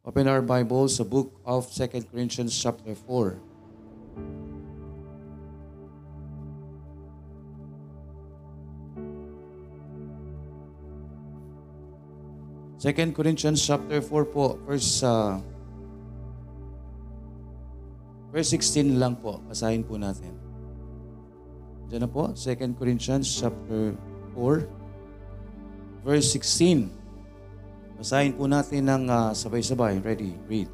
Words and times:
Open 0.00 0.24
our 0.32 0.40
Bibles 0.40 0.96
sa 0.96 1.04
book 1.04 1.28
of 1.44 1.68
2 1.68 2.08
Corinthians 2.08 2.56
chapter 2.56 2.96
4. 2.96 3.36
Second 12.80 13.12
Corinthians 13.12 13.60
chapter 13.60 14.00
4 14.00 14.24
po, 14.32 14.56
verse 14.64 15.04
uh, 15.04 15.36
verse 18.32 18.56
16 18.56 18.96
lang 18.96 19.20
po. 19.20 19.36
Basahin 19.52 19.84
po 19.84 20.00
natin. 20.00 20.32
Diyan 21.92 22.08
na 22.08 22.08
po, 22.08 22.32
2 22.32 22.56
Corinthians 22.80 23.28
chapter 23.28 23.92
4, 24.32 24.64
verse 26.08 26.32
16. 26.32 26.99
Basahin 28.00 28.32
po 28.32 28.48
natin 28.48 28.88
ng 28.88 29.12
uh, 29.12 29.36
sabay-sabay. 29.36 30.00
Ready? 30.00 30.32
Read. 30.48 30.72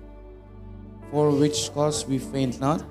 For 1.11 1.35
which 1.35 1.75
cause 1.75 2.07
we 2.07 2.23
faint 2.23 2.63
not, 2.63 2.87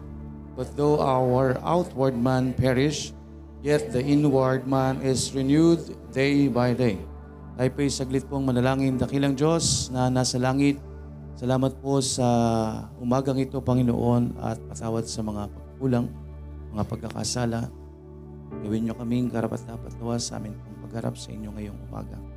but 0.59 0.75
though 0.75 0.99
our 0.99 1.55
outward 1.63 2.19
man 2.19 2.51
perish, 2.51 3.15
yet 3.63 3.95
the 3.95 4.03
inward 4.03 4.67
man 4.67 4.99
is 4.99 5.31
renewed 5.31 5.79
day 6.11 6.51
by 6.51 6.75
day. 6.75 6.99
Tayo 7.55 7.69
po'y 7.71 7.87
saglit 7.87 8.27
pong 8.27 8.43
manalangin. 8.43 8.99
Dakilang 8.99 9.39
Diyos 9.39 9.87
na 9.95 10.11
nasa 10.11 10.35
langit, 10.35 10.83
salamat 11.39 11.71
po 11.79 12.03
sa 12.03 12.27
umagang 12.99 13.39
ito, 13.39 13.63
Panginoon, 13.63 14.35
at 14.43 14.59
patawad 14.67 15.07
sa 15.07 15.23
mga 15.23 15.47
pagkulang, 15.47 16.11
mga 16.75 16.83
pagkakasala. 16.83 17.71
Gawin 18.67 18.83
niyo 18.83 18.99
kaming 18.99 19.31
karapat-dapat 19.31 19.95
nawa 19.95 20.19
sa 20.19 20.43
amin 20.43 20.51
pong 20.59 20.91
pagharap 20.91 21.15
sa 21.15 21.31
inyo 21.31 21.55
ngayong 21.55 21.79
umaga. 21.87 22.34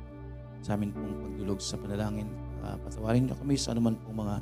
Sa 0.59 0.75
amin 0.75 0.91
pong 0.91 1.15
pagdulog 1.23 1.59
sa 1.63 1.79
panalangin. 1.79 2.27
Uh, 2.59 2.75
patawarin 2.83 3.27
niyo 3.27 3.35
kami 3.39 3.55
sa 3.55 3.71
anuman 3.71 3.95
pong 4.03 4.19
mga 4.19 4.35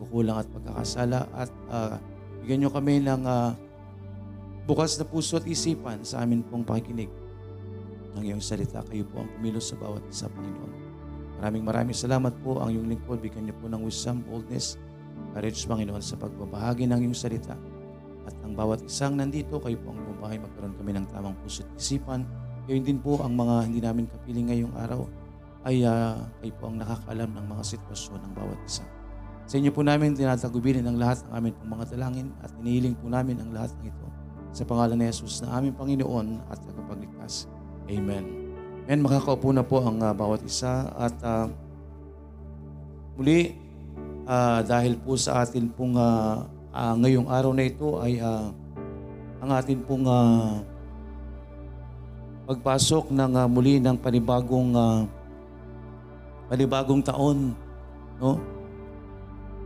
kukulang 0.00 0.40
at 0.40 0.48
pagkakasala 0.48 1.28
at 1.36 1.50
uh, 1.68 2.00
bigyan 2.40 2.64
niyo 2.64 2.70
kami 2.72 3.04
ng 3.04 3.22
uh, 3.28 3.52
bukas 4.64 4.96
na 4.96 5.04
puso 5.04 5.36
at 5.36 5.44
isipan 5.44 6.00
sa 6.00 6.24
amin 6.24 6.40
pong 6.40 6.64
pakikinig 6.64 7.12
ng 8.16 8.24
iyong 8.24 8.42
salita. 8.42 8.80
Kayo 8.88 9.04
po 9.06 9.22
ang 9.22 9.28
kumilos 9.36 9.70
sa 9.70 9.76
bawat 9.76 10.02
isa, 10.08 10.26
Panginoon. 10.32 10.72
Maraming 11.40 11.64
maraming 11.64 11.96
salamat 11.96 12.32
po 12.40 12.60
ang 12.60 12.72
iyong 12.72 12.88
lingkod. 12.88 13.20
Bigyan 13.20 13.48
niyo 13.48 13.56
po 13.60 13.68
ng 13.68 13.84
wisdom, 13.84 14.24
boldness, 14.24 14.80
courage, 15.36 15.60
Panginoon, 15.68 16.02
sa 16.02 16.16
pagbabahagi 16.16 16.88
ng 16.88 17.06
iyong 17.06 17.16
salita. 17.16 17.54
At 18.24 18.36
ang 18.44 18.56
bawat 18.56 18.84
isang 18.84 19.16
nandito, 19.16 19.60
kayo 19.60 19.76
po 19.80 19.92
ang 19.92 20.00
bumahay, 20.04 20.40
magkaroon 20.40 20.76
kami 20.76 20.96
ng 20.96 21.06
tamang 21.12 21.36
puso 21.44 21.64
at 21.64 21.70
isipan. 21.76 22.24
Gayon 22.68 22.84
din 22.84 22.98
po 23.00 23.20
ang 23.20 23.36
mga 23.36 23.54
hindi 23.68 23.80
namin 23.80 24.04
kapiling 24.08 24.46
ngayong 24.52 24.74
araw 24.76 25.00
ay 25.64 25.84
uh, 25.84 26.16
kayo 26.40 26.52
po 26.56 26.72
ang 26.72 26.80
nakakaalam 26.80 27.30
ng 27.36 27.46
mga 27.52 27.62
sitwasyon 27.76 28.20
ng 28.24 28.32
bawat 28.32 28.58
isa. 28.64 28.84
Sa 29.44 29.58
inyo 29.58 29.74
po 29.74 29.82
namin 29.82 30.14
tinatagubilin 30.14 30.86
ang 30.86 30.96
lahat 30.96 31.26
ng 31.26 31.32
aming 31.36 31.56
mga 31.66 31.84
dalangin 31.92 32.28
at 32.40 32.54
inihiling 32.62 32.96
po 32.96 33.10
namin 33.10 33.36
ang 33.42 33.50
lahat 33.50 33.74
ng 33.80 33.90
ito 33.90 34.06
sa 34.50 34.62
pangalan 34.64 34.98
ni 34.98 35.06
Jesus 35.10 35.42
na 35.42 35.58
aming 35.58 35.74
Panginoon 35.74 36.38
at 36.48 36.58
tagapagligtas. 36.62 37.50
Amen. 37.90 38.24
Amen. 38.86 39.00
Makakaupo 39.02 39.50
na 39.50 39.66
po 39.66 39.82
ang 39.82 39.98
uh, 40.02 40.14
bawat 40.14 40.42
isa 40.46 40.90
at 40.94 41.14
uh, 41.22 41.46
muli 43.18 43.58
uh, 44.24 44.64
dahil 44.64 44.96
po 44.96 45.18
sa 45.18 45.44
atin 45.44 45.68
pong 45.70 45.98
uh, 45.98 46.46
uh, 46.72 46.94
ngayong 46.98 47.28
araw 47.28 47.52
na 47.52 47.66
ito 47.66 47.98
ay 48.00 48.22
uh, 48.22 48.48
ang 49.40 49.50
atin 49.54 49.78
pong 49.84 50.06
uh, 50.06 50.62
pagpasok 52.50 53.14
ng 53.14 53.32
uh, 53.34 53.46
muli 53.46 53.78
ng 53.78 53.94
panibagong 53.98 54.74
uh, 54.74 55.06
panibagong 56.50 56.98
taon 56.98 57.54
no? 58.18 58.42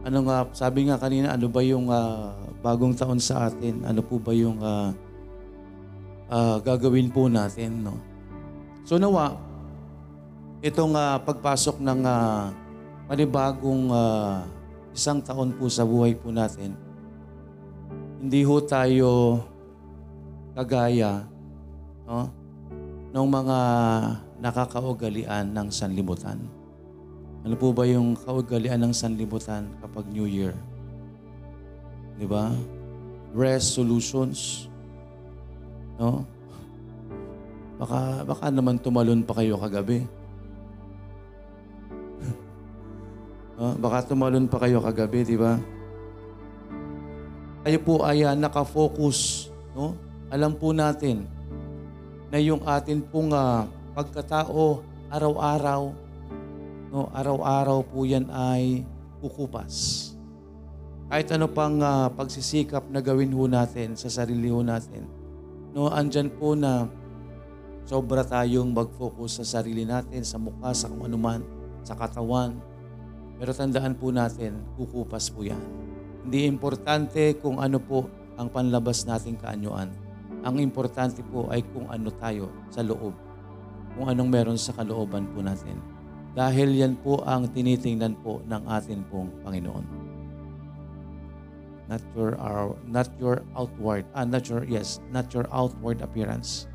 Ano 0.05 0.21
nga 0.29 0.45
sabi 0.53 0.85
nga 0.85 1.01
kanina 1.01 1.33
ano 1.33 1.49
ba 1.49 1.65
yung 1.65 1.89
uh, 1.89 2.37
bagong 2.61 2.93
taon 2.93 3.17
sa 3.17 3.49
atin? 3.49 3.81
Ano 3.89 4.05
po 4.05 4.21
ba 4.21 4.37
yung 4.37 4.61
uh, 4.61 4.93
uh, 6.29 6.61
gagawin 6.61 7.09
po 7.09 7.25
natin 7.33 7.89
no? 7.89 7.97
So 8.85 9.01
nawa, 9.01 9.33
itong 10.61 10.93
uh, 10.93 11.17
pagpasok 11.25 11.81
ng 11.81 12.05
uh, 12.05 12.53
panibagong 13.09 13.89
uh, 13.89 14.45
isang 14.93 15.25
taon 15.25 15.57
po 15.57 15.73
sa 15.73 15.89
buhay 15.89 16.13
po 16.13 16.29
natin, 16.29 16.77
hindi 18.21 18.45
ho 18.45 18.61
tayo 18.61 19.41
kagaya 20.53 21.25
no, 22.05 22.29
ng 23.09 23.27
mga 23.29 23.59
nakakaugalian 24.45 25.49
ng 25.49 25.69
sanlibutan. 25.73 26.64
Ano 27.45 27.61
po 27.61 27.77
ba 27.77 27.85
yung 27.85 28.17
kaugalian 28.17 28.81
ng 28.81 28.97
sanlibutan 28.97 29.69
kapag 29.85 30.09
New 30.09 30.25
Year? 30.25 30.57
Di 32.17 32.25
ba? 32.25 32.49
Resolutions. 33.37 34.65
No? 36.01 36.25
Baka, 37.77 38.25
baka 38.25 38.49
naman 38.49 38.81
tumalon 38.81 39.21
pa 39.21 39.37
kayo 39.37 39.61
kagabi. 39.61 40.09
uh, 43.61 43.77
baka 43.77 44.09
tumalon 44.09 44.49
pa 44.49 44.65
kayo 44.65 44.81
kagabi, 44.81 45.29
di 45.29 45.37
ba? 45.37 45.61
Kayo 47.61 47.77
po 47.85 48.09
ay 48.09 48.25
uh, 48.25 48.33
nakafocus, 48.33 49.53
no? 49.77 49.93
Alam 50.33 50.57
po 50.57 50.73
natin 50.73 51.29
na 52.33 52.41
yung 52.41 52.65
atin 52.65 53.05
pong 53.05 53.37
uh, 53.37 53.69
pagkatao 53.93 54.81
araw-araw, 55.13 56.04
no? 56.95 57.11
Araw-araw 57.11 57.83
po 57.91 58.07
yan 58.07 58.31
ay 58.31 58.87
kukupas. 59.19 60.15
Kahit 61.11 61.27
ano 61.35 61.51
pang 61.51 61.83
uh, 61.83 62.07
pagsisikap 62.15 62.87
na 62.87 63.03
gawin 63.03 63.35
ho 63.35 63.51
natin 63.51 63.99
sa 63.99 64.07
sarili 64.07 64.47
ho 64.47 64.63
natin, 64.63 65.11
no? 65.75 65.91
Andyan 65.91 66.31
po 66.31 66.55
na 66.55 66.87
Sobra 67.85 68.25
tayong 68.25 68.73
mag-focus 68.73 69.45
sa 69.45 69.61
sarili 69.61 69.85
natin, 69.85 70.25
sa 70.25 70.41
mukha, 70.41 70.73
sa 70.73 70.89
kung 70.89 71.05
anuman, 71.05 71.45
sa 71.85 71.93
katawan. 71.93 72.57
Pero 73.37 73.53
tandaan 73.53 73.93
po 73.93 74.09
natin, 74.09 74.57
kukupas 74.81 75.29
po 75.29 75.45
yan. 75.45 75.61
Hindi 76.25 76.49
importante 76.49 77.37
kung 77.45 77.61
ano 77.61 77.77
po 77.77 78.09
ang 78.41 78.49
panlabas 78.49 79.05
nating 79.05 79.37
kaanyuan. 79.37 79.93
Ang 80.49 80.65
importante 80.65 81.21
po 81.29 81.53
ay 81.53 81.61
kung 81.77 81.93
ano 81.93 82.09
tayo 82.17 82.49
sa 82.73 82.81
loob. 82.81 83.13
Kung 83.93 84.09
anong 84.09 84.33
meron 84.33 84.57
sa 84.57 84.73
kalooban 84.73 85.29
po 85.37 85.45
natin. 85.45 85.77
Dahil 86.35 86.75
yan 86.75 86.99
po 86.99 87.23
ang 87.23 87.47
tinitingnan 87.47 88.19
po 88.19 88.43
ng 88.43 88.63
atin 88.67 89.07
pong 89.07 89.31
Panginoon. 89.47 89.87
Not 91.87 92.03
your, 92.17 92.35
our, 92.43 92.75
not 92.91 93.09
your 93.23 93.47
outward, 93.55 94.03
ah, 94.17 94.27
not 94.27 94.51
your, 94.51 94.67
yes, 94.67 94.99
not 95.15 95.31
your 95.31 95.47
outward 95.55 96.03
appearance 96.03 96.67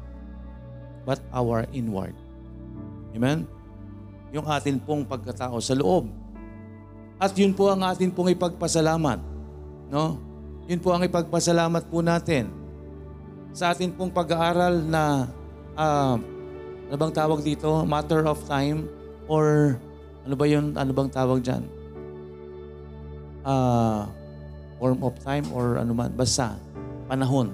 but 1.03 1.19
our 1.33 1.65
inward. 1.73 2.13
Amen? 3.17 3.43
Yung 4.29 4.45
atin 4.45 4.77
pong 4.77 5.03
pagkatao 5.03 5.57
sa 5.57 5.73
loob. 5.73 6.07
At 7.17 7.33
yun 7.35 7.51
po 7.51 7.67
ang 7.67 7.83
atin 7.83 8.13
pong 8.13 8.31
ipagpasalamat. 8.31 9.19
No? 9.89 10.21
Yun 10.69 10.79
po 10.79 10.93
ang 10.93 11.03
ipagpasalamat 11.03 11.83
po 11.89 11.99
natin 12.05 12.53
sa 13.49 13.73
atin 13.73 13.89
pong 13.89 14.13
pag-aaral 14.13 14.85
na 14.85 15.25
uh, 15.73 16.15
ano 16.89 16.95
bang 16.95 17.13
tawag 17.13 17.41
dito? 17.41 17.81
Matter 17.89 18.29
of 18.29 18.37
time 18.45 18.98
or 19.29 19.77
ano 20.25 20.35
ba 20.35 20.45
yun? 20.49 20.73
Ano 20.75 20.91
bang 20.91 21.09
tawag 21.13 21.45
dyan? 21.45 21.63
Uh, 23.45 24.09
form 24.81 24.99
of 25.05 25.15
time 25.21 25.45
or 25.53 25.77
ano 25.79 25.93
man. 25.93 26.11
Basta, 26.17 26.57
panahon. 27.07 27.53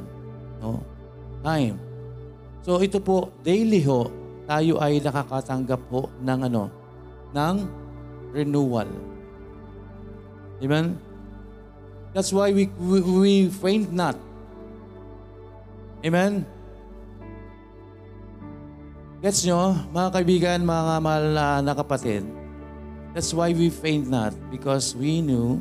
No? 0.64 0.81
Time. 1.44 1.78
So 2.66 2.81
ito 2.81 2.97
po, 2.97 3.30
daily 3.46 3.84
ho, 3.85 4.09
tayo 4.50 4.81
ay 4.81 4.97
nakakatanggap 5.03 5.84
ho 5.94 6.09
ng 6.24 6.40
ano, 6.50 6.64
ng 7.35 7.56
renewal. 8.34 8.90
Amen? 10.64 10.97
That's 12.16 12.32
why 12.32 12.55
we, 12.55 12.72
we, 12.79 12.97
we 13.03 13.34
faint 13.52 13.91
not. 13.91 14.16
Amen? 16.02 16.47
Gets 19.26 19.42
nyo, 19.50 19.74
mga 19.90 20.10
kaibigan, 20.14 20.60
mga 20.62 21.02
mahal 21.02 21.26
na 21.66 21.74
kapatid? 21.74 22.22
That's 23.18 23.34
why 23.34 23.58
we 23.58 23.74
faint 23.74 24.06
not 24.06 24.38
because 24.54 24.94
we 24.94 25.18
knew 25.18 25.58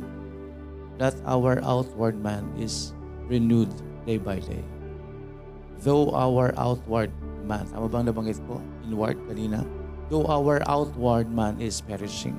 that 1.01 1.17
our 1.25 1.57
outward 1.65 2.21
man 2.21 2.45
is 2.61 2.93
renewed 3.25 3.73
day 4.05 4.21
by 4.21 4.37
day 4.37 4.61
though 5.85 6.09
our 6.17 6.49
outward 6.57 7.13
man, 7.45 7.69
tama 7.69 7.85
bang 7.85 8.09
nabanggit 8.09 8.41
ko? 8.49 8.57
Inward 8.89 9.21
kanina? 9.29 9.61
Though 10.09 10.25
our 10.25 10.65
outward 10.65 11.29
man 11.29 11.61
is 11.61 11.77
perishing. 11.81 12.37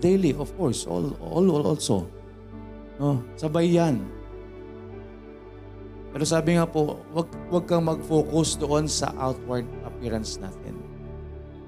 Daily, 0.00 0.36
of 0.36 0.52
course, 0.60 0.84
all, 0.84 1.16
all, 1.24 1.48
all 1.48 1.64
also. 1.72 2.04
No, 3.00 3.24
sabay 3.40 3.72
yan. 3.72 4.04
Pero 6.16 6.24
sabi 6.24 6.56
nga 6.56 6.64
po, 6.64 7.04
wag, 7.12 7.28
wag 7.52 7.68
kang 7.68 7.84
mag-focus 7.84 8.56
doon 8.56 8.88
sa 8.88 9.12
outward 9.20 9.68
appearance 9.84 10.40
natin. 10.40 10.80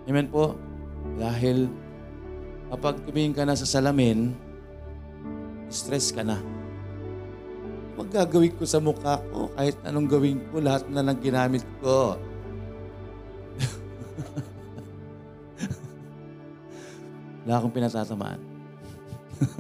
Amen 0.09 0.33
po? 0.33 0.57
Dahil 1.21 1.69
Kapag 2.69 3.01
tumingin 3.09 3.33
ka 3.33 3.49
na 3.49 3.57
sa 3.57 3.65
salamin, 3.65 4.37
stress 5.73 6.13
ka 6.13 6.21
na. 6.21 6.37
Huwag 7.97 8.13
gagawin 8.13 8.53
ko 8.61 8.69
sa 8.69 8.77
mukha 8.77 9.25
ko, 9.33 9.49
kahit 9.57 9.73
anong 9.89 10.05
gawin 10.05 10.37
ko, 10.53 10.61
lahat 10.61 10.85
na 10.93 11.01
lang 11.01 11.17
ginamit 11.17 11.65
ko. 11.81 12.21
Wala 17.49 17.57
akong 17.57 17.73
pinatatamaan. 17.73 18.37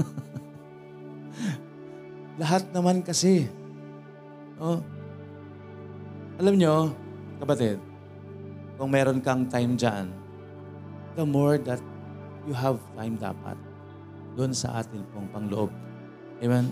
lahat 2.44 2.68
naman 2.76 3.00
kasi. 3.00 3.48
Oh. 4.58 4.82
Alam 6.42 6.54
nyo, 6.58 6.90
kapatid, 7.38 7.78
kung 8.74 8.90
meron 8.90 9.22
kang 9.22 9.46
time 9.46 9.78
dyan, 9.78 10.10
the 11.14 11.22
more 11.22 11.58
that 11.62 11.78
you 12.42 12.54
have 12.54 12.78
time 12.98 13.14
dapat 13.18 13.54
doon 14.34 14.54
sa 14.54 14.82
atin 14.82 15.02
pong 15.14 15.30
pangloob. 15.30 15.70
Amen? 16.42 16.70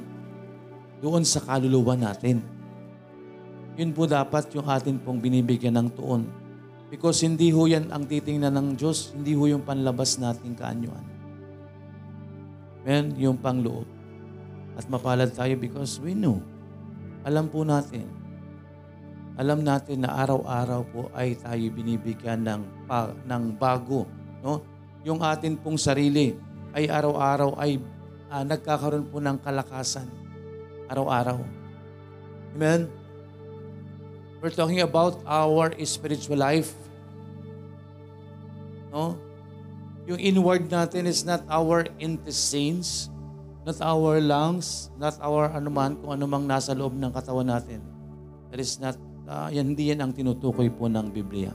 Doon 1.02 1.22
sa 1.26 1.42
kaluluwa 1.42 1.98
natin. 1.98 2.42
Yun 3.78 3.90
po 3.94 4.06
dapat 4.06 4.50
yung 4.54 4.66
atin 4.66 4.98
pong 5.02 5.18
binibigyan 5.18 5.74
ng 5.78 5.90
tuon. 5.94 6.26
Because 6.86 7.22
hindi 7.26 7.50
ho 7.50 7.66
yan 7.66 7.90
ang 7.90 8.06
titingnan 8.06 8.54
ng 8.54 8.68
Diyos, 8.78 9.14
hindi 9.14 9.34
ho 9.34 9.46
yung 9.50 9.66
panlabas 9.66 10.18
nating 10.22 10.54
kaanyuan. 10.54 11.06
Amen? 12.86 13.14
Yung 13.18 13.38
pangloob. 13.38 13.86
At 14.78 14.86
mapalad 14.86 15.34
tayo 15.34 15.54
because 15.58 15.98
we 15.98 16.14
know. 16.14 16.38
Alam 17.26 17.50
po 17.50 17.66
natin. 17.66 18.06
Alam 19.34 19.66
natin 19.66 20.06
na 20.06 20.14
araw-araw 20.14 20.80
po 20.94 21.02
ay 21.10 21.34
tayo 21.34 21.66
binibigyan 21.74 22.46
ng, 22.46 22.62
ng 23.26 23.44
bago. 23.58 24.06
No? 24.40 24.62
Yung 25.02 25.20
atin 25.20 25.58
pong 25.58 25.74
sarili 25.74 26.38
ay 26.70 26.86
araw-araw 26.86 27.58
ay 27.58 27.82
uh, 28.30 28.46
nagkakaroon 28.46 29.10
po 29.10 29.18
ng 29.18 29.42
kalakasan. 29.42 30.06
Araw-araw. 30.86 31.42
Amen? 32.54 32.86
We're 34.38 34.54
talking 34.54 34.86
about 34.86 35.18
our 35.26 35.74
spiritual 35.82 36.38
life. 36.38 36.70
No? 38.94 39.18
Yung 40.06 40.22
inward 40.22 40.70
natin 40.70 41.10
is 41.10 41.26
not 41.26 41.42
our 41.50 41.90
intestines, 41.98 43.10
not 43.66 43.82
our 43.82 44.22
lungs, 44.22 44.94
not 44.94 45.18
our 45.18 45.50
anuman, 45.50 45.98
kung 45.98 46.14
anumang 46.14 46.46
nasa 46.46 46.70
loob 46.70 46.94
ng 46.94 47.10
katawan 47.10 47.50
natin. 47.50 47.82
That 48.54 48.62
is 48.62 48.78
not, 48.78 48.94
uh, 49.26 49.50
yan, 49.50 49.74
hindi 49.74 49.90
yan 49.90 50.06
ang 50.06 50.14
tinutukoy 50.14 50.70
po 50.70 50.86
ng 50.86 51.10
Biblia. 51.10 51.50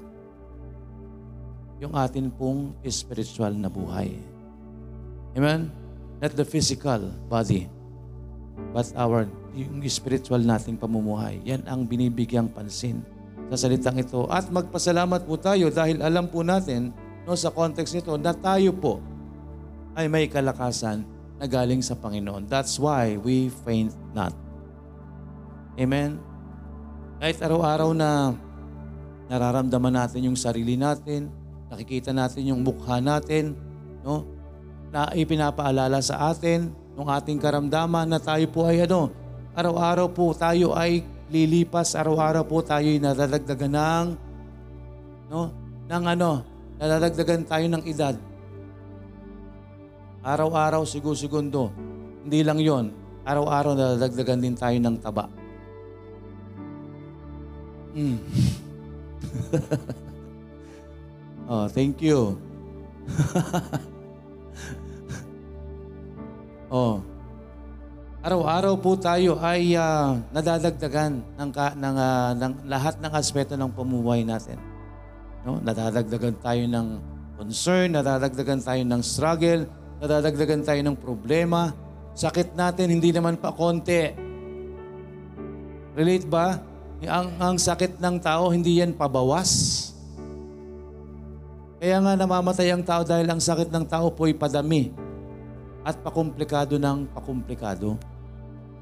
Yung 1.79 1.95
atin 1.95 2.27
pong 2.27 2.75
spiritual 2.91 3.55
na 3.55 3.71
buhay. 3.71 4.11
Amen? 5.39 5.71
Not 6.19 6.35
the 6.35 6.43
physical 6.43 7.15
body, 7.31 7.71
but 8.75 8.91
our 8.99 9.25
yung 9.55 9.79
spiritual 9.87 10.43
nating 10.43 10.75
pamumuhay. 10.75 11.39
Yan 11.47 11.63
ang 11.63 11.87
binibigyang 11.87 12.51
pansin 12.51 13.03
sa 13.51 13.67
salitang 13.67 13.99
ito. 13.99 14.27
At 14.27 14.51
magpasalamat 14.51 15.27
po 15.27 15.39
tayo 15.39 15.71
dahil 15.71 16.03
alam 16.03 16.27
po 16.27 16.43
natin 16.43 16.91
no, 17.23 17.35
sa 17.39 17.51
context 17.51 17.95
nito 17.95 18.15
na 18.19 18.35
tayo 18.35 18.75
po 18.75 18.99
ay 19.95 20.07
may 20.07 20.27
kalakasan 20.31 21.03
na 21.41 21.49
galing 21.49 21.81
sa 21.81 21.97
Panginoon. 21.97 22.45
That's 22.45 22.77
why 22.77 23.17
we 23.17 23.49
faint 23.65 23.97
not. 24.13 24.37
Amen? 25.73 26.21
Kahit 27.17 27.41
araw-araw 27.41 27.97
na 27.97 28.37
nararamdaman 29.25 29.89
natin 29.89 30.29
yung 30.29 30.37
sarili 30.37 30.77
natin, 30.77 31.33
nakikita 31.73 32.13
natin 32.13 32.45
yung 32.45 32.61
mukha 32.61 33.01
natin, 33.01 33.57
no? 34.05 34.21
na 34.93 35.09
ipinapaalala 35.17 35.97
sa 36.03 36.29
atin 36.29 36.69
ng 36.93 37.09
ating 37.09 37.41
karamdaman 37.41 38.05
na 38.05 38.21
tayo 38.21 38.45
po 38.53 38.69
ay 38.69 38.85
ano, 38.85 39.09
araw-araw 39.57 40.13
po 40.13 40.37
tayo 40.37 40.77
ay 40.77 41.01
lilipas, 41.31 41.97
araw-araw 41.97 42.45
po 42.45 42.61
tayo 42.61 42.85
ay 42.85 43.01
nadadagdagan 43.01 43.71
ng, 43.71 44.05
no, 45.31 45.49
ng 45.89 46.03
ano, 46.05 46.45
nadadagdagan 46.77 47.49
tayo 47.49 47.65
ng 47.65 47.83
edad. 47.89 48.13
Araw-araw, 50.21 50.85
sigo-segundo. 50.85 51.73
Hindi 52.21 52.45
lang 52.45 52.61
yon. 52.61 52.93
Araw-araw 53.25 53.73
nadadagdagan 53.73 54.37
din 54.37 54.53
tayo 54.53 54.77
ng 54.77 55.01
taba. 55.01 55.25
Mm. 57.97 58.21
oh, 61.49 61.65
thank 61.73 62.05
you. 62.05 62.37
oh. 66.69 67.01
Araw-araw 68.21 68.77
po 68.77 68.93
tayo 69.01 69.41
ay 69.41 69.73
uh, 69.73 70.21
nadadagdagan 70.29 71.25
ng, 71.41 71.49
ka, 71.49 71.73
ng, 71.73 71.95
uh, 71.97 72.37
ng 72.37 72.69
lahat 72.69 73.01
ng 73.01 73.09
aspeto 73.09 73.57
ng 73.57 73.73
pamumuhay 73.73 74.21
natin. 74.21 74.61
No? 75.41 75.57
Nadadagdagan 75.57 76.37
tayo 76.37 76.61
ng 76.69 77.01
concern, 77.41 77.97
nadadagdagan 77.97 78.61
tayo 78.61 78.85
ng 78.85 79.01
struggle, 79.01 79.80
nadadagdagan 80.01 80.65
tayo 80.65 80.81
ng 80.81 80.97
problema. 80.97 81.69
Sakit 82.17 82.57
natin, 82.57 82.89
hindi 82.89 83.13
naman 83.13 83.37
pa 83.37 83.53
konti. 83.53 84.11
Relate 85.93 86.25
ba? 86.25 86.57
Ang, 87.05 87.27
ang 87.37 87.55
sakit 87.61 88.01
ng 88.01 88.17
tao, 88.17 88.49
hindi 88.49 88.81
yan 88.81 88.97
pabawas. 88.97 89.79
Kaya 91.81 91.97
nga 91.97 92.13
namamatay 92.13 92.69
ang 92.73 92.85
tao 92.85 93.01
dahil 93.01 93.25
ang 93.29 93.41
sakit 93.41 93.69
ng 93.73 93.85
tao 93.89 94.13
po 94.13 94.29
ay 94.29 94.37
padami 94.37 94.93
at 95.81 95.97
pakumplikado 95.97 96.77
ng 96.77 97.09
pakumplikado. 97.09 97.97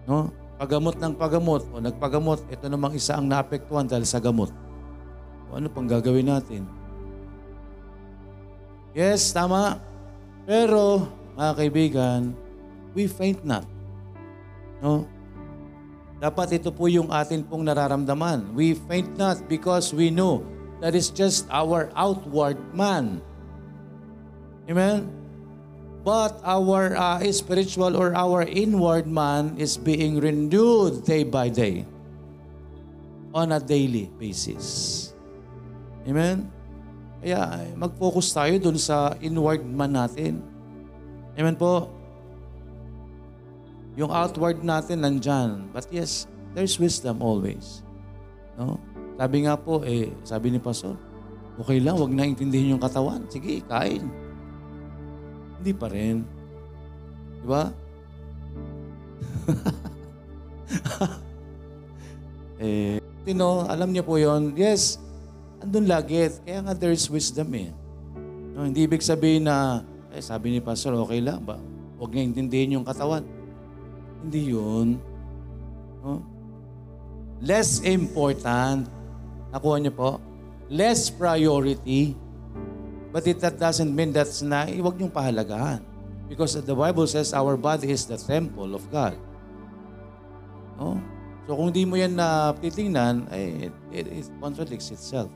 No? 0.04 0.32
Pagamot 0.60 1.00
ng 1.00 1.16
pagamot 1.16 1.64
o 1.72 1.80
nagpagamot, 1.80 2.44
ito 2.52 2.66
namang 2.68 3.00
isa 3.00 3.16
ang 3.16 3.24
naapektuhan 3.24 3.88
dahil 3.88 4.04
sa 4.04 4.20
gamot. 4.20 4.52
O 5.48 5.56
ano 5.56 5.72
pang 5.72 5.88
gagawin 5.88 6.28
natin? 6.28 6.68
Yes, 8.92 9.32
tama. 9.32 9.80
Pero, 10.50 11.06
mga 11.38 11.54
kaibigan, 11.54 12.34
we 12.98 13.06
faint 13.06 13.46
not. 13.46 13.70
No? 14.82 15.06
Dapat 16.18 16.58
ito 16.58 16.74
po 16.74 16.90
yung 16.90 17.14
atin 17.14 17.46
pong 17.46 17.70
nararamdaman. 17.70 18.58
We 18.58 18.74
faint 18.74 19.14
not 19.14 19.46
because 19.46 19.94
we 19.94 20.10
know 20.10 20.42
that 20.82 20.98
is 20.98 21.14
just 21.14 21.46
our 21.54 21.94
outward 21.94 22.58
man. 22.74 23.22
Amen? 24.66 25.06
But 26.02 26.42
our 26.42 26.98
uh, 26.98 27.22
spiritual 27.30 27.94
or 27.94 28.18
our 28.18 28.42
inward 28.42 29.06
man 29.06 29.54
is 29.62 29.78
being 29.78 30.18
renewed 30.18 31.06
day 31.06 31.30
by 31.30 31.54
day 31.54 31.86
on 33.38 33.54
a 33.54 33.62
daily 33.62 34.10
basis. 34.18 35.14
Amen? 36.10 36.50
Kaya 37.20 37.68
mag-focus 37.76 38.32
tayo 38.32 38.56
dun 38.60 38.80
sa 38.80 39.16
inward 39.20 39.64
man 39.68 39.92
natin. 39.92 40.40
Amen 41.36 41.56
po? 41.60 41.92
Yung 44.00 44.12
outward 44.12 44.64
natin 44.64 45.04
nandyan. 45.04 45.68
But 45.76 45.92
yes, 45.92 46.28
there's 46.56 46.80
wisdom 46.80 47.20
always. 47.20 47.84
No? 48.56 48.80
Sabi 49.20 49.44
nga 49.44 49.60
po, 49.60 49.84
eh, 49.84 50.16
sabi 50.24 50.48
ni 50.48 50.64
Pastor, 50.64 50.96
okay 51.60 51.84
lang, 51.84 52.00
wag 52.00 52.16
na 52.16 52.24
intindihin 52.24 52.80
yung 52.80 52.84
katawan. 52.84 53.28
Sige, 53.28 53.60
kain. 53.68 54.08
Hindi 55.60 55.76
pa 55.76 55.92
rin. 55.92 56.24
Di 57.44 57.48
ba? 57.48 57.68
eh, 62.64 63.04
you 63.28 63.36
know, 63.36 63.68
alam 63.68 63.92
niyo 63.92 64.08
po 64.08 64.16
yon 64.16 64.56
Yes, 64.56 65.04
andun 65.64 65.86
lagi. 65.88 66.28
Kaya 66.44 66.60
nga 66.64 66.74
there's 66.76 67.08
wisdom 67.12 67.52
eh. 67.56 67.72
No, 68.56 68.68
hindi 68.68 68.84
ibig 68.84 69.04
sabihin 69.04 69.48
na, 69.48 69.88
eh, 70.12 70.20
sabi 70.20 70.52
ni 70.52 70.60
Pastor, 70.60 70.96
okay 71.00 71.24
lang 71.24 71.44
ba? 71.44 71.56
Huwag 71.96 72.12
niya 72.12 72.28
intindihin 72.28 72.76
yung 72.80 72.88
katawan. 72.88 73.24
Hindi 74.24 74.52
yun. 74.52 75.00
No? 76.04 76.24
Less 77.40 77.80
important. 77.88 78.88
Nakuha 79.56 79.80
niyo 79.80 79.96
po? 79.96 80.20
Less 80.68 81.08
priority. 81.08 82.16
But 83.10 83.26
it, 83.26 83.40
that 83.42 83.58
doesn't 83.58 83.90
mean 83.90 84.12
that's 84.12 84.44
na, 84.44 84.68
eh, 84.68 84.80
huwag 84.84 85.00
niyong 85.00 85.12
pahalagahan. 85.12 85.80
Because 86.30 86.60
the 86.60 86.76
Bible 86.76 87.08
says 87.10 87.34
our 87.34 87.58
body 87.58 87.90
is 87.90 88.06
the 88.06 88.20
temple 88.20 88.76
of 88.76 88.86
God. 88.94 89.18
No? 90.78 91.02
So 91.50 91.58
kung 91.58 91.74
di 91.74 91.88
mo 91.88 91.98
yan 91.98 92.14
na 92.14 92.54
titingnan, 92.54 93.26
eh, 93.34 93.72
it, 93.72 93.74
it, 93.90 94.06
it 94.20 94.26
contradicts 94.38 94.94
itself. 94.94 95.32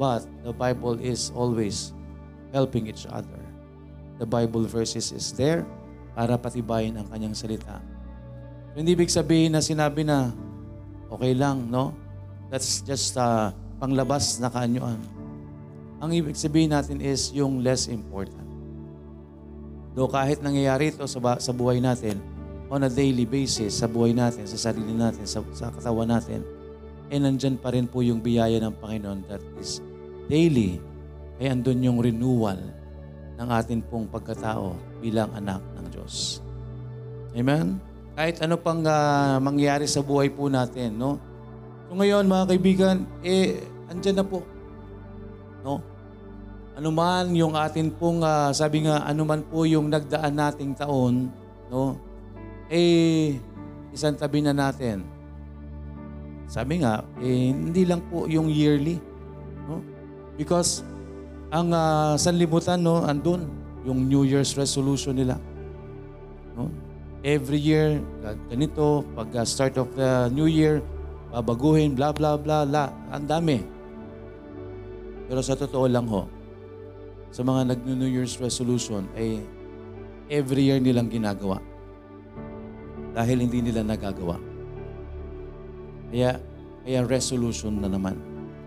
But 0.00 0.24
the 0.40 0.56
Bible 0.56 0.96
is 0.96 1.28
always 1.36 1.92
helping 2.56 2.88
each 2.88 3.04
other. 3.04 3.36
The 4.16 4.24
Bible 4.24 4.64
verses 4.64 5.12
is 5.12 5.36
there 5.36 5.68
para 6.16 6.40
patibayin 6.40 6.96
ang 6.96 7.12
kanyang 7.12 7.36
salita. 7.36 7.84
So, 8.72 8.80
hindi 8.80 8.96
ibig 8.96 9.12
sabihin 9.12 9.52
na 9.52 9.60
sinabi 9.60 10.08
na 10.08 10.32
okay 11.12 11.36
lang, 11.36 11.68
no? 11.68 11.92
That's 12.48 12.80
just 12.80 13.12
uh, 13.20 13.52
panglabas 13.76 14.40
na 14.40 14.48
kaanyuan. 14.48 15.04
Ang 16.00 16.16
ibig 16.16 16.32
sabihin 16.32 16.72
natin 16.72 17.04
is 17.04 17.28
yung 17.36 17.60
less 17.60 17.84
important. 17.84 18.48
Do 19.92 20.08
kahit 20.08 20.40
nangyayari 20.40 20.96
ito 20.96 21.04
sa, 21.04 21.20
sa 21.36 21.52
buhay 21.52 21.76
natin, 21.76 22.16
on 22.72 22.86
a 22.86 22.90
daily 22.90 23.28
basis, 23.28 23.76
sa 23.76 23.90
buhay 23.90 24.16
natin, 24.16 24.48
sa 24.48 24.70
sarili 24.70 24.96
natin, 24.96 25.28
sa, 25.28 25.44
sa 25.52 25.68
katawan 25.68 26.08
natin, 26.08 26.40
eh 27.10 27.18
nandyan 27.18 27.58
pa 27.58 27.74
rin 27.74 27.84
po 27.90 28.00
yung 28.00 28.22
biyaya 28.22 28.62
ng 28.62 28.80
Panginoon 28.80 29.26
that 29.26 29.42
is 29.58 29.82
daily, 30.30 30.78
ay 31.42 31.50
andun 31.50 31.82
yung 31.82 31.98
renewal 31.98 32.62
ng 33.40 33.48
atin 33.50 33.82
pong 33.82 34.06
pagkatao 34.06 34.76
bilang 35.02 35.32
anak 35.34 35.58
ng 35.74 35.86
Diyos. 35.90 36.38
Amen? 37.34 37.80
Kahit 38.14 38.38
ano 38.44 38.60
pang 38.60 38.84
ah, 38.84 39.40
mangyari 39.40 39.88
sa 39.88 40.04
buhay 40.04 40.28
po 40.28 40.46
natin, 40.52 40.94
no? 40.94 41.16
So 41.88 41.96
ngayon, 41.96 42.28
mga 42.30 42.44
kaibigan, 42.54 42.96
eh, 43.24 43.64
andyan 43.90 44.20
na 44.20 44.26
po. 44.28 44.46
No? 45.66 45.82
Ano 46.76 46.88
man 46.94 47.34
yung 47.34 47.56
atin 47.56 47.90
pong, 47.90 48.22
ah, 48.22 48.54
sabi 48.54 48.86
nga, 48.86 49.02
ano 49.08 49.26
man 49.26 49.42
po 49.42 49.66
yung 49.66 49.88
nagdaan 49.88 50.36
nating 50.36 50.76
taon, 50.76 51.32
no? 51.72 51.96
Eh, 52.70 53.40
isang 53.90 54.14
tabi 54.14 54.44
na 54.44 54.54
natin. 54.54 55.02
Sabi 56.50 56.82
nga, 56.82 57.02
eh, 57.22 57.50
hindi 57.50 57.82
lang 57.86 58.04
po 58.10 58.26
yung 58.30 58.50
yearly. 58.50 59.09
Because 60.40 60.80
ang 61.52 61.76
ah, 61.76 62.16
sanlibutan, 62.16 62.80
no, 62.80 63.04
andun, 63.04 63.44
yung 63.84 64.08
New 64.08 64.24
Year's 64.24 64.56
resolution 64.56 65.20
nila. 65.20 65.36
No? 66.56 66.72
Every 67.20 67.60
year, 67.60 68.00
ga- 68.24 68.40
ganito, 68.48 69.04
pag 69.12 69.28
ah, 69.36 69.44
start 69.44 69.76
of 69.76 69.92
the 69.92 70.32
New 70.32 70.48
Year, 70.48 70.80
babaguhin, 71.28 71.92
bla 71.92 72.16
bla 72.16 72.40
bla 72.40 72.64
bla. 72.64 72.88
Ang 73.12 73.28
dami. 73.28 73.60
Pero 75.28 75.44
sa 75.44 75.52
totoo 75.52 75.84
lang 75.84 76.08
ho, 76.08 76.24
sa 77.28 77.44
mga 77.44 77.76
nag-New 77.76 78.08
Year's 78.08 78.40
resolution, 78.40 79.06
ay 79.14 79.44
every 80.32 80.72
year 80.72 80.80
nilang 80.80 81.12
ginagawa. 81.12 81.60
Dahil 83.12 83.44
hindi 83.44 83.60
nila 83.60 83.84
nagagawa. 83.84 84.40
Kaya, 86.10 86.40
kaya 86.82 87.00
resolution 87.06 87.78
na 87.78 87.92
naman. 87.92 88.18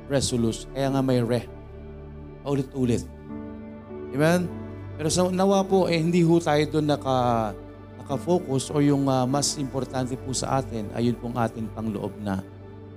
Resolution. 0.08 0.72
Kaya 0.72 0.94
nga 0.94 1.02
may 1.04 1.20
re. 1.20 1.53
Ulit-ulit. 2.44 3.04
Amen? 4.14 4.46
Pero 5.00 5.10
sa 5.10 5.26
nawa 5.32 5.66
po, 5.66 5.90
eh, 5.90 5.98
hindi 5.98 6.22
ho 6.22 6.38
tayo 6.38 6.62
doon 6.70 6.86
naka, 6.86 7.52
naka-focus 8.04 8.70
o 8.70 8.78
yung 8.84 9.10
ah, 9.10 9.26
mas 9.26 9.58
importante 9.58 10.14
po 10.20 10.36
sa 10.36 10.62
atin 10.62 10.92
ay 10.94 11.10
yun 11.10 11.18
pong 11.18 11.34
atin 11.40 11.66
pang 11.72 11.90
loob 11.90 12.14
na, 12.22 12.44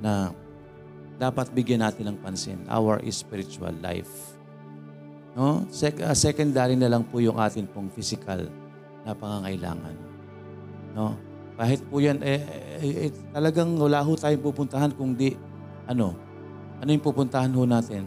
na 0.03 0.35
dapat 1.17 1.49
bigyan 1.55 1.81
natin 1.81 2.13
ng 2.13 2.19
pansin. 2.21 2.61
Our 2.69 3.01
spiritual 3.09 3.73
life. 3.81 4.37
No? 5.33 5.65
Sec- 5.73 6.05
ah, 6.05 6.13
secondary 6.13 6.77
na 6.77 6.91
lang 6.93 7.07
po 7.07 7.23
yung 7.23 7.41
atin 7.41 7.65
pong 7.65 7.89
physical 7.89 8.51
na 9.07 9.17
pangangailangan. 9.17 9.97
No? 10.93 11.17
Kahit 11.57 11.81
po 11.89 11.97
yan, 12.05 12.21
eh, 12.21 12.41
eh, 12.85 13.09
eh, 13.09 13.13
talagang 13.33 13.73
wala 13.81 14.05
ho 14.05 14.13
tayong 14.13 14.45
pupuntahan 14.45 14.93
kung 14.93 15.17
di, 15.17 15.33
ano, 15.89 16.13
ano 16.77 16.89
yung 16.93 17.05
pupuntahan 17.05 17.49
ho 17.57 17.65
natin? 17.65 18.05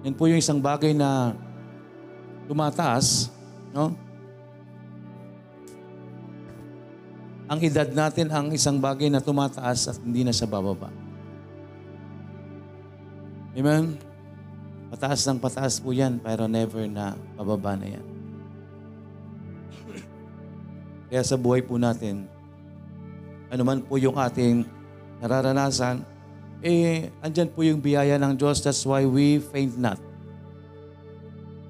Yan 0.00 0.16
po 0.16 0.24
yung 0.28 0.40
isang 0.40 0.60
bagay 0.60 0.96
na 0.96 1.36
tumataas, 2.48 3.28
no? 3.76 3.92
Ang 7.50 7.58
edad 7.66 7.90
natin 7.90 8.30
ang 8.30 8.48
isang 8.54 8.78
bagay 8.78 9.10
na 9.10 9.18
tumataas 9.18 9.90
at 9.90 9.98
hindi 10.00 10.22
na 10.22 10.30
sa 10.30 10.46
bababa. 10.46 10.88
Amen? 13.58 13.98
Pataas 14.90 15.26
ng 15.26 15.42
pataas 15.42 15.82
po 15.82 15.90
yan, 15.90 16.22
pero 16.22 16.46
never 16.46 16.86
na 16.86 17.18
bababa 17.34 17.74
na 17.74 17.90
yan. 17.90 18.06
Kaya 21.10 21.22
sa 21.26 21.34
buhay 21.34 21.66
po 21.66 21.74
natin, 21.74 22.30
ano 23.50 23.62
man 23.66 23.82
po 23.82 23.98
yung 23.98 24.14
ating 24.14 24.62
nararanasan, 25.18 26.06
eh, 26.60 27.08
andyan 27.24 27.48
po 27.48 27.64
yung 27.64 27.80
biyaya 27.80 28.20
ng 28.20 28.36
Diyos. 28.36 28.60
That's 28.60 28.84
why 28.84 29.08
we 29.08 29.40
faint 29.40 29.80
not. 29.80 29.96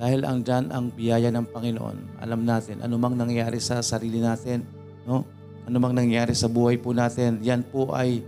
Dahil 0.00 0.24
ang 0.24 0.42
ang 0.48 0.90
biyaya 0.90 1.30
ng 1.30 1.46
Panginoon. 1.52 2.24
Alam 2.24 2.42
natin, 2.42 2.80
anumang 2.80 3.14
nangyari 3.14 3.60
sa 3.60 3.84
sarili 3.84 4.18
natin, 4.18 4.64
no? 5.04 5.28
anumang 5.68 5.92
nangyari 5.92 6.32
sa 6.32 6.48
buhay 6.48 6.80
po 6.80 6.96
natin, 6.96 7.38
yan 7.44 7.62
po 7.62 7.92
ay 7.92 8.24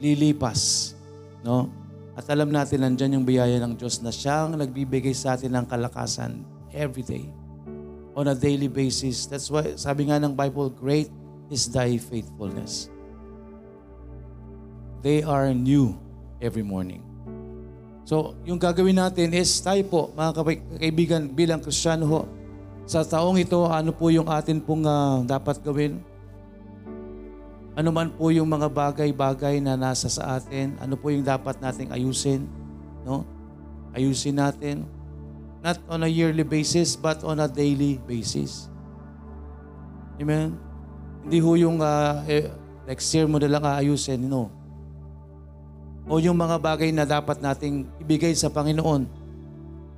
lilipas. 0.00 0.92
No? 1.44 1.68
At 2.16 2.26
alam 2.32 2.50
natin, 2.50 2.82
nandyan 2.82 3.20
yung 3.20 3.26
biyaya 3.28 3.60
ng 3.62 3.76
Diyos 3.76 4.00
na 4.02 4.10
siyang 4.10 4.56
nagbibigay 4.56 5.12
sa 5.14 5.36
atin 5.36 5.54
ng 5.54 5.66
kalakasan 5.68 6.42
every 6.72 7.04
day. 7.04 7.28
On 8.16 8.26
a 8.26 8.34
daily 8.34 8.66
basis. 8.66 9.28
That's 9.30 9.46
why, 9.52 9.78
sabi 9.78 10.10
nga 10.10 10.18
ng 10.18 10.34
Bible, 10.34 10.72
great 10.72 11.12
is 11.52 11.70
thy 11.70 12.00
faithfulness. 12.00 12.90
They 15.00 15.24
are 15.24 15.48
new 15.56 15.96
every 16.44 16.64
morning. 16.64 17.00
So, 18.04 18.36
yung 18.44 18.60
gagawin 18.60 19.00
natin 19.00 19.32
is 19.32 19.48
tayo 19.64 19.80
po, 19.88 20.00
mga 20.12 20.32
kaibigan, 20.76 21.30
bilang 21.30 21.62
Kristiyano 21.62 22.04
ho, 22.04 22.20
sa 22.84 23.06
taong 23.06 23.38
ito, 23.38 23.64
ano 23.70 23.94
po 23.94 24.10
yung 24.10 24.26
atin 24.26 24.58
pong 24.60 24.84
ah, 24.84 25.22
dapat 25.24 25.62
gawin? 25.62 26.02
Ano 27.78 27.94
man 27.94 28.10
po 28.12 28.34
yung 28.34 28.50
mga 28.50 28.66
bagay-bagay 28.66 29.62
na 29.62 29.78
nasa 29.78 30.10
sa 30.10 30.36
atin, 30.36 30.74
ano 30.82 30.98
po 30.98 31.08
yung 31.08 31.22
dapat 31.22 31.62
nating 31.62 31.94
ayusin, 31.94 32.44
no? 33.06 33.22
Ayusin 33.94 34.36
natin, 34.36 34.84
not 35.62 35.78
on 35.86 36.04
a 36.04 36.10
yearly 36.10 36.44
basis, 36.44 36.98
but 36.98 37.22
on 37.22 37.40
a 37.40 37.48
daily 37.48 38.02
basis. 38.04 38.68
Amen? 40.20 40.58
Hindi 41.24 41.38
ho 41.40 41.56
yung 41.56 41.78
eh, 42.26 42.52
next 42.90 43.06
year 43.14 43.30
mo 43.30 43.38
na 43.38 43.48
lang 43.48 43.64
aayusin, 43.64 44.28
no? 44.28 44.59
O 46.10 46.18
yung 46.18 46.34
mga 46.34 46.58
bagay 46.58 46.90
na 46.90 47.06
dapat 47.06 47.38
nating 47.38 47.86
ibigay 48.02 48.34
sa 48.34 48.50
Panginoon, 48.50 49.06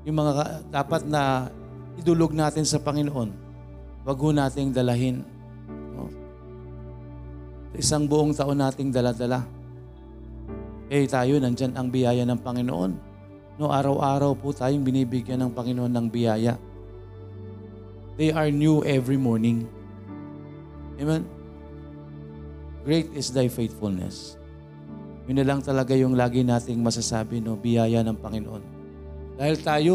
yung 0.05 0.17
mga 0.21 0.61
dapat 0.69 1.09
na 1.09 1.49
idulog 1.97 2.37
natin 2.37 2.69
sa 2.69 2.77
Panginoon, 2.77 3.33
wag 4.05 4.19
ho 4.21 4.29
nating 4.29 4.77
dalahin. 4.77 5.25
No? 5.97 6.13
Isang 7.73 8.05
buong 8.05 8.37
taon 8.37 8.61
nating 8.61 8.93
daladala. 8.93 9.41
Eh 10.93 11.09
tayo, 11.09 11.41
nandyan 11.41 11.73
ang 11.81 11.89
biyaya 11.89 12.29
ng 12.29 12.45
Panginoon. 12.45 12.93
No, 13.57 13.73
araw-araw 13.73 14.37
po 14.37 14.53
tayong 14.53 14.85
binibigyan 14.85 15.41
ng 15.41 15.57
Panginoon 15.57 15.97
ng 15.97 16.07
biyaya. 16.13 16.61
They 18.21 18.37
are 18.37 18.53
new 18.53 18.85
every 18.85 19.17
morning. 19.17 19.65
Amen? 21.01 21.25
Great 22.85 23.09
is 23.17 23.33
thy 23.33 23.49
faithfulness. 23.49 24.42
Yun 25.31 25.39
na 25.39 25.47
lang 25.47 25.61
talaga 25.63 25.95
yung 25.95 26.19
lagi 26.19 26.43
nating 26.43 26.83
masasabi, 26.83 27.39
no, 27.39 27.55
biyaya 27.55 28.03
ng 28.03 28.19
Panginoon. 28.19 28.63
Dahil 29.39 29.57
tayo, 29.63 29.95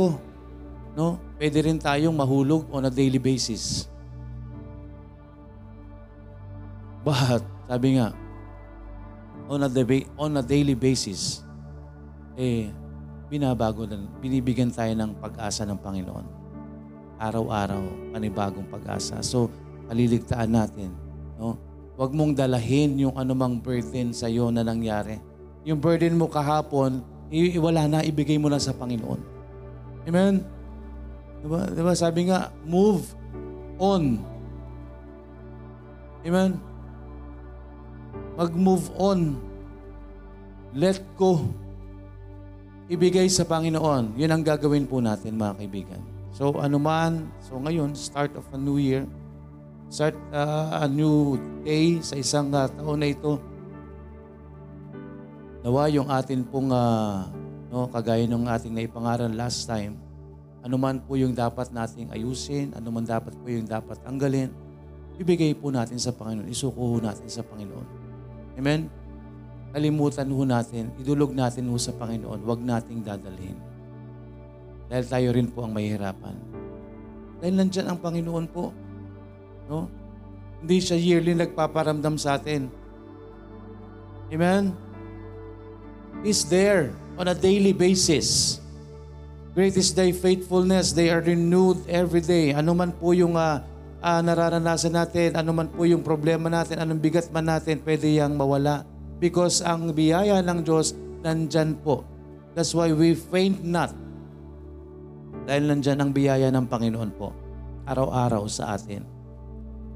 no, 0.96 1.20
pwede 1.36 1.68
rin 1.68 1.78
tayong 1.78 2.16
mahulog 2.16 2.64
on 2.72 2.88
a 2.88 2.92
daily 2.92 3.20
basis. 3.20 3.92
But, 7.04 7.44
sabi 7.68 8.00
nga, 8.00 8.16
on 9.48 9.64
a, 9.64 9.70
deba- 9.72 10.08
on 10.16 10.40
a 10.40 10.44
daily 10.44 10.76
basis, 10.76 11.44
eh, 12.40 12.72
binabago 13.28 13.84
na, 13.84 14.00
binibigyan 14.24 14.72
tayo 14.72 14.92
ng 14.96 15.12
pag-asa 15.20 15.68
ng 15.68 15.80
Panginoon. 15.80 16.26
Araw-araw, 17.20 18.12
panibagong 18.16 18.68
pag-asa. 18.72 19.20
So, 19.24 19.52
kaliligtaan 19.92 20.52
natin. 20.52 20.92
No? 21.36 21.60
Huwag 21.98 22.14
mong 22.14 22.38
dalahin 22.38 22.94
yung 23.02 23.18
anumang 23.18 23.58
burden 23.58 24.14
sa 24.14 24.30
iyo 24.30 24.54
na 24.54 24.62
nangyari. 24.62 25.18
Yung 25.66 25.82
burden 25.82 26.14
mo 26.14 26.30
kahapon, 26.30 27.02
wala 27.58 27.90
na, 27.90 28.06
ibigay 28.06 28.38
mo 28.38 28.54
na 28.54 28.62
sa 28.62 28.70
Panginoon. 28.72 29.18
Amen? 30.06 30.46
Diba, 31.42 31.66
diba 31.74 31.94
sabi 31.98 32.30
nga, 32.30 32.54
move 32.70 33.02
on. 33.82 34.22
Amen? 36.22 36.62
Mag-move 38.38 38.94
on. 39.02 39.20
Let 40.78 41.02
go. 41.18 41.50
Ibigay 42.88 43.26
sa 43.34 43.42
Panginoon. 43.42 44.14
Yun 44.16 44.32
ang 44.32 44.46
gagawin 44.46 44.86
po 44.86 45.02
natin, 45.02 45.34
mga 45.34 45.58
kaibigan. 45.60 46.02
So, 46.30 46.62
anuman, 46.62 47.26
so 47.42 47.58
ngayon, 47.58 47.98
start 47.98 48.38
of 48.38 48.46
a 48.54 48.58
new 48.62 48.78
year, 48.78 49.10
start 49.88 50.16
uh, 50.36 50.84
a 50.84 50.88
new 50.88 51.40
day 51.64 52.00
sa 52.04 52.20
isang 52.20 52.52
uh, 52.52 52.68
taon 52.68 53.00
na 53.00 53.08
ito. 53.12 53.40
Nawa 55.64 55.92
yung 55.92 56.08
atin 56.12 56.48
pong, 56.48 56.72
uh, 56.72 57.28
no, 57.72 57.88
kagaya 57.92 58.24
ng 58.28 58.48
ating 58.48 58.72
naipangaral 58.76 59.32
last 59.32 59.68
time, 59.68 60.00
anuman 60.64 61.00
po 61.04 61.16
yung 61.16 61.36
dapat 61.36 61.72
nating 61.72 62.12
ayusin, 62.12 62.76
anuman 62.76 63.04
dapat 63.04 63.36
po 63.36 63.48
yung 63.48 63.68
dapat 63.68 64.00
tanggalin, 64.04 64.52
ibigay 65.20 65.52
po 65.56 65.72
natin 65.72 66.00
sa 66.00 66.12
Panginoon, 66.16 66.48
isuko 66.48 67.00
natin 67.00 67.28
sa 67.28 67.44
Panginoon. 67.44 67.88
Amen? 68.60 68.92
Kalimutan 69.76 70.28
ho 70.32 70.42
natin, 70.48 70.92
idulog 71.00 71.36
natin 71.36 71.68
ho 71.68 71.76
sa 71.76 71.92
Panginoon, 71.96 72.44
huwag 72.44 72.64
nating 72.64 73.04
dadalhin. 73.04 73.58
Dahil 74.88 75.06
tayo 75.08 75.28
rin 75.36 75.52
po 75.52 75.68
ang 75.68 75.76
mahihirapan. 75.76 76.36
Dahil 77.44 77.54
nandyan 77.60 77.92
ang 77.92 78.00
Panginoon 78.00 78.46
po. 78.48 78.72
No? 79.68 79.92
Hindi 80.64 80.78
siya 80.82 80.98
yearly 80.98 81.38
nagpaparamdam 81.38 82.18
sa 82.18 82.40
atin. 82.40 82.72
Amen? 84.34 84.74
He's 86.26 86.44
there 86.50 86.92
on 87.16 87.30
a 87.30 87.38
daily 87.38 87.72
basis. 87.72 88.60
Great 89.54 89.78
is 89.78 89.94
thy 89.94 90.14
faithfulness. 90.14 90.94
They 90.94 91.10
are 91.10 91.22
renewed 91.22 91.82
every 91.90 92.22
day. 92.22 92.54
Ano 92.54 92.74
man 92.78 92.94
po 92.94 93.14
yung 93.14 93.38
uh, 93.38 93.62
uh, 94.02 94.22
nararanasan 94.22 94.94
natin, 94.94 95.34
ano 95.34 95.50
man 95.54 95.70
po 95.70 95.86
yung 95.86 96.06
problema 96.06 96.46
natin, 96.50 96.78
anong 96.78 97.02
bigat 97.02 97.30
man 97.34 97.50
natin, 97.50 97.82
pwede 97.82 98.06
yang 98.06 98.38
mawala. 98.38 98.86
Because 99.18 99.66
ang 99.66 99.90
biyaya 99.98 100.46
ng 100.46 100.62
Diyos, 100.62 100.94
nandyan 101.26 101.74
po. 101.82 102.06
That's 102.54 102.74
why 102.74 102.94
we 102.94 103.18
faint 103.18 103.66
not. 103.66 103.94
Dahil 105.50 105.74
nandyan 105.74 106.06
ang 106.06 106.12
biyaya 106.14 106.54
ng 106.54 106.66
Panginoon 106.70 107.12
po. 107.18 107.34
Araw-araw 107.90 108.46
sa 108.46 108.78
atin. 108.78 109.17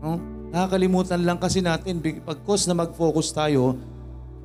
No? 0.01 0.19
Nakakalimutan 0.51 1.21
lang 1.23 1.39
kasi 1.39 1.63
natin, 1.63 2.03
pagkos 2.25 2.67
na 2.67 2.75
mag-focus 2.75 3.31
tayo 3.31 3.79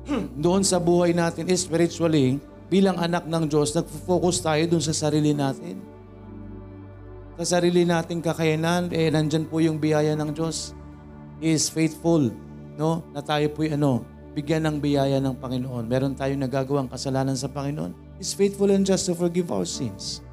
doon 0.45 0.63
sa 0.63 0.79
buhay 0.79 1.11
natin 1.11 1.49
spiritually, 1.57 2.39
bilang 2.71 2.95
anak 2.95 3.27
ng 3.27 3.43
Diyos, 3.49 3.75
nag-focus 3.75 4.39
tayo 4.39 4.63
doon 4.69 4.83
sa 4.85 4.95
sarili 4.95 5.35
natin 5.35 5.97
sa 7.37 7.61
sarili 7.61 7.85
nating 7.85 8.25
kakayanan, 8.25 8.89
eh 8.89 9.13
nandyan 9.13 9.45
po 9.45 9.61
yung 9.61 9.77
biyaya 9.77 10.17
ng 10.17 10.33
Diyos. 10.33 10.73
He 11.37 11.53
is 11.53 11.69
faithful, 11.69 12.33
no? 12.81 13.05
Na 13.13 13.21
tayo 13.21 13.45
po 13.53 13.61
ano, 13.61 14.01
bigyan 14.33 14.65
ng 14.65 14.81
biyaya 14.81 15.21
ng 15.21 15.37
Panginoon. 15.37 15.85
Meron 15.85 16.17
tayong 16.17 16.41
nagagawang 16.41 16.89
kasalanan 16.89 17.37
sa 17.37 17.45
Panginoon. 17.45 18.17
He's 18.17 18.33
faithful 18.33 18.73
and 18.73 18.81
just 18.81 19.05
to 19.05 19.13
forgive 19.13 19.53
our 19.53 19.69
sins. 19.69 20.25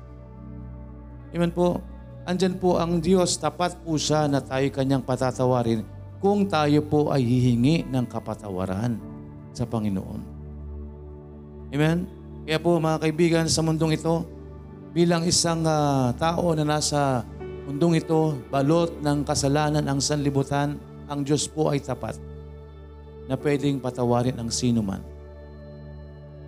Amen 1.37 1.53
po. 1.53 1.85
Andyan 2.25 2.57
po 2.57 2.81
ang 2.81 3.05
Diyos, 3.05 3.37
tapat 3.37 3.77
po 3.85 4.01
siya 4.01 4.25
na 4.25 4.41
tayo 4.41 4.65
kanyang 4.73 5.05
patatawarin 5.05 5.85
kung 6.25 6.49
tayo 6.49 6.81
po 6.81 7.13
ay 7.13 7.21
hihingi 7.21 7.85
ng 7.85 8.09
kapatawaran 8.09 8.97
sa 9.53 9.69
Panginoon. 9.69 10.21
Amen? 11.77 12.09
Kaya 12.49 12.57
po 12.57 12.81
mga 12.81 13.05
kaibigan 13.05 13.45
sa 13.45 13.61
mundong 13.61 14.01
ito, 14.01 14.25
bilang 14.97 15.21
isang 15.29 15.69
uh, 15.69 16.17
tao 16.17 16.57
na 16.57 16.65
nasa 16.65 17.29
mundong 17.69 18.01
ito, 18.01 18.41
balot 18.49 19.05
ng 19.05 19.21
kasalanan 19.29 19.85
ang 19.85 20.01
sanlibutan, 20.01 20.81
ang 21.05 21.29
Diyos 21.29 21.45
po 21.45 21.69
ay 21.69 21.85
tapat 21.85 22.17
na 23.29 23.37
pwedeng 23.37 23.85
patawarin 23.85 24.41
ang 24.41 24.49
sino 24.49 24.81
man 24.81 25.05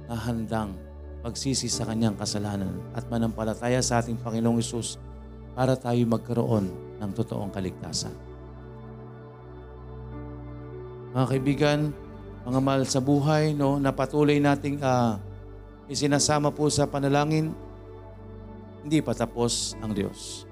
na 0.09 0.17
handang 0.17 0.73
magsisi 1.21 1.69
sa 1.69 1.85
kanyang 1.85 2.17
kasalanan 2.17 2.81
at 2.97 3.05
manampalataya 3.13 3.85
sa 3.85 4.01
ating 4.01 4.17
Panginoong 4.25 4.57
Isus 4.57 4.97
para 5.57 5.73
tayo 5.73 6.05
magkaroon 6.05 6.69
ng 7.01 7.11
totoong 7.17 7.49
kaligtasan. 7.49 8.13
Mga 11.17 11.27
kaibigan, 11.33 11.81
mga 12.45 12.61
mahal 12.61 12.85
sa 12.85 13.01
buhay, 13.01 13.57
no, 13.57 13.81
na 13.81 13.89
patuloy 13.89 14.37
nating 14.37 14.85
uh, 14.85 15.17
isinasama 15.89 16.53
po 16.53 16.69
sa 16.69 16.85
panalangin, 16.85 17.57
hindi 18.85 19.01
pa 19.01 19.17
tapos 19.17 19.73
ang 19.81 19.97
Diyos. 19.97 20.45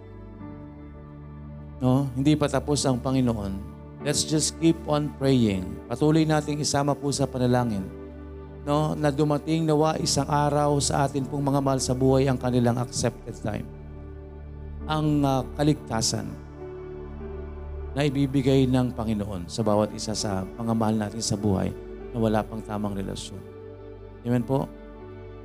No? 1.84 2.08
Hindi 2.16 2.32
pa 2.32 2.48
tapos 2.48 2.80
ang 2.88 2.96
Panginoon. 2.96 3.76
Let's 4.00 4.24
just 4.24 4.56
keep 4.56 4.80
on 4.88 5.12
praying. 5.20 5.68
Patuloy 5.84 6.24
nating 6.24 6.64
isama 6.64 6.96
po 6.96 7.12
sa 7.12 7.28
panalangin. 7.28 7.84
No, 8.64 8.96
na 8.96 9.12
dumating 9.12 9.68
nawa 9.68 10.00
isang 10.00 10.24
araw 10.24 10.80
sa 10.80 11.04
atin 11.04 11.28
pong 11.28 11.44
mga 11.44 11.60
mahal 11.60 11.76
sa 11.76 11.92
buhay 11.92 12.24
ang 12.24 12.40
kanilang 12.40 12.80
accepted 12.80 13.36
time. 13.44 13.68
Ang 14.84 15.24
uh, 15.24 15.40
kaligtasan 15.56 16.28
na 17.94 18.02
ibibigay 18.04 18.66
ng 18.66 18.92
Panginoon 18.92 19.46
sa 19.46 19.62
bawat 19.62 19.94
isa 19.94 20.12
sa 20.12 20.42
mga 20.42 20.72
mahal 20.74 20.96
natin 20.98 21.22
sa 21.22 21.38
buhay 21.38 21.70
na 22.10 22.18
wala 22.18 22.42
pang 22.42 22.60
tamang 22.60 22.98
relasyon. 22.98 23.38
Amen 24.26 24.42
po? 24.42 24.66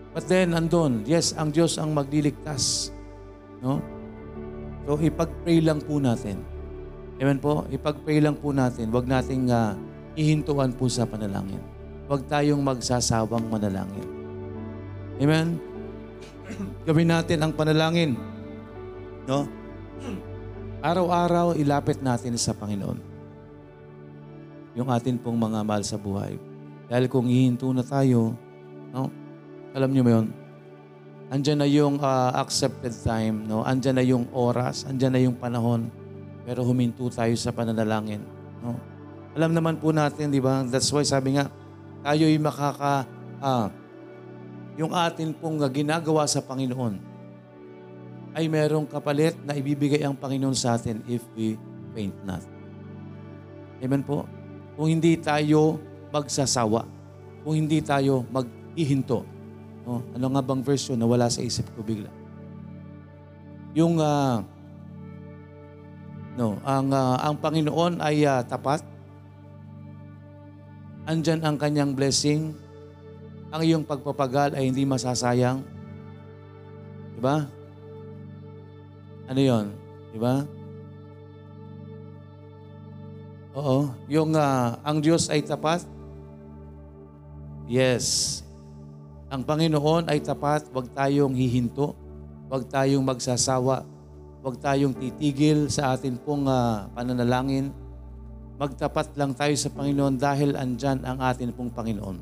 But 0.10 0.26
then, 0.26 0.58
andun, 0.58 1.06
yes, 1.06 1.38
ang 1.38 1.54
Diyos 1.54 1.78
ang 1.78 1.94
magliligtas. 1.94 2.90
No? 3.62 3.78
So, 4.90 4.98
ipag-pray 4.98 5.62
lang 5.62 5.86
po 5.86 6.02
natin. 6.02 6.42
Amen 7.22 7.38
po? 7.38 7.70
Ipag-pray 7.70 8.18
lang 8.18 8.40
po 8.42 8.50
natin. 8.50 8.90
Huwag 8.90 9.06
nating 9.06 9.54
uh, 9.54 9.78
ihintuan 10.18 10.74
po 10.74 10.90
sa 10.90 11.06
panalangin. 11.06 11.62
Huwag 12.10 12.26
tayong 12.26 12.58
magsasawang 12.66 13.46
manalangin. 13.54 14.08
Amen? 15.22 15.62
Gawin 16.90 17.14
natin 17.14 17.38
ang 17.46 17.54
panalangin. 17.54 18.18
No? 19.30 19.46
Araw-araw, 20.82 21.54
ilapit 21.54 22.02
natin 22.02 22.34
sa 22.34 22.50
Panginoon. 22.58 22.98
Yung 24.74 24.90
atin 24.90 25.22
pong 25.22 25.38
mga 25.38 25.62
mahal 25.62 25.86
sa 25.86 26.02
buhay. 26.02 26.42
Dahil 26.90 27.06
kung 27.06 27.30
ihinto 27.30 27.70
na 27.70 27.86
tayo, 27.86 28.34
no? 28.90 29.14
Alam 29.78 29.94
niyo 29.94 30.02
mo 30.02 30.12
yun? 30.18 30.28
Andyan 31.30 31.62
na 31.62 31.70
yung 31.70 32.02
uh, 32.02 32.34
accepted 32.42 32.90
time, 33.06 33.46
no? 33.46 33.62
Andyan 33.62 34.02
na 34.02 34.06
yung 34.08 34.26
oras, 34.34 34.90
andyan 34.90 35.14
na 35.14 35.22
yung 35.22 35.38
panahon. 35.38 35.94
Pero 36.42 36.66
huminto 36.66 37.06
tayo 37.14 37.38
sa 37.38 37.54
pananalangin, 37.54 38.26
no? 38.66 38.82
Alam 39.38 39.54
naman 39.54 39.78
po 39.78 39.94
natin, 39.94 40.34
di 40.34 40.42
ba? 40.42 40.66
That's 40.66 40.90
why 40.90 41.06
sabi 41.06 41.38
nga, 41.38 41.54
tayo'y 42.02 42.42
makaka... 42.42 43.06
Uh, 43.38 43.70
yung 44.80 44.96
atin 44.96 45.36
pong 45.38 45.60
ginagawa 45.70 46.26
sa 46.26 46.42
Panginoon 46.42 47.09
ay 48.38 48.46
merong 48.46 48.86
kapalit 48.86 49.34
na 49.42 49.58
ibibigay 49.58 50.06
ang 50.06 50.14
Panginoon 50.14 50.56
sa 50.56 50.78
atin 50.78 51.02
if 51.10 51.26
we 51.34 51.58
faint 51.94 52.16
not. 52.24 52.44
Amen 53.80 54.06
po? 54.06 54.28
Kung 54.78 54.88
hindi 54.92 55.18
tayo 55.18 55.82
magsasawa, 56.14 56.86
kung 57.44 57.56
hindi 57.56 57.82
tayo 57.82 58.24
maghihinto, 58.30 59.40
Oh, 59.90 60.06
ano 60.14 60.38
nga 60.38 60.46
bang 60.46 60.62
verse 60.62 60.94
yun? 60.94 61.02
Nawala 61.02 61.34
sa 61.34 61.42
isip 61.42 61.66
ko 61.74 61.82
bigla. 61.82 62.14
Yung 63.74 63.98
uh, 63.98 64.46
no, 66.38 66.62
ang 66.62 66.94
uh, 66.94 67.18
ang 67.18 67.34
Panginoon 67.42 67.98
ay 67.98 68.22
uh, 68.22 68.46
tapat. 68.46 68.86
Andyan 71.10 71.42
ang 71.42 71.58
kanyang 71.58 71.98
blessing. 71.98 72.54
Ang 73.50 73.62
iyong 73.66 73.82
pagpapagal 73.82 74.54
ay 74.54 74.70
hindi 74.70 74.86
masasayang. 74.86 75.66
'Di 77.18 77.22
ba? 77.26 77.50
Ano 79.30 79.40
'yon? 79.40 79.66
'Di 80.10 80.18
ba? 80.18 80.42
Oo, 83.54 83.94
yung 84.10 84.34
uh, 84.34 84.78
ang 84.82 84.98
Diyos 84.98 85.30
ay 85.30 85.46
tapat. 85.46 85.86
Yes, 87.70 88.42
ang 89.30 89.46
Panginoon 89.46 90.10
ay 90.10 90.26
tapat, 90.26 90.66
huwag 90.74 90.90
tayong 90.90 91.38
hihinto, 91.38 91.94
huwag 92.50 92.66
tayong 92.66 93.06
magsasawa, 93.06 93.86
huwag 94.42 94.58
tayong 94.58 94.98
titigil 94.98 95.70
sa 95.70 95.94
atin 95.94 96.18
pong 96.18 96.50
uh, 96.50 96.90
pananalangin. 96.98 97.70
Magtapat 98.58 99.14
lang 99.14 99.38
tayo 99.38 99.54
sa 99.54 99.70
Panginoon 99.70 100.18
dahil 100.18 100.58
andyan 100.58 101.06
ang 101.06 101.22
atin 101.22 101.54
pong 101.54 101.70
Panginoon. 101.70 102.18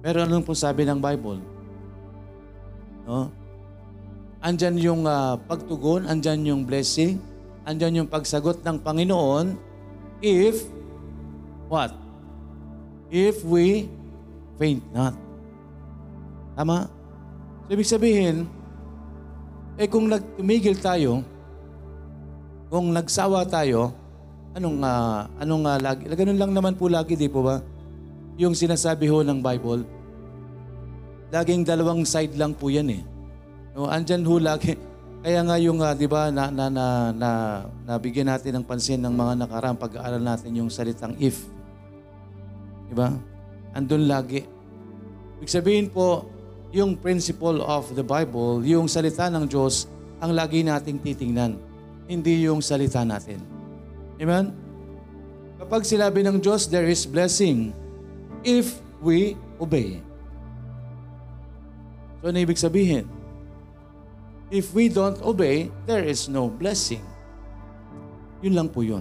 Pero 0.00 0.24
anong 0.24 0.48
po 0.48 0.56
sabi 0.56 0.88
ng 0.88 0.98
Bible? 0.98 1.40
No? 3.04 3.43
Andyan 4.44 4.76
yung 4.76 5.02
uh, 5.08 5.40
pagtugon, 5.48 6.04
andyan 6.04 6.44
yung 6.44 6.62
blessing, 6.68 7.16
andyan 7.64 8.04
yung 8.04 8.08
pagsagot 8.12 8.60
ng 8.60 8.76
Panginoon 8.76 9.56
if 10.20 10.68
what? 11.72 11.96
If 13.08 13.40
we 13.40 13.88
faint 14.60 14.84
not. 14.92 15.16
Tama? 16.60 16.92
So, 17.64 17.72
ibig 17.72 17.88
sabihin, 17.88 18.44
eh 19.80 19.88
kung 19.88 20.12
nagtumigil 20.12 20.76
tayo, 20.76 21.24
kung 22.68 22.92
nagsawa 22.92 23.48
tayo, 23.48 23.96
anong, 24.52 24.76
uh, 24.84 25.24
anong 25.40 25.64
uh, 25.64 25.78
lagi, 25.80 26.04
ganun 26.12 26.36
lang 26.36 26.52
naman 26.52 26.76
po 26.76 26.92
lagi, 26.92 27.16
di 27.16 27.32
po 27.32 27.48
ba? 27.48 27.64
Yung 28.36 28.52
sinasabi 28.52 29.08
ho 29.08 29.24
ng 29.24 29.40
Bible, 29.40 29.88
laging 31.32 31.64
dalawang 31.64 32.04
side 32.04 32.36
lang 32.36 32.52
po 32.52 32.68
yan 32.68 32.92
eh. 32.92 33.13
No, 33.74 33.90
andyan 33.90 34.22
ho 34.22 34.38
lagi. 34.38 34.78
Kaya 35.24 35.40
nga 35.42 35.56
yung, 35.58 35.82
uh, 35.82 35.90
di 35.98 36.06
ba, 36.06 36.30
na, 36.30 36.46
na, 36.46 36.70
na, 36.70 36.86
na, 37.10 37.30
nabigyan 37.90 38.30
natin 38.30 38.60
ng 38.60 38.64
pansin 38.64 39.02
ng 39.02 39.10
mga 39.10 39.44
nakarang 39.44 39.74
pag-aaral 39.74 40.22
natin 40.22 40.54
yung 40.54 40.70
salitang 40.70 41.18
if. 41.18 41.42
Di 42.86 42.94
ba? 42.94 43.10
Andun 43.74 44.06
lagi. 44.06 44.46
Ibig 45.40 45.50
sabihin 45.50 45.88
po, 45.90 46.28
yung 46.70 46.94
principle 46.94 47.64
of 47.66 47.90
the 47.98 48.04
Bible, 48.04 48.62
yung 48.62 48.86
salita 48.86 49.26
ng 49.26 49.50
Diyos, 49.50 49.90
ang 50.22 50.34
lagi 50.38 50.62
nating 50.62 51.02
titingnan. 51.02 51.58
Hindi 52.06 52.46
yung 52.46 52.62
salita 52.62 53.02
natin. 53.02 53.42
Amen? 54.22 54.54
Kapag 55.58 55.82
sinabi 55.82 56.22
ng 56.22 56.38
Diyos, 56.38 56.68
there 56.68 56.86
is 56.86 57.08
blessing 57.08 57.74
if 58.44 58.78
we 59.02 59.34
obey. 59.56 59.98
So 62.20 62.30
ano 62.30 62.38
ibig 62.38 62.60
sabihin? 62.60 63.23
If 64.52 64.76
we 64.76 64.92
don't 64.92 65.16
obey, 65.24 65.72
there 65.88 66.04
is 66.04 66.28
no 66.28 66.52
blessing. 66.52 67.00
Yun 68.44 68.54
lang 68.60 68.68
po 68.68 68.84
yun. 68.84 69.00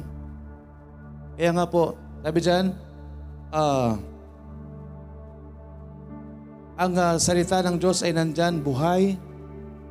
Kaya 1.35 1.51
nga 1.51 1.65
po, 1.67 1.99
sabi 2.23 2.39
dyan, 2.39 2.71
ah, 3.51 3.99
ang 6.79 6.93
ah, 6.95 7.15
salita 7.19 7.59
ng 7.59 7.75
Diyos 7.75 8.01
ay 8.07 8.15
nandyan, 8.15 8.63
buhay, 8.63 9.19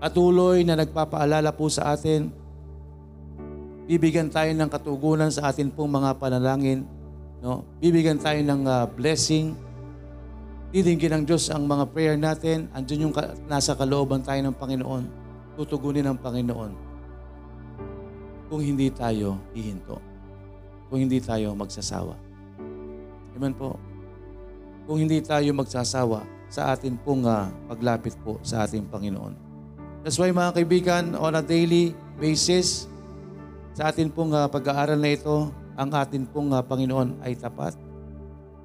patuloy 0.01 0.65
na 0.65 0.81
nagpapaalala 0.81 1.53
po 1.53 1.69
sa 1.69 1.93
atin. 1.93 2.33
Bibigyan 3.85 4.33
tayo 4.33 4.51
ng 4.57 4.71
katugunan 4.73 5.29
sa 5.29 5.53
atin 5.53 5.69
pong 5.69 6.01
mga 6.01 6.17
panalangin. 6.17 6.89
No? 7.45 7.67
Bibigyan 7.79 8.17
tayo 8.19 8.41
ng 8.41 8.65
ah, 8.65 8.89
blessing. 8.89 9.53
Didinggin 10.73 11.21
ng 11.21 11.25
Diyos 11.29 11.53
ang 11.53 11.69
mga 11.69 11.85
prayer 11.93 12.17
natin. 12.17 12.73
Andyan 12.73 13.11
yung 13.11 13.15
ka- 13.15 13.37
nasa 13.45 13.77
kalooban 13.77 14.25
tayo 14.25 14.41
ng 14.41 14.57
Panginoon. 14.57 15.22
Tutugunin 15.53 16.09
ng 16.09 16.19
Panginoon. 16.19 16.73
Kung 18.49 18.61
hindi 18.61 18.89
tayo 18.89 19.37
hihinto. 19.53 20.01
Kung 20.89 21.05
hindi 21.05 21.21
tayo 21.21 21.53
magsasawa. 21.57 22.17
Amen 23.37 23.53
po. 23.57 23.77
Kung 24.85 25.01
hindi 25.01 25.21
tayo 25.25 25.53
magsasawa 25.57 26.25
sa 26.53 26.77
atin 26.77 27.01
pong 27.01 27.25
ah, 27.25 27.49
paglapit 27.69 28.13
po 28.21 28.37
sa 28.45 28.69
ating 28.69 28.85
Panginoon. 28.93 29.33
That's 30.05 30.21
why 30.21 30.29
mga 30.29 30.53
kaibigan, 30.61 31.05
on 31.17 31.33
a 31.33 31.41
daily 31.41 31.97
basis, 32.21 32.91
sa 33.73 33.89
atin 33.89 34.13
pong 34.13 34.37
ah, 34.37 34.53
pag-aaral 34.53 35.01
na 35.01 35.17
ito, 35.17 35.49
ang 35.81 35.89
atin 35.97 36.29
pong 36.29 36.53
ah, 36.53 36.61
Panginoon 36.61 37.25
ay 37.25 37.41
tapat. 37.41 37.73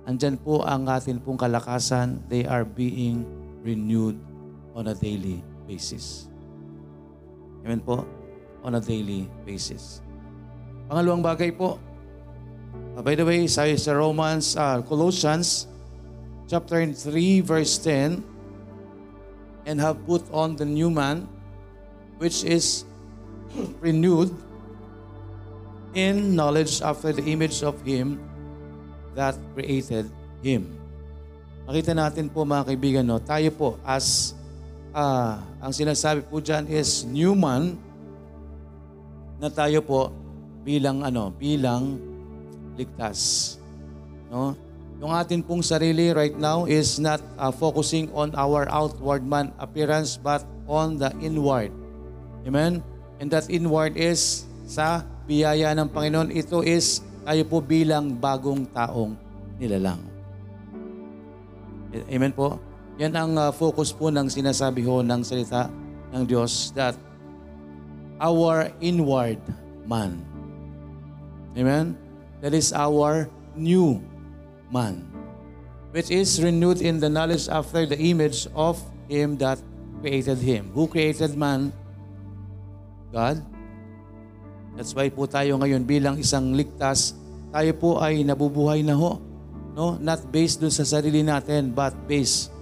Andyan 0.04 0.36
po 0.40 0.64
ang 0.68 0.88
atin 0.88 1.20
pong 1.20 1.40
kalakasan. 1.40 2.24
They 2.28 2.44
are 2.44 2.68
being 2.68 3.28
renewed 3.64 4.20
on 4.76 4.92
a 4.92 4.96
daily 4.96 5.44
basis. 5.68 6.32
Amen 7.68 7.84
po? 7.84 8.08
On 8.64 8.72
a 8.72 8.80
daily 8.80 9.28
basis. 9.44 10.00
Pangalawang 10.88 11.20
bagay 11.20 11.52
po, 11.52 11.76
Uh, 12.98 13.02
by 13.06 13.14
the 13.14 13.22
way, 13.22 13.46
sa, 13.46 13.62
sa 13.78 13.94
Romans, 13.94 14.58
uh, 14.58 14.82
Colossians, 14.82 15.70
chapter 16.50 16.82
3, 16.82 17.46
verse 17.46 17.78
10, 17.78 18.26
and 19.70 19.78
have 19.78 20.02
put 20.10 20.26
on 20.34 20.58
the 20.58 20.66
new 20.66 20.90
man, 20.90 21.30
which 22.18 22.42
is 22.42 22.90
renewed 23.86 24.34
in 25.94 26.34
knowledge 26.34 26.82
after 26.82 27.14
the 27.14 27.22
image 27.30 27.62
of 27.62 27.78
Him 27.86 28.18
that 29.14 29.38
created 29.54 30.10
Him. 30.42 30.74
Makita 31.70 31.94
natin 31.94 32.34
po 32.34 32.50
mga 32.50 32.74
kaibigan, 32.74 33.06
no, 33.06 33.22
tayo 33.22 33.54
po 33.54 33.70
as, 33.86 34.34
ah, 34.92 35.44
ang 35.60 35.74
sinasabi 35.74 36.24
po 36.28 36.40
dyan 36.44 36.68
is 36.68 37.04
new 37.08 37.34
man, 37.34 37.80
na 39.38 39.50
tayo 39.54 39.82
po 39.86 40.10
bilang 40.66 41.06
ano, 41.06 41.30
bilang 41.32 42.02
ligtas. 42.76 43.56
No? 44.34 44.58
Yung 44.98 45.14
atin 45.14 45.46
pong 45.46 45.62
sarili 45.62 46.10
right 46.10 46.34
now 46.34 46.66
is 46.66 46.98
not 46.98 47.22
uh, 47.38 47.54
focusing 47.54 48.10
on 48.18 48.34
our 48.34 48.66
outward 48.74 49.22
man 49.22 49.54
appearance 49.62 50.18
but 50.18 50.42
on 50.66 50.98
the 50.98 51.14
inward. 51.22 51.70
Amen? 52.50 52.82
And 53.22 53.30
that 53.30 53.46
inward 53.54 53.94
is 53.94 54.50
sa 54.66 55.06
biyaya 55.30 55.78
ng 55.78 55.90
Panginoon. 55.94 56.34
Ito 56.34 56.66
is 56.66 57.06
tayo 57.22 57.44
po 57.46 57.62
bilang 57.62 58.18
bagong 58.18 58.66
taong 58.74 59.14
nilalang. 59.62 60.02
Amen 62.10 62.34
po? 62.34 62.58
Yan 62.98 63.14
ang 63.14 63.34
uh, 63.38 63.54
focus 63.54 63.94
po 63.94 64.10
ng 64.10 64.26
sinasabi 64.26 64.82
ho 64.86 65.06
ng 65.06 65.22
salita 65.22 65.70
ng 66.14 66.24
Diyos 66.26 66.74
that 66.74 66.98
our 68.18 68.74
inward 68.82 69.38
man. 69.86 70.22
Amen? 71.54 71.94
That 72.42 72.54
is 72.54 72.74
our 72.74 73.30
new 73.58 74.02
man, 74.70 75.06
which 75.94 76.14
is 76.14 76.38
renewed 76.42 76.82
in 76.82 77.02
the 77.02 77.10
knowledge 77.10 77.50
after 77.50 77.86
the 77.86 77.98
image 77.98 78.46
of 78.54 78.78
Him 79.10 79.38
that 79.42 79.58
created 80.02 80.40
him. 80.40 80.70
Who 80.74 80.88
created 80.88 81.34
man? 81.34 81.74
God. 83.10 83.42
That's 84.78 84.94
why 84.94 85.10
po 85.10 85.26
tayo 85.26 85.58
ngayon 85.58 85.90
bilang 85.90 86.22
isang 86.22 86.54
ligtas, 86.54 87.18
tayo 87.50 87.72
po 87.74 87.98
ay 87.98 88.22
nabubuhay 88.22 88.86
na 88.86 88.94
ho. 88.94 89.18
No? 89.74 89.98
Not 89.98 90.30
based 90.30 90.62
dun 90.62 90.74
sa 90.74 90.86
sarili 90.86 91.26
natin, 91.26 91.74
but 91.74 91.94
based 92.06 92.54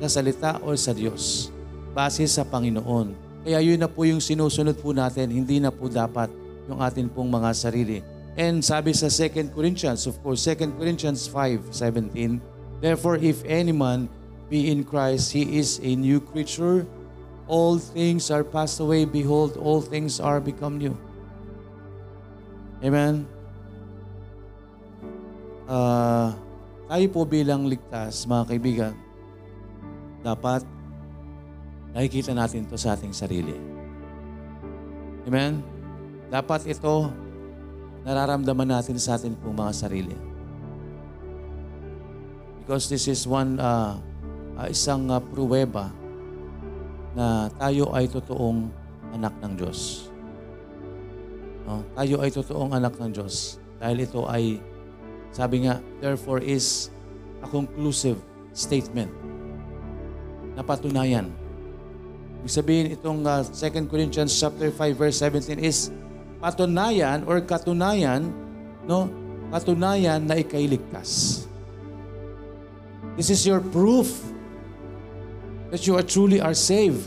sa 0.00 0.08
salita 0.20 0.60
o 0.60 0.72
sa 0.76 0.92
Diyos. 0.92 1.48
Base 1.96 2.24
sa 2.28 2.44
Panginoon. 2.44 3.16
Kaya 3.46 3.62
yun 3.62 3.78
na 3.78 3.88
po 3.88 4.02
yung 4.02 4.20
sinusunod 4.20 4.76
po 4.82 4.90
natin, 4.90 5.30
hindi 5.30 5.62
na 5.62 5.70
po 5.70 5.86
dapat 5.86 6.28
yung 6.66 6.82
atin 6.82 7.06
pong 7.06 7.30
mga 7.30 7.50
sarili. 7.54 8.02
And 8.36 8.60
sabi 8.60 8.92
sa 8.92 9.08
2 9.08 9.56
Corinthians, 9.56 10.04
of 10.04 10.20
course, 10.20 10.44
2 10.44 10.76
Corinthians 10.76 11.24
5:17, 11.30 12.36
Therefore, 12.84 13.16
if 13.16 13.40
any 13.48 13.72
man 13.72 14.12
be 14.52 14.68
in 14.68 14.84
Christ, 14.84 15.32
he 15.32 15.56
is 15.56 15.80
a 15.80 15.96
new 15.96 16.20
creature. 16.20 16.84
All 17.48 17.80
things 17.80 18.28
are 18.28 18.44
passed 18.44 18.82
away. 18.82 19.08
Behold, 19.08 19.56
all 19.56 19.80
things 19.80 20.20
are 20.20 20.42
become 20.42 20.76
new. 20.76 20.92
Amen? 22.84 23.24
Ah, 25.64 26.36
tayo 26.92 27.06
po 27.08 27.24
bilang 27.24 27.64
ligtas, 27.64 28.28
mga 28.28 28.44
kaibigan, 28.52 28.92
dapat 30.26 30.66
nakikita 31.94 32.34
natin 32.34 32.66
to 32.66 32.74
sa 32.74 32.98
ating 32.98 33.14
sarili. 33.14 33.54
Amen? 35.22 35.62
Dapat 36.26 36.66
ito 36.66 37.14
nararamdaman 38.02 38.74
natin 38.74 38.98
sa 38.98 39.14
atin 39.14 39.38
pong 39.38 39.54
mga 39.54 39.72
sarili. 39.74 40.18
Because 42.62 42.90
this 42.90 43.06
is 43.06 43.22
one, 43.30 43.62
uh, 43.62 44.02
uh, 44.58 44.66
isang 44.66 45.06
uh, 45.06 45.22
pruweba 45.22 45.94
na 47.14 47.46
tayo 47.54 47.94
ay 47.94 48.10
totoong 48.10 48.66
anak 49.14 49.34
ng 49.38 49.54
Diyos. 49.54 50.10
No? 51.62 51.86
Tayo 51.94 52.22
ay 52.26 52.30
totoong 52.34 52.74
anak 52.74 52.98
ng 52.98 53.10
Diyos. 53.14 53.62
Dahil 53.78 54.02
ito 54.02 54.26
ay, 54.26 54.58
sabi 55.30 55.70
nga, 55.70 55.78
therefore 56.02 56.42
is 56.42 56.90
a 57.42 57.48
conclusive 57.50 58.18
statement 58.50 59.25
na 60.56 60.64
patunayan. 60.64 61.28
Ibig 62.40 62.52
sabihin 62.52 62.86
itong 62.96 63.20
uh, 63.28 63.44
2 63.44 63.92
Corinthians 63.92 64.32
chapter 64.32 64.72
5 64.72 64.96
verse 64.96 65.20
17 65.20 65.60
is 65.60 65.92
patunayan 66.40 67.28
or 67.28 67.44
katunayan, 67.44 68.32
no? 68.88 69.12
Katunayan 69.52 70.24
na 70.24 70.40
ikay 70.40 70.64
ligtas. 70.64 71.44
This 73.20 73.28
is 73.28 73.44
your 73.44 73.60
proof 73.60 74.10
that 75.68 75.84
you 75.84 75.94
are 75.94 76.06
truly 76.06 76.40
are 76.40 76.56
saved. 76.56 77.04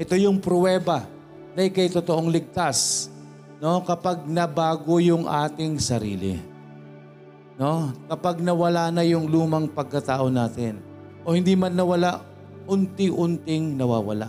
Ito 0.00 0.16
yung 0.16 0.40
pruweba 0.40 1.04
na 1.52 1.68
ikay 1.68 1.92
totoong 1.92 2.32
ligtas, 2.32 3.12
no? 3.60 3.84
Kapag 3.84 4.24
nabago 4.24 4.96
yung 4.98 5.28
ating 5.28 5.76
sarili. 5.78 6.40
No? 7.54 7.94
Kapag 8.10 8.42
nawala 8.42 8.90
na 8.90 9.06
yung 9.06 9.30
lumang 9.30 9.70
pagkatao 9.70 10.26
natin 10.26 10.93
o 11.24 11.32
hindi 11.32 11.56
man 11.56 11.72
nawala, 11.72 12.20
unti-unting 12.68 13.74
nawawala. 13.74 14.28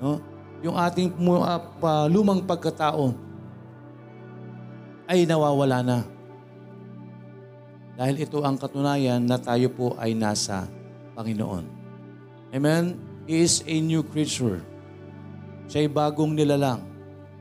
No? 0.00 0.34
yung 0.64 0.80
ating 0.80 1.12
uh, 1.20 2.08
lumang 2.08 2.40
pagkatao 2.40 3.12
ay 5.04 5.28
nawawala 5.28 5.84
na. 5.84 5.98
Dahil 7.94 8.24
ito 8.24 8.40
ang 8.40 8.56
katunayan 8.56 9.20
na 9.20 9.36
tayo 9.36 9.68
po 9.68 9.92
ay 10.00 10.16
nasa 10.16 10.64
Panginoon. 11.12 11.68
Amen? 12.56 12.96
He 13.28 13.44
is 13.44 13.60
a 13.68 13.76
new 13.76 14.00
creature. 14.00 14.64
Siya'y 15.68 15.92
bagong 15.92 16.32
nilalang. 16.32 16.80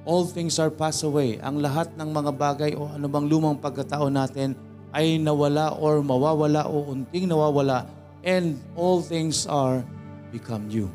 All 0.03 0.27
things 0.27 0.59
are 0.59 0.69
passed 0.69 1.07
away. 1.07 1.39
Ang 1.39 1.63
lahat 1.63 1.95
ng 1.95 2.09
mga 2.11 2.31
bagay 2.35 2.71
o 2.75 2.91
anumang 2.91 3.23
lumang 3.23 3.55
pagkatao 3.55 4.11
natin 4.11 4.51
ay 4.91 5.15
nawala 5.15 5.71
or 5.79 6.03
mawawala 6.03 6.67
o 6.67 6.91
unting 6.91 7.25
nawawala 7.25 7.87
and 8.23 8.57
all 8.73 9.03
things 9.03 9.43
are 9.45 9.83
become 10.31 10.71
new. 10.71 10.87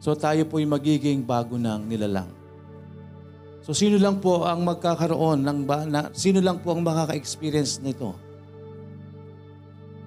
So 0.00 0.16
tayo 0.16 0.48
po'y 0.48 0.64
magiging 0.64 1.22
bago 1.22 1.60
ng 1.60 1.84
nilalang. 1.84 2.32
So 3.60 3.76
sino 3.76 4.00
lang 4.00 4.18
po 4.18 4.48
ang 4.48 4.64
magkakaroon 4.64 5.44
ng 5.44 5.58
ba, 5.68 5.84
na, 5.84 6.08
sino 6.16 6.40
lang 6.40 6.58
po 6.64 6.72
ang 6.72 6.80
makaka-experience 6.80 7.84
nito? 7.84 8.16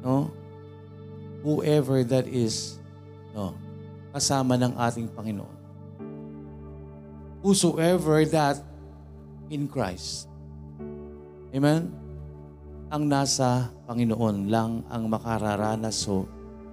No? 0.02 0.34
Whoever 1.45 2.02
that 2.10 2.26
is, 2.26 2.82
no, 3.38 3.54
kasama 4.12 4.58
ng 4.58 4.73
ating 4.76 5.08
Panginoon. 5.13 5.58
Whosoever 7.45 8.26
that 8.34 8.60
in 9.54 9.69
Christ. 9.69 10.26
Amen? 11.54 12.03
Ang 12.94 13.10
nasa 13.10 13.74
Panginoon 13.90 14.54
lang 14.54 14.86
ang 14.86 15.10
makararanas 15.10 16.06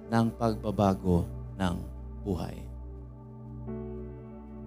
ng 0.05 0.25
pagbabago 0.37 1.25
ng 1.57 1.75
buhay. 2.21 2.61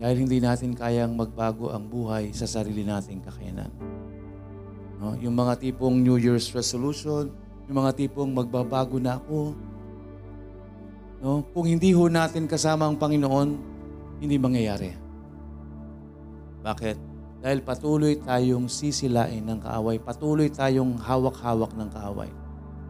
Dahil 0.03 0.27
hindi 0.27 0.43
natin 0.43 0.75
kayang 0.75 1.15
magbago 1.15 1.71
ang 1.71 1.87
buhay 1.87 2.35
sa 2.35 2.51
sarili 2.51 2.83
nating 2.83 3.23
kakayanan. 3.23 3.71
No? 4.99 5.15
Yung 5.23 5.39
mga 5.39 5.63
tipong 5.63 5.95
New 6.03 6.19
Year's 6.19 6.51
resolution, 6.51 7.31
yung 7.71 7.77
mga 7.87 8.03
tipong 8.03 8.35
magbabago 8.35 8.99
na 8.99 9.23
ako. 9.23 9.55
No? 11.23 11.47
Kung 11.55 11.71
hindi 11.71 11.95
ho 11.95 12.11
natin 12.11 12.51
kasama 12.51 12.91
ang 12.91 12.99
Panginoon, 12.99 13.49
hindi 14.19 14.43
mangyayari. 14.43 14.91
Bakit? 16.67 17.14
Dahil 17.45 17.61
patuloy 17.61 18.17
tayong 18.25 18.73
sisilain 18.73 19.45
ng 19.45 19.61
kaaway, 19.61 20.01
patuloy 20.01 20.49
tayong 20.49 20.97
hawak-hawak 20.97 21.77
ng 21.77 21.93
kaaway. 21.93 22.33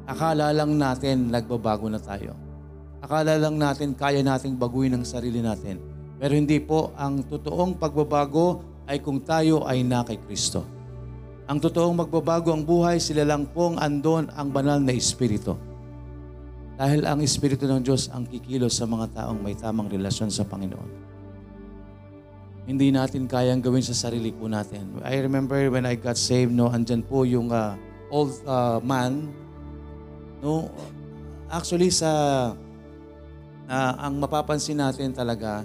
Akala 0.07 0.55
lang 0.55 0.79
natin 0.79 1.27
nagbabago 1.27 1.91
na 1.91 1.99
tayo. 1.99 2.39
Akala 3.03 3.35
lang 3.35 3.59
natin 3.59 3.99
kaya 3.99 4.23
nating 4.23 4.55
baguhin 4.55 4.95
ang 4.95 5.03
sarili 5.03 5.43
natin. 5.43 5.83
Pero 6.23 6.39
hindi 6.39 6.63
po, 6.63 6.95
ang 6.95 7.27
totoong 7.27 7.83
pagbabago 7.83 8.63
ay 8.87 9.03
kung 9.03 9.19
tayo 9.27 9.67
ay 9.67 9.83
na 9.83 10.07
kay 10.07 10.23
Kristo. 10.23 10.63
Ang 11.51 11.59
totoong 11.59 12.07
magbabago 12.07 12.55
ang 12.55 12.63
buhay, 12.63 13.03
sila 13.03 13.27
lang 13.27 13.51
pong 13.51 13.75
andon 13.83 14.31
ang 14.39 14.55
banal 14.55 14.79
na 14.79 14.95
Espiritu. 14.95 15.59
Dahil 16.79 17.03
ang 17.11 17.19
Espiritu 17.27 17.67
ng 17.67 17.83
Diyos 17.83 18.07
ang 18.07 18.23
kikilos 18.23 18.79
sa 18.79 18.87
mga 18.87 19.19
taong 19.19 19.43
may 19.43 19.59
tamang 19.59 19.91
relasyon 19.91 20.31
sa 20.31 20.47
Panginoon. 20.47 21.14
Hindi 22.65 22.89
natin 22.89 23.29
kayang 23.29 23.61
gawin 23.61 23.85
sa 23.85 23.93
sarili 23.93 24.33
po 24.33 24.49
natin. 24.49 24.97
I 25.05 25.21
remember 25.21 25.69
when 25.69 25.85
I 25.85 26.01
got 26.01 26.17
saved, 26.17 26.57
no, 26.57 26.73
andyan 26.73 27.05
po 27.05 27.29
yung 27.29 27.53
uh, 27.53 27.77
old 28.09 28.33
uh, 28.49 28.81
man. 28.81 29.29
No, 30.41 30.73
actually 31.53 31.93
sa 31.93 32.09
uh, 33.69 33.93
ang 34.01 34.17
mapapansin 34.17 34.81
natin 34.81 35.13
talaga, 35.13 35.65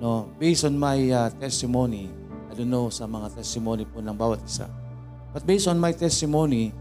no, 0.00 0.28
based 0.36 0.68
on 0.68 0.76
my 0.76 1.00
uh, 1.08 1.32
testimony, 1.40 2.12
I 2.48 2.52
don't 2.52 2.68
know 2.68 2.92
sa 2.92 3.08
mga 3.08 3.40
testimony 3.40 3.88
po 3.88 4.04
ng 4.04 4.12
bawat 4.12 4.44
isa. 4.44 4.68
But 5.32 5.48
based 5.48 5.66
on 5.66 5.80
my 5.80 5.96
testimony, 5.96 6.76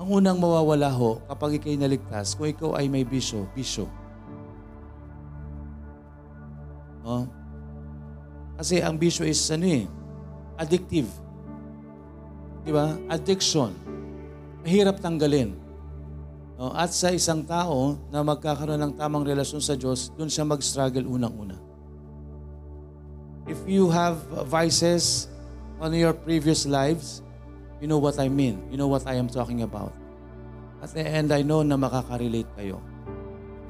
ang 0.00 0.08
unang 0.08 0.40
mawawala 0.40 0.88
ho 0.88 1.20
kapag 1.28 1.60
ikay 1.60 1.76
naligtas, 1.76 2.32
kung 2.32 2.48
ikaw 2.48 2.80
ay 2.80 2.88
may 2.88 3.04
bisyo, 3.04 3.44
bisyo. 3.52 3.84
No? 7.04 7.39
Kasi 8.60 8.84
ang 8.84 9.00
bisyo 9.00 9.24
is 9.24 9.40
ano 9.48 9.64
eh, 9.64 9.88
addictive. 10.60 11.08
Di 12.60 12.68
ba? 12.68 12.92
Addiction. 13.08 13.72
Mahirap 14.60 15.00
tanggalin. 15.00 15.56
No? 16.60 16.68
At 16.76 16.92
sa 16.92 17.08
isang 17.08 17.40
tao 17.40 17.96
na 18.12 18.20
magkakaroon 18.20 18.76
ng 18.84 18.92
tamang 19.00 19.24
relasyon 19.24 19.64
sa 19.64 19.80
Diyos, 19.80 20.12
doon 20.12 20.28
siya 20.28 20.44
mag-struggle 20.44 21.08
unang-una. 21.08 21.56
If 23.48 23.64
you 23.64 23.88
have 23.88 24.20
vices 24.44 25.32
on 25.80 25.96
your 25.96 26.12
previous 26.12 26.68
lives, 26.68 27.24
you 27.80 27.88
know 27.88 27.96
what 27.96 28.20
I 28.20 28.28
mean. 28.28 28.60
You 28.68 28.76
know 28.76 28.92
what 28.92 29.08
I 29.08 29.16
am 29.16 29.32
talking 29.32 29.64
about. 29.64 29.96
At 30.84 30.92
the 30.92 31.00
end, 31.00 31.32
I 31.32 31.40
know 31.40 31.64
na 31.64 31.80
makaka-relate 31.80 32.52
kayo. 32.60 32.76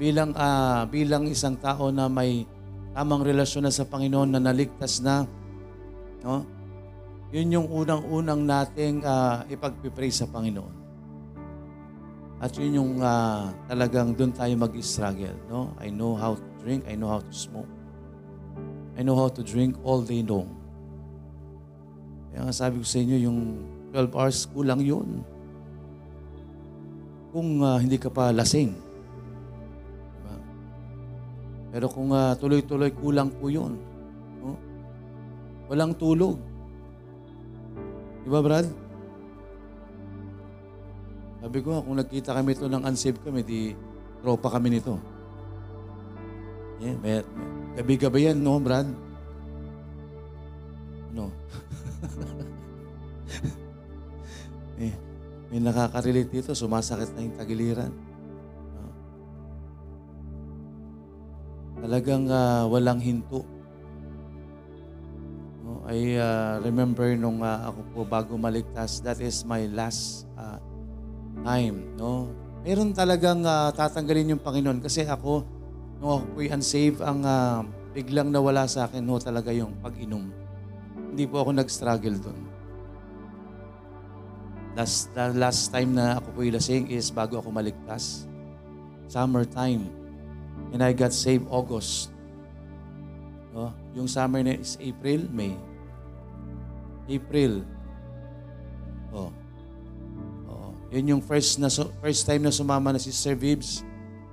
Bilang, 0.02 0.34
uh, 0.34 0.82
bilang 0.90 1.30
isang 1.30 1.54
tao 1.62 1.94
na 1.94 2.10
may 2.10 2.42
tamang 2.94 3.22
relasyon 3.22 3.66
na 3.66 3.72
sa 3.72 3.86
Panginoon 3.86 4.34
na 4.34 4.40
naligtas 4.42 4.98
na, 5.02 5.26
no? 6.22 6.46
Yun 7.30 7.54
yung 7.62 7.68
unang-unang 7.70 8.42
nating 8.42 9.06
uh, 9.06 9.46
ipagpipray 9.46 10.10
sa 10.10 10.26
Panginoon. 10.26 10.74
At 12.42 12.50
yun 12.58 12.72
yung 12.74 12.92
uh, 12.98 13.54
talagang 13.70 14.16
doon 14.18 14.34
tayo 14.34 14.50
mag-struggle. 14.58 15.36
No? 15.46 15.70
I 15.78 15.94
know 15.94 16.18
how 16.18 16.34
to 16.34 16.48
drink. 16.58 16.88
I 16.90 16.98
know 16.98 17.12
how 17.12 17.22
to 17.22 17.30
smoke. 17.30 17.68
I 18.98 19.06
know 19.06 19.14
how 19.14 19.30
to 19.30 19.46
drink 19.46 19.78
all 19.86 20.02
day 20.02 20.26
long. 20.26 20.50
Kaya 22.32 22.50
nga 22.50 22.54
sabi 22.56 22.82
ko 22.82 22.86
sa 22.88 22.98
inyo, 22.98 23.16
yung 23.30 23.38
12 23.94 24.18
hours, 24.18 24.38
kulang 24.50 24.82
yun. 24.82 25.22
Kung 27.30 27.62
uh, 27.62 27.78
hindi 27.78 28.00
ka 28.00 28.10
pa 28.10 28.34
lasing. 28.34 28.74
Pero 31.70 31.86
kung 31.86 32.10
uh, 32.10 32.34
tuloy-tuloy, 32.34 32.90
kulang 32.90 33.30
po 33.30 33.46
yun. 33.46 33.78
No? 34.42 34.58
Walang 35.70 35.94
tulog. 35.94 36.34
Diba, 38.26 38.42
Brad? 38.42 38.66
Sabi 41.40 41.58
ko, 41.64 41.80
kung 41.80 41.96
nagkita 41.96 42.36
kami 42.36 42.52
ito 42.52 42.68
ng 42.68 42.84
unsaved 42.84 43.22
kami, 43.22 43.40
di 43.46 43.72
tropa 44.20 44.52
kami 44.52 44.76
nito. 44.76 44.98
Yeah, 46.82 46.96
may, 47.00 47.22
may, 47.22 47.80
gabi-gabi 47.80 48.28
yan, 48.28 48.42
no, 48.42 48.60
Brad? 48.60 48.90
Ano? 51.14 51.30
eh, 54.84 54.92
may 55.48 55.60
nakaka-relate 55.62 56.28
dito, 56.28 56.52
sumasakit 56.52 57.14
na 57.14 57.24
yung 57.24 57.38
tagiliran. 57.38 58.09
Talagang 61.80 62.28
uh, 62.28 62.68
walang 62.68 63.00
hinto. 63.00 63.42
No, 65.64 65.80
I 65.88 66.20
uh, 66.20 66.60
remember 66.60 67.08
nung 67.16 67.40
uh, 67.40 67.72
ako 67.72 67.80
po 67.92 68.00
bago 68.04 68.36
maligtas, 68.36 69.00
that 69.00 69.16
is 69.20 69.44
my 69.48 69.64
last 69.72 70.28
uh, 70.36 70.60
time, 71.40 71.96
no? 71.96 72.28
Meron 72.60 72.92
talagang 72.92 73.40
uh, 73.40 73.72
tatanggalin 73.72 74.36
yung 74.36 74.42
Panginoon 74.44 74.84
kasi 74.84 75.08
ako, 75.08 75.44
nung 75.96 76.20
ako 76.20 76.24
po'y 76.36 76.52
unsaved, 76.52 77.00
ang 77.00 77.24
uh, 77.24 77.64
biglang 77.96 78.28
nawala 78.28 78.68
sa 78.68 78.84
akin 78.84 79.00
no, 79.00 79.16
talaga 79.16 79.48
yung 79.48 79.80
pag-inom. 79.80 80.28
Hindi 81.10 81.24
po 81.24 81.40
ako 81.40 81.56
nag-struggle 81.56 82.16
doon. 82.20 82.40
Last, 84.76 85.10
the 85.16 85.34
last 85.34 85.72
time 85.72 85.96
na 85.96 86.20
ako 86.20 86.36
po'y 86.36 86.52
lasing 86.52 86.92
is 86.92 87.08
bago 87.08 87.40
ako 87.40 87.48
maligtas. 87.50 88.28
Summertime. 89.10 89.99
And 90.70 90.80
I 90.84 90.92
got 90.92 91.12
saved 91.12 91.48
August. 91.50 92.12
No? 93.50 93.74
Yung 93.96 94.06
summer 94.06 94.42
na 94.44 94.54
is 94.54 94.78
April, 94.78 95.26
May. 95.32 95.56
April. 97.10 97.66
Oh. 99.10 99.34
Yun 100.90 101.16
yung 101.16 101.22
first, 101.22 101.62
na, 101.62 101.70
first 102.02 102.26
time 102.26 102.42
na 102.42 102.50
sumama 102.50 102.90
na 102.90 102.98
si 102.98 103.14
Sir 103.14 103.38
Vibs 103.38 103.86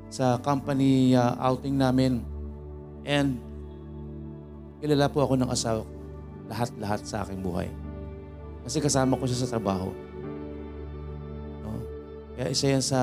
sa 0.10 0.42
company 0.42 1.14
uh, 1.14 1.38
outing 1.38 1.78
namin. 1.78 2.26
And 3.06 3.38
kilala 4.82 5.06
po 5.06 5.22
ako 5.22 5.38
ng 5.38 5.50
asawa 5.54 5.86
ko. 5.86 5.94
Lahat-lahat 6.50 7.02
sa 7.06 7.22
aking 7.22 7.46
buhay. 7.46 7.70
Kasi 8.66 8.82
kasama 8.82 9.22
ko 9.22 9.30
siya 9.30 9.46
sa 9.46 9.54
trabaho. 9.54 9.94
No? 11.62 11.78
Kaya 12.34 12.50
isa 12.50 12.66
yan 12.74 12.82
sa 12.82 13.00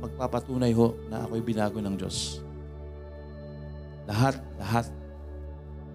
magpapatunay 0.00 0.72
ho 0.72 0.96
na 1.12 1.28
ako'y 1.28 1.44
binago 1.44 1.78
ng 1.78 1.94
Diyos. 1.94 2.40
Lahat, 4.08 4.40
lahat. 4.56 4.88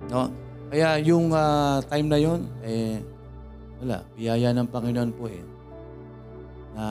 No? 0.08 0.30
Kaya 0.70 1.02
yung 1.02 1.34
uh, 1.34 1.82
time 1.90 2.08
na 2.10 2.20
yon 2.22 2.42
eh, 2.66 3.02
wala, 3.82 4.02
biyaya 4.18 4.54
ng 4.56 4.70
Panginoon 4.70 5.12
po 5.14 5.28
eh 5.30 5.44
na 6.76 6.86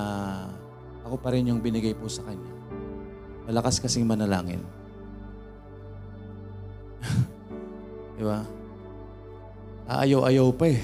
ako 1.05 1.20
pa 1.20 1.37
rin 1.37 1.53
yung 1.53 1.61
binigay 1.61 1.92
po 1.92 2.09
sa 2.09 2.24
Kanya. 2.24 2.53
Malakas 3.44 3.77
kasing 3.77 4.09
manalangin. 4.09 4.64
Di 8.16 8.24
ba? 8.24 8.40
Aayaw-ayaw 9.85 10.48
pa 10.57 10.72
eh. 10.72 10.81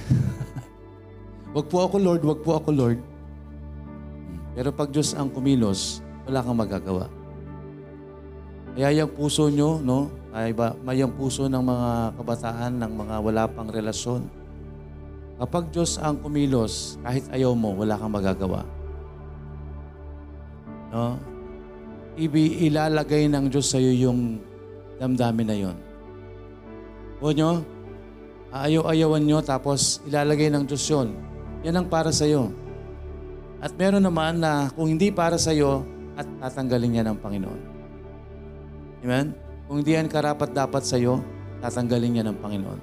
wag 1.57 1.67
po 1.73 1.89
ako 1.89 1.97
Lord, 1.97 2.23
wag 2.29 2.41
po 2.45 2.61
ako 2.61 2.69
Lord. 2.69 3.01
Pero 4.53 4.77
pag 4.77 4.93
Diyos 4.93 5.17
ang 5.17 5.33
kumilos, 5.33 6.05
wala 6.31 6.47
kang 6.47 6.63
magagawa. 6.63 7.05
Kaya 8.79 9.03
yung 9.03 9.11
puso 9.11 9.51
nyo, 9.51 9.83
no? 9.83 10.15
Ay 10.31 10.55
ba, 10.55 10.79
may 10.87 11.03
yung 11.03 11.11
puso 11.19 11.51
ng 11.51 11.59
mga 11.59 12.15
kabataan, 12.15 12.79
ng 12.79 12.93
mga 12.95 13.15
wala 13.19 13.43
pang 13.51 13.67
relasyon. 13.67 14.23
Kapag 15.43 15.75
Diyos 15.75 15.99
ang 15.99 16.23
kumilos, 16.23 16.95
kahit 17.03 17.27
ayaw 17.35 17.51
mo, 17.59 17.75
wala 17.75 17.99
kang 17.99 18.15
magagawa. 18.15 18.63
No? 20.95 21.19
Ibi 22.15 22.71
ilalagay 22.71 23.27
ng 23.27 23.51
Diyos 23.51 23.75
sa 23.75 23.83
iyo 23.83 23.91
yung 24.07 24.39
damdamin 25.03 25.47
na 25.51 25.57
yon. 25.59 25.77
Huwag 27.19 27.35
nyo, 27.35 27.67
aayaw-ayawan 28.55 29.23
nyo, 29.27 29.39
tapos 29.43 29.99
ilalagay 30.07 30.47
ng 30.47 30.63
Diyos 30.63 30.87
yon. 30.87 31.11
Yan 31.67 31.75
ang 31.75 31.89
para 31.91 32.15
sa 32.15 32.25
iyo. 32.25 32.55
At 33.61 33.77
meron 33.77 34.01
naman 34.01 34.41
na 34.41 34.73
kung 34.73 34.89
hindi 34.89 35.13
para 35.13 35.37
sa 35.37 35.53
iyo, 35.53 35.85
at 36.21 36.27
tatanggalin 36.29 36.91
niya 36.93 37.05
ng 37.09 37.17
Panginoon. 37.17 37.61
Amen? 39.01 39.33
Kung 39.65 39.81
hindi 39.81 39.97
yan 39.97 40.13
karapat 40.13 40.53
dapat 40.53 40.85
sa 40.85 41.01
iyo, 41.01 41.25
tatanggalin 41.65 42.11
niya 42.13 42.25
ng 42.29 42.37
Panginoon. 42.37 42.81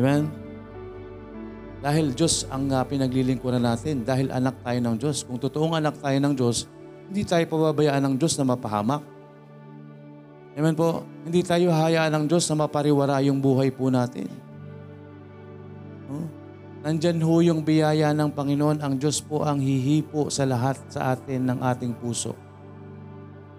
Amen? 0.00 0.22
Dahil 1.78 2.16
Diyos 2.16 2.48
ang 2.48 2.72
uh, 2.72 2.82
pinaglilingkuran 2.82 3.62
natin. 3.62 4.02
Dahil 4.02 4.32
anak 4.32 4.64
tayo 4.64 4.78
ng 4.82 4.96
Diyos. 4.98 5.22
Kung 5.22 5.36
totoong 5.38 5.78
anak 5.78 6.00
tayo 6.00 6.18
ng 6.18 6.34
Diyos, 6.34 6.66
hindi 7.06 7.22
tayo 7.22 7.44
pababayaan 7.46 8.02
ng 8.02 8.14
Diyos 8.18 8.34
na 8.40 8.44
mapahamak. 8.48 9.02
Amen 10.58 10.74
po. 10.74 11.06
Hindi 11.22 11.46
tayo 11.46 11.70
hayaan 11.70 12.10
ng 12.18 12.24
Diyos 12.26 12.50
na 12.50 12.66
mapariwara 12.66 13.22
yung 13.22 13.38
buhay 13.38 13.70
po 13.70 13.92
natin. 13.94 14.26
Nandyan 16.78 17.18
ho 17.26 17.42
yung 17.42 17.66
biyaya 17.66 18.14
ng 18.14 18.30
Panginoon. 18.30 18.78
Ang 18.78 19.02
Diyos 19.02 19.18
po 19.18 19.42
ang 19.42 19.58
hihipo 19.58 20.30
sa 20.30 20.46
lahat 20.46 20.78
sa 20.86 21.10
atin 21.10 21.42
ng 21.50 21.58
ating 21.58 21.90
puso. 21.98 22.38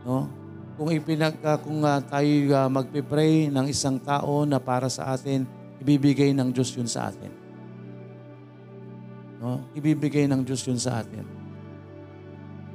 No? 0.07 0.31
Kung 0.79 0.95
ipinag 0.95 1.35
uh, 1.43 1.59
kung 1.59 1.83
uh, 1.83 1.99
tayo 1.99 2.31
uh, 2.55 2.71
magpe-pray 2.71 3.51
ng 3.51 3.67
isang 3.67 3.99
tao 3.99 4.47
na 4.47 4.63
para 4.63 4.87
sa 4.87 5.11
atin, 5.11 5.43
ibibigay 5.83 6.31
ng 6.31 6.55
Diyos 6.55 6.71
yun 6.71 6.87
sa 6.87 7.11
atin. 7.11 7.27
No? 9.43 9.67
Ibibigay 9.75 10.23
ng 10.31 10.39
Diyos 10.47 10.63
yun 10.63 10.79
sa 10.79 11.03
atin. 11.03 11.27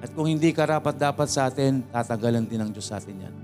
At 0.05 0.13
kung 0.13 0.29
hindi 0.29 0.53
karapat 0.53 1.01
dapat 1.01 1.33
sa 1.33 1.49
atin, 1.49 1.81
tatagalan 1.89 2.45
din 2.45 2.61
ng 2.61 2.69
Diyos 2.69 2.93
sa 2.93 3.01
atin 3.01 3.17
yan. 3.17 3.35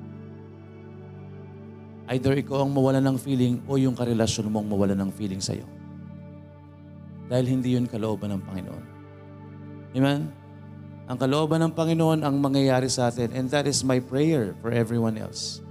Either 2.13 2.37
ikaw 2.37 2.69
ang 2.69 2.77
mawala 2.77 3.01
ng 3.01 3.17
feeling 3.17 3.65
o 3.65 3.81
yung 3.81 3.97
karelasyon 3.97 4.53
mong 4.53 4.69
mawala 4.69 4.93
ng 4.93 5.09
feeling 5.17 5.41
sa'yo. 5.41 5.80
Dahil 7.31 7.47
hindi 7.47 7.79
yun 7.79 7.87
kalooban 7.87 8.35
ng 8.35 8.43
Panginoon. 8.43 8.85
Amen? 9.95 10.21
Ang 11.07 11.19
kalooban 11.19 11.63
ng 11.63 11.73
Panginoon 11.75 12.27
ang 12.27 12.39
mangyayari 12.43 12.91
sa 12.91 13.11
atin 13.11 13.31
and 13.31 13.47
that 13.51 13.71
is 13.71 13.87
my 13.87 14.03
prayer 14.03 14.59
for 14.59 14.75
everyone 14.75 15.15
else. 15.15 15.63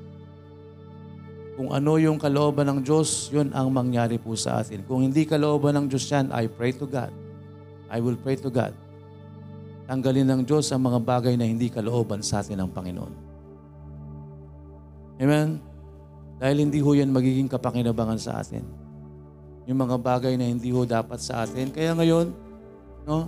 Kung 1.60 1.76
ano 1.76 2.00
yung 2.00 2.15
kalooban 2.15 2.72
ng 2.72 2.80
Diyos, 2.88 3.28
yun 3.36 3.52
ang 3.52 3.67
mangyari 3.67 4.15
po 4.15 4.32
sa 4.39 4.63
atin. 4.63 4.80
Kung 4.88 5.04
hindi 5.04 5.28
kalooban 5.28 5.76
ng 5.76 5.91
Diyos 5.91 6.08
yan, 6.08 6.32
I 6.32 6.48
pray 6.48 6.72
to 6.72 6.88
God. 6.88 7.12
I 7.91 8.00
will 8.00 8.15
pray 8.15 8.39
to 8.39 8.48
God. 8.48 8.72
Tanggalin 9.84 10.24
ng 10.24 10.41
Diyos 10.48 10.72
ang 10.72 10.88
mga 10.88 11.04
bagay 11.04 11.36
na 11.36 11.43
hindi 11.43 11.67
kalooban 11.67 12.24
sa 12.24 12.39
atin 12.39 12.63
ng 12.63 12.72
Panginoon. 12.72 13.13
Amen? 15.19 15.60
Dahil 16.39 16.63
hindi 16.63 16.80
ho 16.80 16.95
yan 16.95 17.12
magiging 17.12 17.52
kapakinabangan 17.52 18.15
sa 18.15 18.39
atin. 18.39 18.63
Yung 19.67 19.80
mga 19.80 19.98
bagay 20.00 20.34
na 20.38 20.48
hindi 20.48 20.72
ho 20.72 20.86
dapat 20.88 21.19
sa 21.19 21.43
atin. 21.43 21.74
Kaya 21.74 21.98
ngayon, 21.98 22.32
no? 23.04 23.28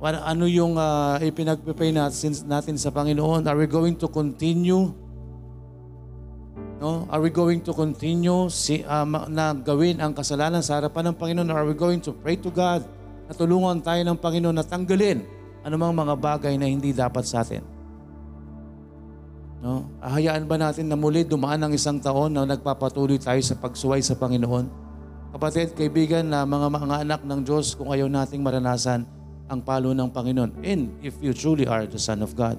Ano 0.00 0.48
yung 0.48 0.80
uh, 0.80 1.20
ipinagpipay 1.20 1.92
natin, 1.92 2.32
natin 2.48 2.76
sa 2.80 2.88
Panginoon? 2.88 3.44
Are 3.44 3.58
we 3.58 3.68
going 3.68 3.92
to 4.00 4.08
continue? 4.08 4.88
No? 6.80 7.04
Are 7.12 7.20
we 7.20 7.28
going 7.28 7.60
to 7.60 7.76
continue 7.76 8.48
si, 8.48 8.80
uh, 8.80 9.04
na 9.28 9.52
gawin 9.52 10.00
ang 10.00 10.16
kasalanan 10.16 10.64
sa 10.64 10.80
harapan 10.80 11.12
ng 11.12 11.16
Panginoon? 11.20 11.48
Or 11.52 11.56
are 11.60 11.68
we 11.68 11.76
going 11.76 12.00
to 12.00 12.16
pray 12.16 12.40
to 12.40 12.48
God 12.48 12.88
na 13.28 13.36
tulungan 13.36 13.84
tayo 13.84 14.00
ng 14.00 14.16
Panginoon 14.16 14.56
na 14.56 14.64
tanggalin 14.64 15.20
anumang 15.60 15.92
mga 15.92 16.16
bagay 16.16 16.56
na 16.56 16.64
hindi 16.64 16.96
dapat 16.96 17.28
sa 17.28 17.44
atin? 17.44 17.60
No? 19.60 19.84
Ahayaan 20.00 20.48
ba 20.48 20.56
natin 20.56 20.88
na 20.88 20.96
muli 20.96 21.28
dumaan 21.28 21.60
ang 21.60 21.76
isang 21.76 22.00
taon 22.00 22.32
na 22.32 22.48
nagpapatuloy 22.48 23.20
tayo 23.20 23.44
sa 23.44 23.52
pagsuway 23.60 24.00
sa 24.00 24.16
Panginoon? 24.16 24.79
Kapatid, 25.30 25.78
kaibigan 25.78 26.26
na 26.26 26.42
mga 26.42 26.68
mga 26.74 26.96
anak 27.06 27.20
ng 27.22 27.40
Diyos 27.46 27.78
kung 27.78 27.94
ayaw 27.94 28.10
nating 28.10 28.42
maranasan 28.42 29.06
ang 29.46 29.62
palo 29.62 29.94
ng 29.94 30.10
Panginoon. 30.10 30.58
And 30.66 30.90
if 31.02 31.18
you 31.22 31.30
truly 31.30 31.70
are 31.70 31.86
the 31.86 31.98
Son 32.02 32.18
of 32.22 32.34
God, 32.34 32.58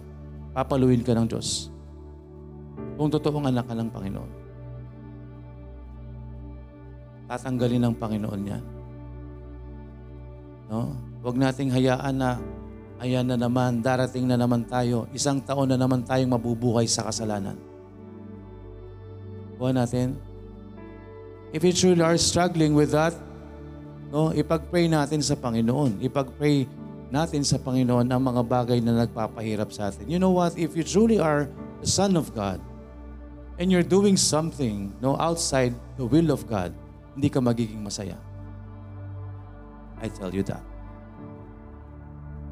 papaluin 0.55 1.03
ka 1.03 1.12
ng 1.12 1.27
Diyos. 1.27 1.67
Kung 2.95 3.12
totoong 3.12 3.51
anak 3.51 3.67
ka 3.67 3.75
ng 3.75 3.89
Panginoon. 3.91 4.31
Tatanggalin 7.27 7.91
ng 7.91 7.95
Panginoon 7.95 8.41
yan. 8.43 8.63
No? 10.71 10.95
Huwag 11.23 11.36
nating 11.36 11.75
hayaan 11.75 12.15
na 12.15 12.39
ayan 13.03 13.27
na 13.27 13.36
naman, 13.36 13.84
darating 13.84 14.31
na 14.31 14.39
naman 14.39 14.63
tayo. 14.63 15.12
Isang 15.12 15.43
taon 15.43 15.67
na 15.67 15.75
naman 15.75 16.07
tayong 16.07 16.31
mabubuhay 16.31 16.88
sa 16.88 17.03
kasalanan. 17.03 17.60
Buwan 19.60 19.75
natin. 19.75 20.30
If 21.51 21.67
you 21.67 21.75
truly 21.75 21.99
are 21.99 22.15
struggling 22.15 22.71
with 22.71 22.95
that, 22.95 23.11
no, 24.11 24.31
ipag-pray 24.31 24.87
natin 24.87 25.19
sa 25.19 25.35
Panginoon. 25.35 25.99
Ipag-pray 25.99 26.67
natin 27.11 27.43
sa 27.43 27.59
Panginoon 27.59 28.07
ang 28.07 28.23
mga 28.23 28.41
bagay 28.47 28.79
na 28.79 29.03
nagpapahirap 29.03 29.67
sa 29.75 29.91
atin. 29.91 30.07
You 30.07 30.19
know 30.19 30.31
what? 30.31 30.55
If 30.55 30.79
you 30.79 30.87
truly 30.87 31.19
are 31.19 31.51
the 31.83 31.89
Son 31.89 32.15
of 32.15 32.31
God, 32.31 32.63
and 33.59 33.69
you're 33.69 33.85
doing 33.85 34.17
something 34.17 34.89
no, 35.03 35.19
outside 35.19 35.75
the 35.99 36.07
will 36.07 36.31
of 36.31 36.47
God, 36.47 36.71
hindi 37.13 37.27
ka 37.27 37.43
magiging 37.43 37.83
masaya. 37.83 38.15
I 40.01 40.09
tell 40.09 40.33
you 40.33 40.41
that 40.49 40.63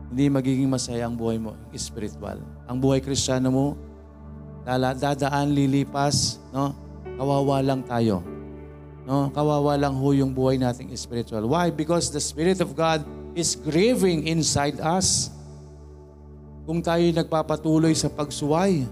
hindi 0.09 0.25
magiging 0.25 0.65
masaya 0.65 1.05
ang 1.05 1.13
buhay 1.13 1.38
mo, 1.38 1.53
spiritual. 1.77 2.41
Ang 2.65 2.77
buhay 2.81 2.97
kristyano 2.97 3.53
mo, 3.53 3.67
dadaan, 4.65 5.53
lilipas, 5.53 6.41
no? 6.49 6.73
Kawawa 7.13 7.62
lang 7.62 7.85
tayo. 7.85 8.25
No? 9.10 9.34
Kawawa 9.34 9.74
lang 9.74 9.98
ho 9.98 10.13
yung 10.13 10.30
buhay 10.38 10.62
nating 10.62 10.93
spiritual. 10.93 11.50
Why? 11.50 11.74
Because 11.74 12.13
the 12.13 12.22
Spirit 12.22 12.62
of 12.62 12.78
God 12.78 13.02
is 13.34 13.58
grieving 13.58 14.30
inside 14.30 14.78
us. 14.78 15.34
Kung 16.69 16.86
tayo 16.86 17.02
nagpapatuloy 17.02 17.98
sa 17.98 18.06
pagsuway, 18.06 18.86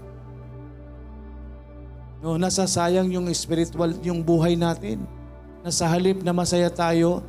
no, 2.18 2.34
nasasayang 2.34 3.06
yung 3.14 3.30
spiritual, 3.30 3.94
yung 4.02 4.18
buhay 4.18 4.58
natin. 4.58 5.06
Nasa 5.62 5.86
halip 5.86 6.18
na 6.26 6.34
masaya 6.34 6.66
tayo, 6.66 7.22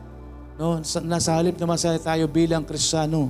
no, 0.57 0.81
nasa 0.81 1.37
halip 1.37 1.61
na 1.61 1.69
masaya 1.69 2.01
tayo 2.01 2.25
bilang 2.25 2.65
Kristiyano, 2.65 3.29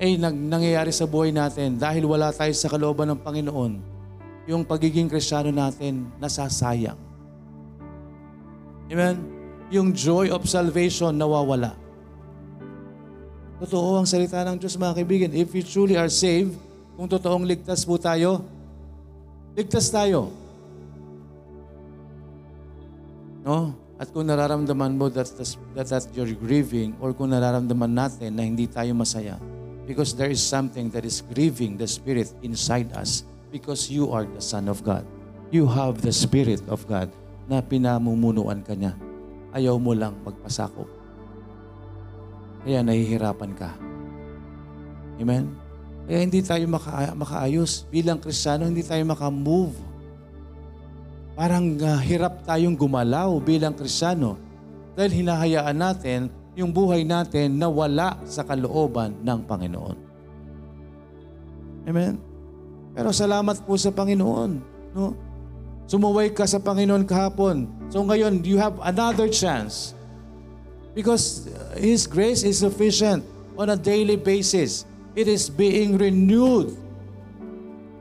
eh 0.00 0.16
nag, 0.16 0.32
nangyayari 0.32 0.96
sa 0.96 1.04
buhay 1.04 1.28
natin 1.28 1.76
dahil 1.76 2.08
wala 2.08 2.32
tayo 2.32 2.56
sa 2.56 2.72
kalooban 2.72 3.12
ng 3.12 3.20
Panginoon, 3.20 3.72
yung 4.48 4.64
pagiging 4.64 5.12
kristyano 5.12 5.52
natin 5.52 6.08
nasasayang. 6.16 7.13
Amen? 8.88 9.16
Yung 9.72 9.92
joy 9.96 10.28
of 10.28 10.44
salvation 10.44 11.12
nawawala. 11.16 11.72
Totoo 13.62 14.02
ang 14.02 14.06
salita 14.08 14.44
ng 14.44 14.60
Diyos 14.60 14.76
mga 14.76 15.00
kaibigan. 15.00 15.30
If 15.32 15.54
you 15.56 15.64
truly 15.64 15.96
are 15.96 16.10
saved, 16.10 16.58
kung 16.94 17.08
totoong 17.08 17.48
ligtas 17.48 17.86
po 17.86 17.96
tayo, 17.96 18.44
ligtas 19.56 19.88
tayo. 19.88 20.28
No? 23.44 23.72
At 23.96 24.10
kung 24.10 24.26
nararamdaman 24.26 24.98
mo 24.98 25.06
that, 25.08 25.30
that, 25.38 25.86
that 25.86 26.04
you're 26.12 26.34
grieving 26.34 26.98
or 26.98 27.14
kung 27.14 27.30
nararamdaman 27.30 27.92
natin 27.94 28.34
na 28.36 28.42
hindi 28.42 28.66
tayo 28.66 28.90
masaya, 28.92 29.38
Because 29.84 30.16
there 30.16 30.32
is 30.32 30.40
something 30.40 30.88
that 30.90 31.04
is 31.04 31.20
grieving 31.20 31.76
the 31.76 31.86
Spirit 31.86 32.32
inside 32.42 32.92
us 32.96 33.24
because 33.52 33.92
you 33.92 34.12
are 34.12 34.24
the 34.24 34.40
Son 34.40 34.68
of 34.68 34.82
God. 34.82 35.04
You 35.52 35.68
have 35.68 36.00
the 36.00 36.12
Spirit 36.12 36.64
of 36.68 36.88
God 36.88 37.12
na 37.48 37.60
pinamumunuan 37.60 38.64
ka 38.64 38.72
niya. 38.72 38.96
Ayaw 39.54 39.78
mo 39.78 39.92
lang 39.94 40.16
magpasakop. 40.24 40.88
Kaya 42.64 42.80
nahihirapan 42.80 43.52
ka. 43.52 43.70
Amen? 45.20 45.52
Kaya 46.04 46.18
hindi 46.24 46.40
tayo 46.40 46.64
maka- 46.68 47.16
makaayos. 47.16 47.84
Bilang 47.88 48.20
Kristiyano, 48.20 48.68
hindi 48.68 48.84
tayo 48.84 49.04
makamove. 49.04 49.76
Parang 51.34 51.74
uh, 51.76 52.00
hirap 52.00 52.46
tayong 52.46 52.78
gumalaw 52.78 53.36
bilang 53.42 53.74
Kristiyano 53.74 54.38
dahil 54.94 55.24
hinahayaan 55.24 55.76
natin 55.76 56.20
yung 56.54 56.70
buhay 56.70 57.02
natin 57.02 57.58
na 57.58 57.66
wala 57.66 58.14
sa 58.22 58.46
kalooban 58.46 59.18
ng 59.18 59.38
Panginoon. 59.42 59.96
Amen? 61.90 62.14
Pero 62.94 63.10
salamat 63.10 63.66
po 63.66 63.74
sa 63.74 63.90
Panginoon. 63.90 64.50
No? 64.94 65.18
Sumuway 65.84 66.32
ka 66.32 66.48
sa 66.48 66.56
Panginoon 66.60 67.04
kahapon. 67.04 67.68
So 67.92 68.00
ngayon, 68.00 68.40
you 68.44 68.56
have 68.56 68.80
another 68.80 69.28
chance. 69.28 69.92
Because 70.96 71.48
His 71.76 72.08
grace 72.08 72.40
is 72.46 72.60
sufficient 72.62 73.24
on 73.54 73.70
a 73.70 73.78
daily 73.78 74.16
basis. 74.16 74.88
It 75.14 75.28
is 75.28 75.52
being 75.52 76.00
renewed. 76.00 76.74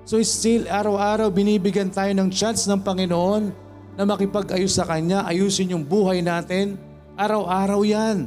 So 0.04 0.20
still, 0.24 0.68
araw-araw 0.68 1.32
binibigyan 1.32 1.92
tayo 1.92 2.12
ng 2.12 2.28
chance 2.32 2.68
ng 2.68 2.82
Panginoon 2.84 3.44
na 3.94 4.04
makipag-ayos 4.04 4.74
sa 4.76 4.84
Kanya, 4.84 5.24
ayusin 5.24 5.72
yung 5.78 5.86
buhay 5.86 6.20
natin. 6.20 6.76
Araw-araw 7.14 7.86
yan. 7.86 8.26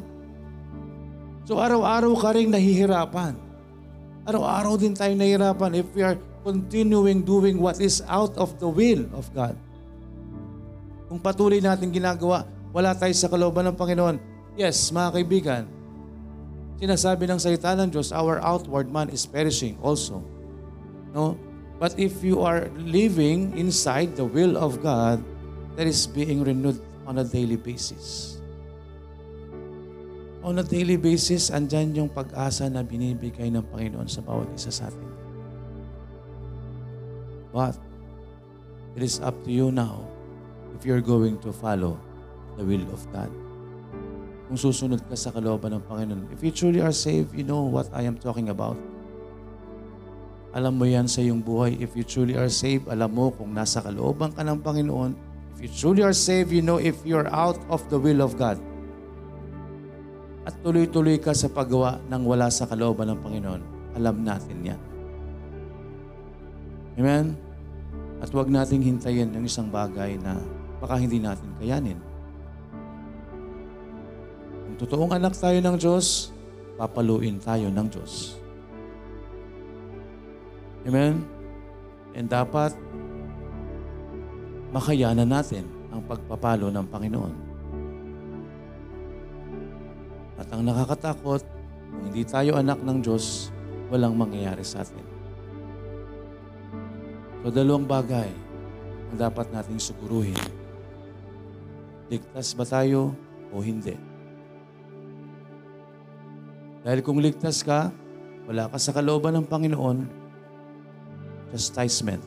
So 1.46 1.58
araw-araw 1.58 2.12
ka 2.18 2.34
rin 2.34 2.50
nahihirapan. 2.50 3.34
Araw-araw 4.26 4.74
din 4.78 4.94
tayo 4.94 5.14
nahihirapan 5.14 5.70
if 5.78 5.86
we 5.94 6.02
are 6.02 6.18
continuing 6.46 7.26
doing 7.26 7.58
what 7.58 7.82
is 7.82 7.98
out 8.06 8.30
of 8.38 8.54
the 8.62 8.70
will 8.70 9.02
of 9.10 9.26
God. 9.34 9.58
Kung 11.10 11.18
patuloy 11.18 11.58
natin 11.58 11.90
ginagawa, 11.90 12.46
wala 12.70 12.94
tayo 12.94 13.10
sa 13.18 13.26
kalooban 13.26 13.66
ng 13.66 13.74
Panginoon. 13.74 14.22
Yes, 14.54 14.94
mga 14.94 15.18
kaibigan, 15.18 15.62
sinasabi 16.78 17.26
ng 17.26 17.42
salita 17.42 17.74
ng 17.74 17.90
Diyos, 17.90 18.14
our 18.14 18.38
outward 18.46 18.86
man 18.86 19.10
is 19.10 19.26
perishing 19.26 19.74
also. 19.82 20.22
No? 21.10 21.34
But 21.82 21.98
if 21.98 22.22
you 22.22 22.46
are 22.46 22.70
living 22.78 23.58
inside 23.58 24.14
the 24.14 24.24
will 24.24 24.54
of 24.54 24.78
God, 24.86 25.18
that 25.74 25.90
is 25.90 26.06
being 26.06 26.46
renewed 26.46 26.78
on 27.04 27.18
a 27.18 27.26
daily 27.26 27.58
basis 27.58 28.36
on 30.46 30.62
a 30.62 30.62
daily 30.62 30.94
basis, 30.94 31.50
andyan 31.50 31.90
yung 31.90 32.06
pag-asa 32.06 32.70
na 32.70 32.86
binibigay 32.86 33.50
ng 33.50 33.66
Panginoon 33.66 34.06
sa 34.06 34.22
bawat 34.22 34.46
isa 34.54 34.70
sa 34.70 34.86
atin. 34.86 35.25
But 37.56 37.80
it 38.92 39.00
is 39.00 39.16
up 39.24 39.32
to 39.48 39.50
you 39.50 39.72
now 39.72 40.04
if 40.76 40.84
you're 40.84 41.00
going 41.00 41.40
to 41.40 41.56
follow 41.56 41.96
the 42.60 42.64
will 42.68 42.84
of 42.92 43.00
God. 43.16 43.32
Kung 44.52 44.60
susunod 44.60 45.00
ka 45.08 45.16
sa 45.16 45.32
kalooban 45.32 45.72
ng 45.72 45.82
Panginoon. 45.88 46.28
If 46.36 46.44
you 46.44 46.52
truly 46.52 46.84
are 46.84 46.92
saved, 46.92 47.32
you 47.32 47.48
know 47.48 47.64
what 47.64 47.88
I 47.96 48.04
am 48.04 48.20
talking 48.20 48.52
about. 48.52 48.76
Alam 50.52 50.76
mo 50.76 50.84
yan 50.84 51.08
sa 51.08 51.24
iyong 51.24 51.40
buhay. 51.40 51.80
If 51.80 51.96
you 51.96 52.04
truly 52.04 52.36
are 52.36 52.52
saved, 52.52 52.92
alam 52.92 53.16
mo 53.16 53.32
kung 53.32 53.56
nasa 53.56 53.80
kalooban 53.80 54.36
ka 54.36 54.44
ng 54.44 54.60
Panginoon. 54.60 55.16
If 55.56 55.64
you 55.64 55.70
truly 55.72 56.04
are 56.04 56.12
saved, 56.12 56.52
you 56.52 56.60
know 56.60 56.76
if 56.76 57.00
you're 57.08 57.26
out 57.32 57.56
of 57.72 57.80
the 57.88 57.96
will 57.96 58.20
of 58.20 58.36
God. 58.36 58.60
At 60.44 60.52
tuloy-tuloy 60.60 61.24
ka 61.24 61.32
sa 61.32 61.48
paggawa 61.48 62.04
ng 62.04 62.22
wala 62.22 62.52
sa 62.52 62.68
kalooban 62.68 63.16
ng 63.16 63.18
Panginoon. 63.24 63.62
Alam 63.96 64.16
natin 64.20 64.60
yan. 64.60 64.80
Amen? 67.00 67.45
At 68.20 68.32
huwag 68.32 68.48
nating 68.48 68.80
hintayin 68.80 69.32
yung 69.36 69.44
isang 69.44 69.68
bagay 69.68 70.16
na 70.16 70.40
baka 70.80 70.96
hindi 70.96 71.20
natin 71.20 71.52
kayanin. 71.60 72.00
Kung 74.66 74.76
totoong 74.80 75.12
anak 75.16 75.36
tayo 75.36 75.58
ng 75.60 75.76
Diyos, 75.76 76.32
papaluin 76.76 77.40
tayo 77.40 77.68
ng 77.72 77.86
Diyos. 77.88 78.36
Amen? 80.86 81.24
And 82.16 82.28
dapat 82.28 82.72
makayanan 84.70 85.28
natin 85.28 85.64
ang 85.88 86.04
pagpapalo 86.04 86.68
ng 86.68 86.86
Panginoon. 86.92 87.34
At 90.36 90.48
ang 90.52 90.62
nakakatakot, 90.68 91.42
kung 91.88 92.02
hindi 92.12 92.22
tayo 92.28 92.60
anak 92.60 92.76
ng 92.84 93.00
Diyos, 93.00 93.48
walang 93.88 94.12
mangyayari 94.18 94.60
sa 94.60 94.84
atin. 94.84 95.05
So 97.44 97.52
dalawang 97.52 97.88
bagay 97.88 98.30
ang 99.12 99.16
dapat 99.18 99.50
nating 99.52 99.80
siguruhin. 99.80 100.38
Ligtas 102.06 102.54
ba 102.54 102.64
tayo 102.64 103.14
o 103.50 103.58
hindi? 103.58 103.94
Dahil 106.86 107.02
kung 107.02 107.18
ligtas 107.18 107.66
ka, 107.66 107.90
wala 108.46 108.70
ka 108.70 108.78
sa 108.78 108.94
kalooban 108.94 109.34
ng 109.34 109.46
Panginoon, 109.50 110.06
chastisement. 111.50 112.22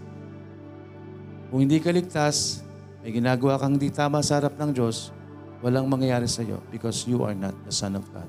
Kung 1.47 1.64
hindi 1.64 1.80
ka 1.80 1.95
ligtas, 1.95 2.60
may 2.99 3.16
ginagawa 3.16 3.55
kang 3.55 3.80
di 3.80 3.88
tama 3.88 4.20
sa 4.20 4.43
harap 4.43 4.60
ng 4.60 4.76
Diyos, 4.76 5.16
walang 5.64 5.88
mangyayari 5.88 6.28
sa 6.28 6.43
iyo 6.43 6.60
because 6.72 7.07
you 7.07 7.24
are 7.24 7.36
not 7.36 7.55
the 7.64 7.72
Son 7.72 7.95
of 7.95 8.03
God. 8.12 8.28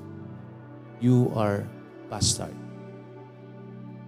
You 1.03 1.35
are 1.35 1.67
bastard. 2.07 2.60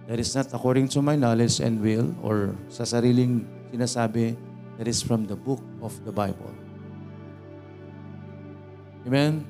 That 0.04 0.20
is 0.20 0.36
not 0.36 0.52
according 0.52 0.92
to 0.94 1.00
my 1.00 1.16
knowledge 1.16 1.60
and 1.60 1.80
will 1.80 2.12
or 2.20 2.52
sa 2.68 2.84
sariling 2.84 3.48
sinasabi, 3.72 4.36
that 4.76 4.88
is 4.88 5.00
from 5.00 5.24
the 5.24 5.36
book 5.36 5.64
of 5.80 5.96
the 6.04 6.12
Bible. 6.12 6.52
Amen? 9.08 9.44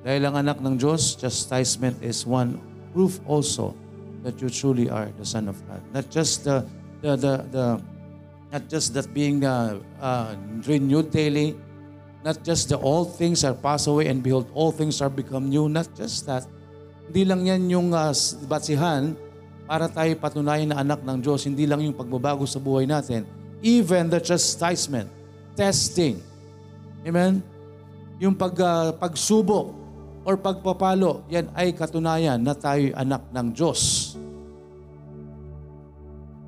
Dahil 0.00 0.24
ang 0.24 0.36
anak 0.40 0.64
ng 0.64 0.80
Diyos, 0.80 1.18
chastisement 1.18 2.00
is 2.00 2.24
one 2.24 2.56
proof 2.96 3.20
also 3.28 3.76
that 4.24 4.40
you 4.40 4.48
truly 4.48 4.88
are 4.88 5.12
the 5.20 5.26
Son 5.26 5.48
of 5.48 5.60
God. 5.68 5.84
Not 5.92 6.08
just 6.08 6.48
the, 6.48 6.64
the, 7.04 7.16
the, 7.16 7.34
the 7.52 7.66
not 8.48 8.64
just 8.68 8.96
that 8.96 9.12
being 9.12 9.44
uh, 9.44 9.76
uh, 10.00 10.32
renewed 10.64 11.12
daily, 11.12 11.52
not 12.24 12.40
just 12.42 12.72
the 12.72 12.80
all 12.80 13.04
things 13.04 13.44
are 13.44 13.54
passed 13.54 13.86
away 13.86 14.08
and 14.08 14.22
behold, 14.22 14.48
all 14.54 14.72
things 14.72 15.00
are 15.04 15.12
become 15.12 15.52
new. 15.52 15.68
Not 15.68 15.92
just 15.92 16.24
that. 16.26 16.48
Hindi 17.08 17.24
lang 17.24 17.44
yan 17.44 17.62
yung 17.68 17.88
uh, 17.92 18.12
batsihan 18.48 19.16
para 19.68 19.84
tayo 19.84 20.08
patunayan 20.16 20.72
na 20.72 20.80
anak 20.80 21.04
ng 21.04 21.20
Diyos. 21.20 21.44
Hindi 21.44 21.68
lang 21.68 21.84
yung 21.84 21.92
pagbabago 21.92 22.48
sa 22.48 22.56
buhay 22.56 22.88
natin. 22.88 23.28
Even 23.60 24.08
the 24.08 24.16
chastisement, 24.16 25.12
testing. 25.52 26.24
Amen? 27.04 27.44
Yung 28.16 28.32
pag, 28.32 28.56
uh, 28.56 28.96
pagsubok 28.96 29.76
or 30.24 30.40
pagpapalo, 30.40 31.28
yan 31.28 31.52
ay 31.52 31.76
katunayan 31.76 32.40
na 32.40 32.56
tayo 32.56 32.88
anak 32.96 33.28
ng 33.28 33.46
Diyos. 33.52 34.16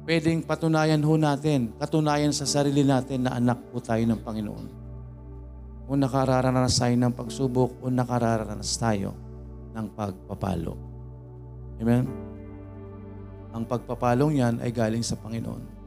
Pwedeng 0.09 0.41
patunayan 0.43 1.05
ho 1.05 1.14
natin, 1.21 1.77
katunayan 1.77 2.33
sa 2.33 2.49
sarili 2.49 2.83
natin 2.83 3.29
na 3.29 3.37
anak 3.37 3.61
po 3.68 3.85
tayo 3.85 4.01
ng 4.01 4.21
Panginoon. 4.25 4.66
Kung 5.87 6.01
nakararanas 6.01 6.81
tayo 6.81 6.97
ng 6.97 7.12
pagsubok 7.12 7.85
o 7.85 7.93
nakararanas 7.93 8.75
tayo 8.81 9.12
ng 9.77 9.87
pagpapalo. 9.93 10.75
Amen? 11.79 12.30
Ang 13.51 13.67
pagpapalong 13.67 14.39
yan 14.39 14.55
ay 14.63 14.71
galing 14.71 15.03
sa 15.03 15.19
Panginoon. 15.19 15.81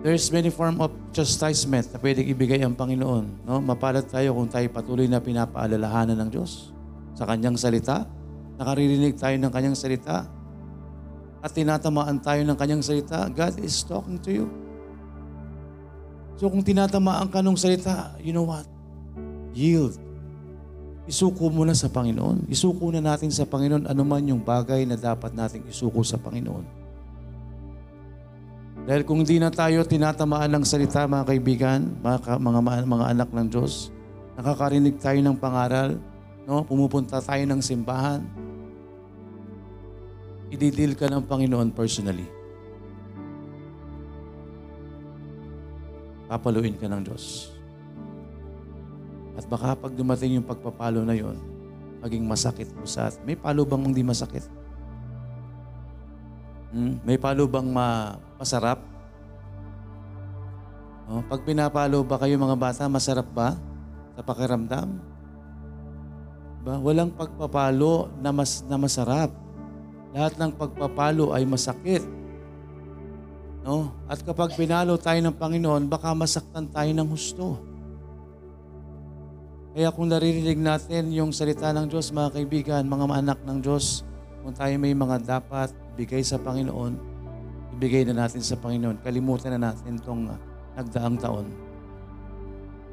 There's 0.00 0.32
many 0.32 0.48
form 0.48 0.80
of 0.80 0.92
chastisement 1.12 1.92
na 1.92 2.00
pwedeng 2.00 2.24
ibigay 2.24 2.64
ang 2.64 2.72
Panginoon. 2.72 3.44
No? 3.44 3.60
Mapalad 3.60 4.08
tayo 4.08 4.32
kung 4.32 4.48
tayo 4.48 4.64
patuloy 4.72 5.04
na 5.04 5.20
pinapaalalahanan 5.20 6.16
ng 6.24 6.30
Diyos 6.32 6.72
sa 7.12 7.28
Kanyang 7.28 7.60
salita. 7.60 8.08
Nakaririnig 8.56 9.20
tayo 9.20 9.36
ng 9.36 9.52
Kanyang 9.52 9.76
salita. 9.76 10.24
At 11.44 11.52
tinatamaan 11.52 12.16
tayo 12.20 12.40
ng 12.48 12.56
Kanyang 12.56 12.80
salita. 12.80 13.28
God 13.28 13.60
is 13.60 13.76
talking 13.84 14.16
to 14.24 14.32
you. 14.32 14.46
So 16.40 16.48
kung 16.48 16.64
tinatamaan 16.64 17.28
ka 17.28 17.44
ng 17.44 17.60
salita, 17.60 18.16
you 18.16 18.32
know 18.32 18.48
what? 18.48 18.64
Yield. 19.52 20.00
Isuko 21.10 21.50
mo 21.50 21.66
na 21.66 21.74
sa 21.74 21.90
Panginoon. 21.90 22.46
Isuko 22.46 22.94
na 22.94 23.02
natin 23.02 23.34
sa 23.34 23.42
Panginoon 23.42 23.90
anuman 23.90 24.22
yung 24.30 24.46
bagay 24.46 24.86
na 24.86 24.94
dapat 24.94 25.34
nating 25.34 25.66
isuko 25.66 26.06
sa 26.06 26.22
Panginoon. 26.22 26.62
Dahil 28.86 29.02
kung 29.02 29.18
hindi 29.18 29.42
na 29.42 29.50
tayo 29.50 29.82
tinatamaan 29.82 30.54
ng 30.54 30.62
salita, 30.62 31.10
mga 31.10 31.26
kaibigan, 31.34 31.98
mga, 31.98 32.38
mga, 32.38 32.60
mga 32.86 33.06
anak 33.10 33.28
ng 33.34 33.46
Diyos, 33.50 33.90
nakakarinig 34.38 35.02
tayo 35.02 35.18
ng 35.18 35.34
pangaral, 35.34 35.98
no? 36.46 36.62
pumupunta 36.62 37.18
tayo 37.18 37.42
ng 37.42 37.58
simbahan, 37.58 38.22
ididil 40.54 40.94
ka 40.94 41.10
ng 41.10 41.26
Panginoon 41.26 41.74
personally. 41.74 42.26
Papaluin 46.30 46.78
ka 46.78 46.86
ng 46.86 47.02
Diyos. 47.02 47.59
At 49.40 49.48
baka 49.48 49.72
pag 49.72 49.96
dumating 49.96 50.36
yung 50.36 50.44
pagpapalo 50.44 51.00
na 51.00 51.16
yon, 51.16 51.40
maging 52.04 52.28
masakit 52.28 52.68
mo 52.76 52.84
sa 52.84 53.08
May 53.24 53.40
palo 53.40 53.64
bang 53.64 53.88
hindi 53.88 54.04
masakit? 54.04 54.44
Hmm? 56.76 57.00
May 57.08 57.16
palo 57.16 57.48
bang 57.48 57.64
ma 57.64 58.20
masarap? 58.36 58.84
Oh, 61.08 61.24
pag 61.24 61.40
pinapalo 61.40 62.04
ba 62.04 62.20
kayo 62.20 62.36
mga 62.36 62.60
bata, 62.60 62.84
masarap 62.84 63.32
ba 63.32 63.56
sa 64.12 64.20
pakiramdam? 64.20 65.00
Ba? 66.60 66.76
Walang 66.76 67.16
pagpapalo 67.16 68.12
na, 68.20 68.36
mas, 68.36 68.60
na 68.68 68.76
masarap. 68.76 69.32
Lahat 70.12 70.36
ng 70.36 70.52
pagpapalo 70.52 71.32
ay 71.32 71.48
masakit. 71.48 72.04
No? 73.64 73.96
At 74.04 74.20
kapag 74.20 74.52
pinalo 74.52 75.00
tayo 75.00 75.16
ng 75.24 75.32
Panginoon, 75.32 75.88
baka 75.88 76.12
masaktan 76.12 76.68
tayo 76.68 76.92
ng 76.92 77.08
husto. 77.08 77.69
Kaya 79.70 79.94
kung 79.94 80.10
naririnig 80.10 80.58
natin 80.58 81.14
yung 81.14 81.30
salita 81.30 81.70
ng 81.70 81.86
Diyos, 81.86 82.10
mga 82.10 82.34
kaibigan, 82.34 82.82
mga 82.90 83.22
anak 83.22 83.38
ng 83.46 83.62
Diyos, 83.62 84.02
kung 84.42 84.50
tayo 84.50 84.74
may 84.82 84.90
mga 84.90 85.22
dapat 85.22 85.70
ibigay 85.94 86.26
sa 86.26 86.42
Panginoon, 86.42 86.98
ibigay 87.78 88.02
na 88.10 88.26
natin 88.26 88.42
sa 88.42 88.58
Panginoon. 88.58 88.98
Kalimutan 88.98 89.54
na 89.54 89.70
natin 89.70 89.94
itong 90.02 90.26
nagdaang 90.74 91.18
taon. 91.22 91.46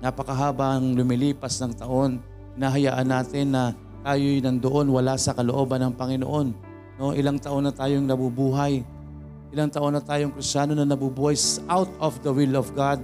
Napakahaba 0.05 0.77
ang 0.77 0.93
lumilipas 0.93 1.57
ng 1.65 1.73
taon. 1.73 2.21
Nahayaan 2.53 3.09
natin 3.09 3.57
na 3.57 3.73
tayo'y 4.05 4.45
nandoon, 4.45 4.93
wala 4.93 5.17
sa 5.17 5.33
kalooban 5.33 5.81
ng 5.81 5.93
Panginoon. 5.97 6.47
No, 7.01 7.17
ilang 7.17 7.41
taon 7.41 7.65
na 7.65 7.73
tayong 7.73 8.05
nabubuhay. 8.05 8.85
Ilang 9.49 9.73
taon 9.73 9.97
na 9.97 10.01
tayong 10.05 10.29
krisyano 10.29 10.77
na 10.77 10.85
nabubuhay 10.85 11.33
out 11.73 11.89
of 11.97 12.21
the 12.21 12.29
will 12.29 12.53
of 12.53 12.69
God. 12.77 13.01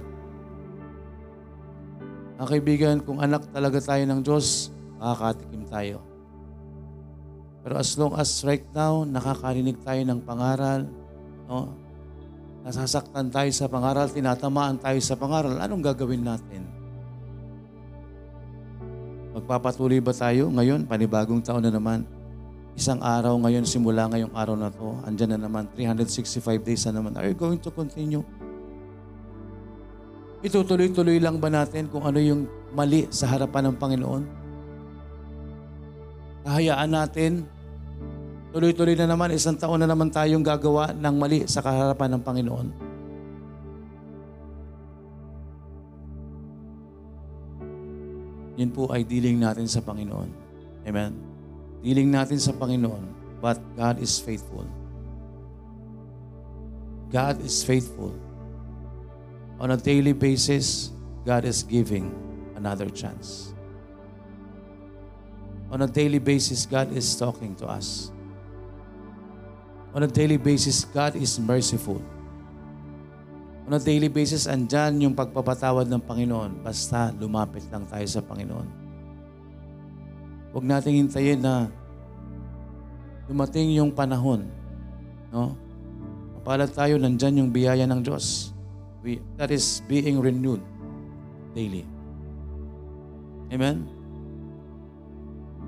Ang 2.34 2.46
kaibigan, 2.50 2.98
kung 2.98 3.22
anak 3.22 3.46
talaga 3.54 3.78
tayo 3.78 4.02
ng 4.10 4.20
Diyos, 4.22 4.74
makakatikim 4.98 5.62
tayo. 5.70 5.98
Pero 7.62 7.74
as 7.78 7.94
long 7.94 8.12
as 8.18 8.28
right 8.42 8.66
now, 8.74 9.06
nakakarinig 9.06 9.78
tayo 9.86 10.02
ng 10.02 10.20
pangaral, 10.26 10.84
no? 11.46 11.72
nasasaktan 12.66 13.30
tayo 13.30 13.50
sa 13.54 13.70
pangaral, 13.70 14.10
tinatamaan 14.10 14.76
tayo 14.82 14.98
sa 14.98 15.14
pangaral, 15.14 15.62
anong 15.62 15.84
gagawin 15.84 16.26
natin? 16.26 16.66
Magpapatuloy 19.34 20.02
ba 20.02 20.10
tayo 20.10 20.50
ngayon? 20.50 20.90
Panibagong 20.90 21.42
taon 21.42 21.62
na 21.62 21.70
naman. 21.70 22.02
Isang 22.74 22.98
araw 22.98 23.38
ngayon, 23.46 23.62
simula 23.62 24.10
ngayong 24.10 24.34
araw 24.34 24.58
na 24.58 24.74
to, 24.74 24.98
andyan 25.06 25.38
na 25.38 25.46
naman, 25.46 25.70
365 25.78 26.58
days 26.66 26.82
na 26.90 26.98
naman. 26.98 27.14
Are 27.14 27.30
you 27.30 27.38
going 27.38 27.62
to 27.62 27.70
continue? 27.70 28.26
Itutuloy-tuloy 30.44 31.24
lang 31.24 31.40
ba 31.40 31.48
natin 31.48 31.88
kung 31.88 32.04
ano 32.04 32.20
yung 32.20 32.44
mali 32.76 33.08
sa 33.08 33.32
harapan 33.32 33.72
ng 33.72 33.76
Panginoon? 33.80 34.22
Kahayaan 36.44 36.90
natin, 36.92 37.48
tuloy-tuloy 38.52 38.92
na 38.92 39.08
naman, 39.08 39.32
isang 39.32 39.56
taon 39.56 39.80
na 39.80 39.88
naman 39.88 40.12
tayong 40.12 40.44
gagawa 40.44 40.92
ng 40.92 41.14
mali 41.16 41.48
sa 41.48 41.64
kaharapan 41.64 42.12
ng 42.12 42.22
Panginoon. 42.22 42.68
Yan 48.60 48.68
po 48.68 48.92
ay 48.92 49.00
dealing 49.00 49.40
natin 49.40 49.64
sa 49.64 49.80
Panginoon. 49.80 50.28
Amen? 50.84 51.16
Dealing 51.80 52.12
natin 52.12 52.36
sa 52.36 52.52
Panginoon. 52.52 53.16
But 53.40 53.56
God 53.80 53.96
is 53.96 54.20
faithful. 54.20 54.68
God 57.08 57.40
is 57.40 57.64
faithful. 57.64 58.12
On 59.58 59.70
a 59.70 59.78
daily 59.78 60.12
basis, 60.14 60.90
God 61.26 61.44
is 61.44 61.62
giving 61.62 62.10
another 62.54 62.90
chance. 62.90 63.54
On 65.74 65.82
a 65.82 65.90
daily 65.90 66.22
basis, 66.22 66.66
God 66.70 66.94
is 66.94 67.06
talking 67.18 67.58
to 67.58 67.66
us. 67.66 68.14
On 69.90 70.02
a 70.02 70.10
daily 70.10 70.38
basis, 70.38 70.86
God 70.86 71.18
is 71.18 71.38
merciful. 71.42 71.98
On 73.66 73.72
a 73.74 73.82
daily 73.82 74.06
basis, 74.06 74.46
andyan 74.46 75.02
yung 75.02 75.14
pagpapatawad 75.18 75.90
ng 75.90 76.02
Panginoon. 76.06 76.62
Basta 76.62 77.10
lumapit 77.18 77.66
lang 77.74 77.88
tayo 77.90 78.06
sa 78.06 78.22
Panginoon. 78.22 78.68
Huwag 80.54 80.62
nating 80.62 81.02
hintayin 81.02 81.42
na 81.42 81.66
dumating 83.26 83.74
yung 83.74 83.90
panahon. 83.90 84.46
No? 85.34 85.58
Mapalad 86.38 86.70
tayo, 86.70 86.94
nandyan 87.02 87.42
yung 87.42 87.50
biyaya 87.50 87.82
ng 87.90 87.98
Diyos. 87.98 88.53
We, 89.04 89.20
that 89.36 89.52
is 89.52 89.84
being 89.84 90.16
renewed 90.16 90.64
daily. 91.52 91.84
Amen? 93.52 93.84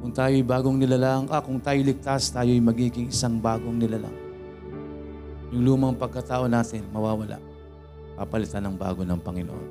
Kung 0.01 0.09
tayo'y 0.09 0.41
bagong 0.41 0.81
nilalang, 0.81 1.29
ah, 1.29 1.45
kung 1.45 1.61
tayo 1.61 1.77
ligtas, 1.85 2.33
tayo'y 2.33 2.65
magiging 2.65 3.13
isang 3.13 3.37
bagong 3.37 3.77
nilalang. 3.77 4.17
Yung 5.53 5.69
lumang 5.69 5.93
pagkatao 6.01 6.49
natin, 6.49 6.89
mawawala. 6.89 7.37
Papalitan 8.17 8.65
ng 8.73 8.77
bago 8.81 9.05
ng 9.05 9.21
Panginoon. 9.21 9.67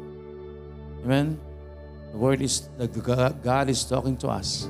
Amen? 1.01 1.34
The 2.13 2.18
word 2.22 2.45
is, 2.45 2.70
the 2.78 2.86
God 3.41 3.68
is 3.68 3.82
talking 3.82 4.13
to 4.22 4.30
us. 4.30 4.70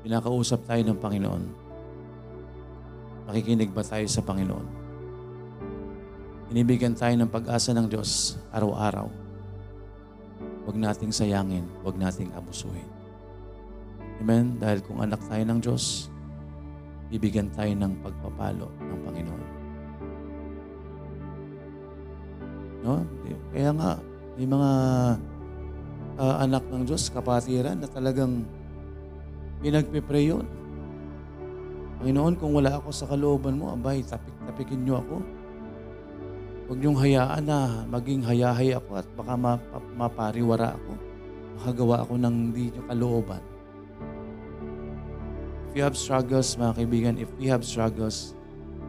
Pinakausap 0.00 0.64
tayo 0.64 0.80
ng 0.80 0.96
Panginoon. 0.96 1.42
Makikinig 3.28 3.68
ba 3.72 3.84
tayo 3.84 4.08
sa 4.08 4.24
Panginoon? 4.24 4.83
Inibigyan 6.52 6.92
tayo 6.92 7.16
ng 7.16 7.30
pag-asa 7.32 7.72
ng 7.72 7.88
Diyos 7.88 8.36
araw-araw. 8.52 9.08
Huwag 10.68 10.76
nating 10.76 11.12
sayangin, 11.12 11.64
huwag 11.80 11.96
nating 11.96 12.32
abusuhin. 12.36 12.88
Amen? 14.20 14.60
Dahil 14.60 14.84
kung 14.84 15.00
anak 15.00 15.24
tayo 15.24 15.40
ng 15.40 15.60
Diyos, 15.60 16.12
bibigyan 17.08 17.48
tayo 17.52 17.72
ng 17.72 17.92
pagpapalo 18.04 18.68
ng 18.76 18.98
Panginoon. 19.08 19.44
No? 22.84 23.00
Kaya 23.48 23.70
nga, 23.72 23.90
may 24.36 24.44
mga 24.48 24.70
uh, 26.20 26.36
anak 26.44 26.64
ng 26.68 26.84
Diyos, 26.84 27.08
kapatiran, 27.08 27.80
na 27.80 27.88
talagang 27.88 28.44
pinagpipray 29.64 30.28
yun. 30.28 30.44
Panginoon, 32.04 32.36
kung 32.36 32.52
wala 32.52 32.76
ako 32.76 32.92
sa 32.92 33.08
kalooban 33.08 33.56
mo, 33.56 33.72
abay, 33.72 34.04
tapik-tapikin 34.04 34.84
niyo 34.84 35.00
ako. 35.00 35.43
Huwag 36.64 36.80
niyong 36.80 36.96
hayaan 36.96 37.44
na 37.44 37.84
maging 37.84 38.24
hayahay 38.24 38.72
ako 38.72 38.96
at 38.96 39.06
baka 39.12 39.36
mapariwara 40.00 40.72
ako. 40.72 40.92
Makagawa 41.60 41.94
ako 42.00 42.12
ng 42.16 42.34
hindi 42.50 42.72
niyo 42.72 42.82
kalooban. 42.88 43.42
If 45.68 45.72
you 45.76 45.84
have 45.84 45.98
struggles, 45.98 46.56
mga 46.56 46.72
kaibigan, 46.80 47.14
if 47.20 47.28
we 47.36 47.52
have 47.52 47.66
struggles, 47.66 48.32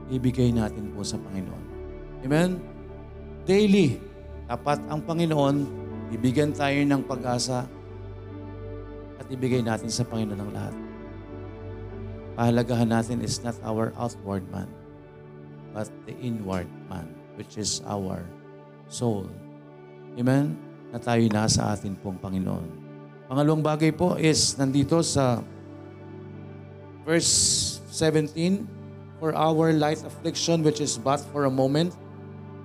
ibigay 0.07 0.55
natin 0.55 0.93
po 0.95 1.03
sa 1.03 1.19
Panginoon. 1.19 1.65
Amen? 2.23 2.63
Daily, 3.43 3.99
tapat 4.47 4.79
ang 4.87 5.03
Panginoon, 5.03 5.65
ibigyan 6.15 6.55
tayo 6.55 6.77
ng 6.79 7.01
pag-asa 7.03 7.67
at 9.19 9.25
ibigay 9.27 9.65
natin 9.65 9.89
sa 9.89 10.05
Panginoon 10.07 10.39
ang 10.39 10.51
lahat. 10.53 10.75
Pahalagahan 12.39 12.89
natin 12.91 13.19
is 13.19 13.41
not 13.43 13.57
our 13.67 13.91
outward 13.99 14.45
man, 14.53 14.69
but 15.73 15.89
the 16.05 16.13
inward 16.21 16.69
man, 16.87 17.09
which 17.35 17.59
is 17.59 17.83
our 17.85 18.23
soul. 18.87 19.27
Amen? 20.15 20.55
Na 20.91 20.99
tayo 20.99 21.23
nasa 21.27 21.75
atin 21.75 21.95
pong 21.99 22.15
Panginoon. 22.19 22.67
Pangalawang 23.27 23.65
bagay 23.65 23.91
po 23.91 24.15
is 24.15 24.55
nandito 24.55 25.01
sa 25.03 25.41
verse 27.03 27.29
17, 27.91 28.65
For 29.15 29.31
our 29.31 29.71
light 29.71 30.03
affliction, 30.03 30.59
which 30.61 30.83
is 30.83 30.99
but 30.99 31.23
for 31.31 31.47
a 31.47 31.53
moment, 31.53 31.95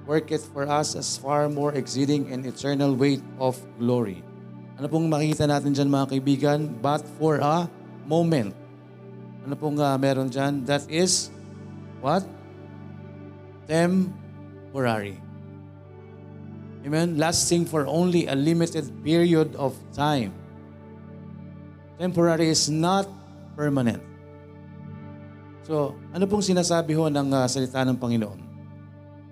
worketh 0.05 0.51
for 0.51 0.67
us 0.67 0.99
as 0.99 1.15
far 1.15 1.47
more 1.47 1.71
exceeding 1.79 2.27
and 2.35 2.43
eternal 2.43 2.93
weight 2.93 3.23
of 3.39 3.55
glory. 3.79 4.27
Ano 4.75 4.91
pong 4.91 5.07
makikita 5.07 5.47
natin 5.47 5.71
dyan 5.71 5.87
mga 5.87 6.07
kaibigan? 6.11 6.59
But 6.83 7.07
for 7.21 7.39
a 7.39 7.71
moment. 8.05 8.57
Ano 9.47 9.55
pong 9.55 9.79
uh, 9.79 9.95
meron 9.97 10.29
dyan? 10.29 10.67
That 10.67 10.85
is, 10.91 11.31
what? 12.03 12.27
Temporary. 13.71 14.20
Amen? 16.87 17.19
Lasting 17.21 17.67
for 17.67 17.85
only 17.85 18.27
a 18.27 18.35
limited 18.35 18.89
period 19.05 19.53
of 19.57 19.77
time. 19.93 20.33
Temporary 22.01 22.49
is 22.49 22.73
not 22.73 23.05
permanent. 23.53 24.01
So, 25.69 25.95
ano 26.17 26.25
pong 26.25 26.41
sinasabi 26.41 26.97
ho 26.97 27.13
ng 27.13 27.29
uh, 27.29 27.45
salita 27.45 27.85
ng 27.85 28.01
Panginoon? 28.01 28.41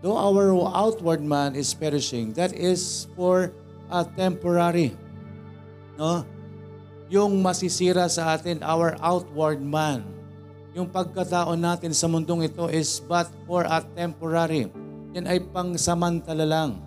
Though 0.04 0.14
our 0.14 0.52
outward 0.76 1.24
man 1.24 1.56
is 1.56 1.72
perishing, 1.72 2.36
that 2.36 2.52
is 2.52 3.08
for 3.16 3.50
a 3.88 4.04
temporary. 4.04 4.94
No? 5.96 6.22
yung 7.08 7.40
masisira 7.40 8.04
sa 8.12 8.36
atin, 8.36 8.60
our 8.60 8.94
outward 9.00 9.64
man. 9.64 10.04
Yung 10.76 10.86
pagkataon 10.86 11.56
natin 11.56 11.96
sa 11.96 12.06
mundong 12.06 12.44
ito 12.44 12.68
is 12.68 13.00
but 13.00 13.26
for 13.48 13.64
a 13.64 13.80
temporary. 13.96 14.68
Yan 15.18 15.26
ay 15.26 15.42
pangsamantala 15.50 16.46
lang. 16.46 16.78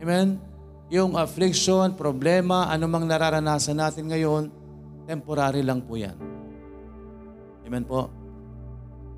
Amen? 0.00 0.40
Yung 0.88 1.20
affliction, 1.20 1.92
problema, 1.92 2.72
anumang 2.72 3.04
nararanasan 3.04 3.76
natin 3.76 4.08
ngayon, 4.08 4.48
temporary 5.04 5.60
lang 5.60 5.84
po 5.84 6.00
yan. 6.00 6.16
Amen 7.68 7.84
po? 7.84 8.08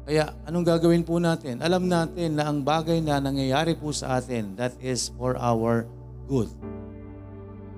Kaya 0.02 0.34
anong 0.50 0.66
gagawin 0.66 1.06
po 1.06 1.22
natin? 1.22 1.62
Alam 1.62 1.86
natin 1.86 2.34
na 2.34 2.50
ang 2.50 2.58
bagay 2.66 2.98
na 2.98 3.22
nangyayari 3.22 3.78
po 3.78 3.94
sa 3.94 4.18
atin, 4.18 4.58
that 4.58 4.74
is 4.82 5.14
for 5.14 5.38
our 5.38 5.86
good. 6.26 6.50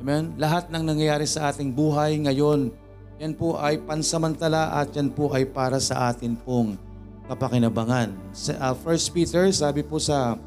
Amen? 0.01 0.33
Lahat 0.41 0.73
ng 0.73 0.89
nangyayari 0.89 1.29
sa 1.29 1.53
ating 1.53 1.69
buhay 1.77 2.17
ngayon, 2.25 2.73
yan 3.21 3.37
po 3.37 3.61
ay 3.61 3.77
pansamantala 3.85 4.73
at 4.73 4.89
yan 4.97 5.13
po 5.13 5.37
ay 5.37 5.45
para 5.45 5.77
sa 5.77 6.09
atin 6.09 6.33
pong 6.33 6.88
kapakinabangan. 7.29 8.17
Sa 8.33 8.73
uh, 8.73 8.75
1 8.75 9.15
Peter, 9.15 9.45
sabi 9.53 9.85
po 9.85 10.01
sa 10.01 10.41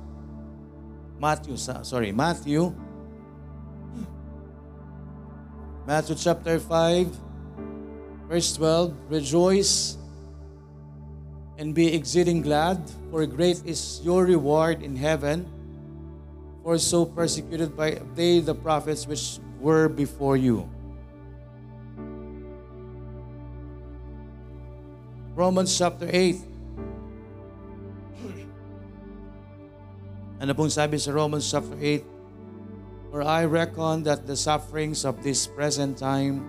Matthew, 1.21 1.53
sa, 1.55 1.85
sorry, 1.85 2.09
Matthew, 2.09 2.73
Matthew 5.85 6.17
chapter 6.17 6.57
5, 6.57 8.25
verse 8.25 8.49
12, 8.57 8.93
Rejoice 9.13 10.01
and 11.61 11.77
be 11.77 11.93
exceeding 11.93 12.41
glad, 12.41 12.81
for 13.13 13.21
great 13.29 13.61
is 13.69 14.01
your 14.01 14.25
reward 14.25 14.81
in 14.81 14.97
heaven, 14.97 15.45
or 16.65 16.81
so 16.81 17.05
persecuted 17.05 17.77
by 17.77 18.01
they 18.17 18.41
the 18.41 18.53
prophets 18.53 19.05
which 19.05 19.37
were 19.61 19.85
before 19.85 20.37
you. 20.37 20.65
Romans 25.37 25.77
chapter 25.77 26.09
8. 26.09 26.50
Ano 30.41 30.57
pong 30.57 30.73
sabi 30.73 30.97
sa 30.97 31.13
Romans 31.13 31.45
chapter 31.45 31.77
8? 31.77 33.13
For 33.13 33.21
I 33.21 33.45
reckon 33.45 34.01
that 34.09 34.25
the 34.25 34.33
sufferings 34.33 35.05
of 35.05 35.21
this 35.21 35.45
present 35.45 36.01
time 36.01 36.41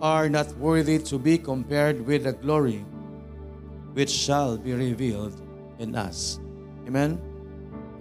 are 0.00 0.24
not 0.32 0.48
worthy 0.56 0.96
to 1.12 1.20
be 1.20 1.36
compared 1.36 2.00
with 2.08 2.24
the 2.24 2.32
glory 2.32 2.88
which 3.92 4.08
shall 4.08 4.56
be 4.56 4.72
revealed 4.72 5.36
in 5.76 5.92
us. 5.92 6.40
Amen? 6.88 7.20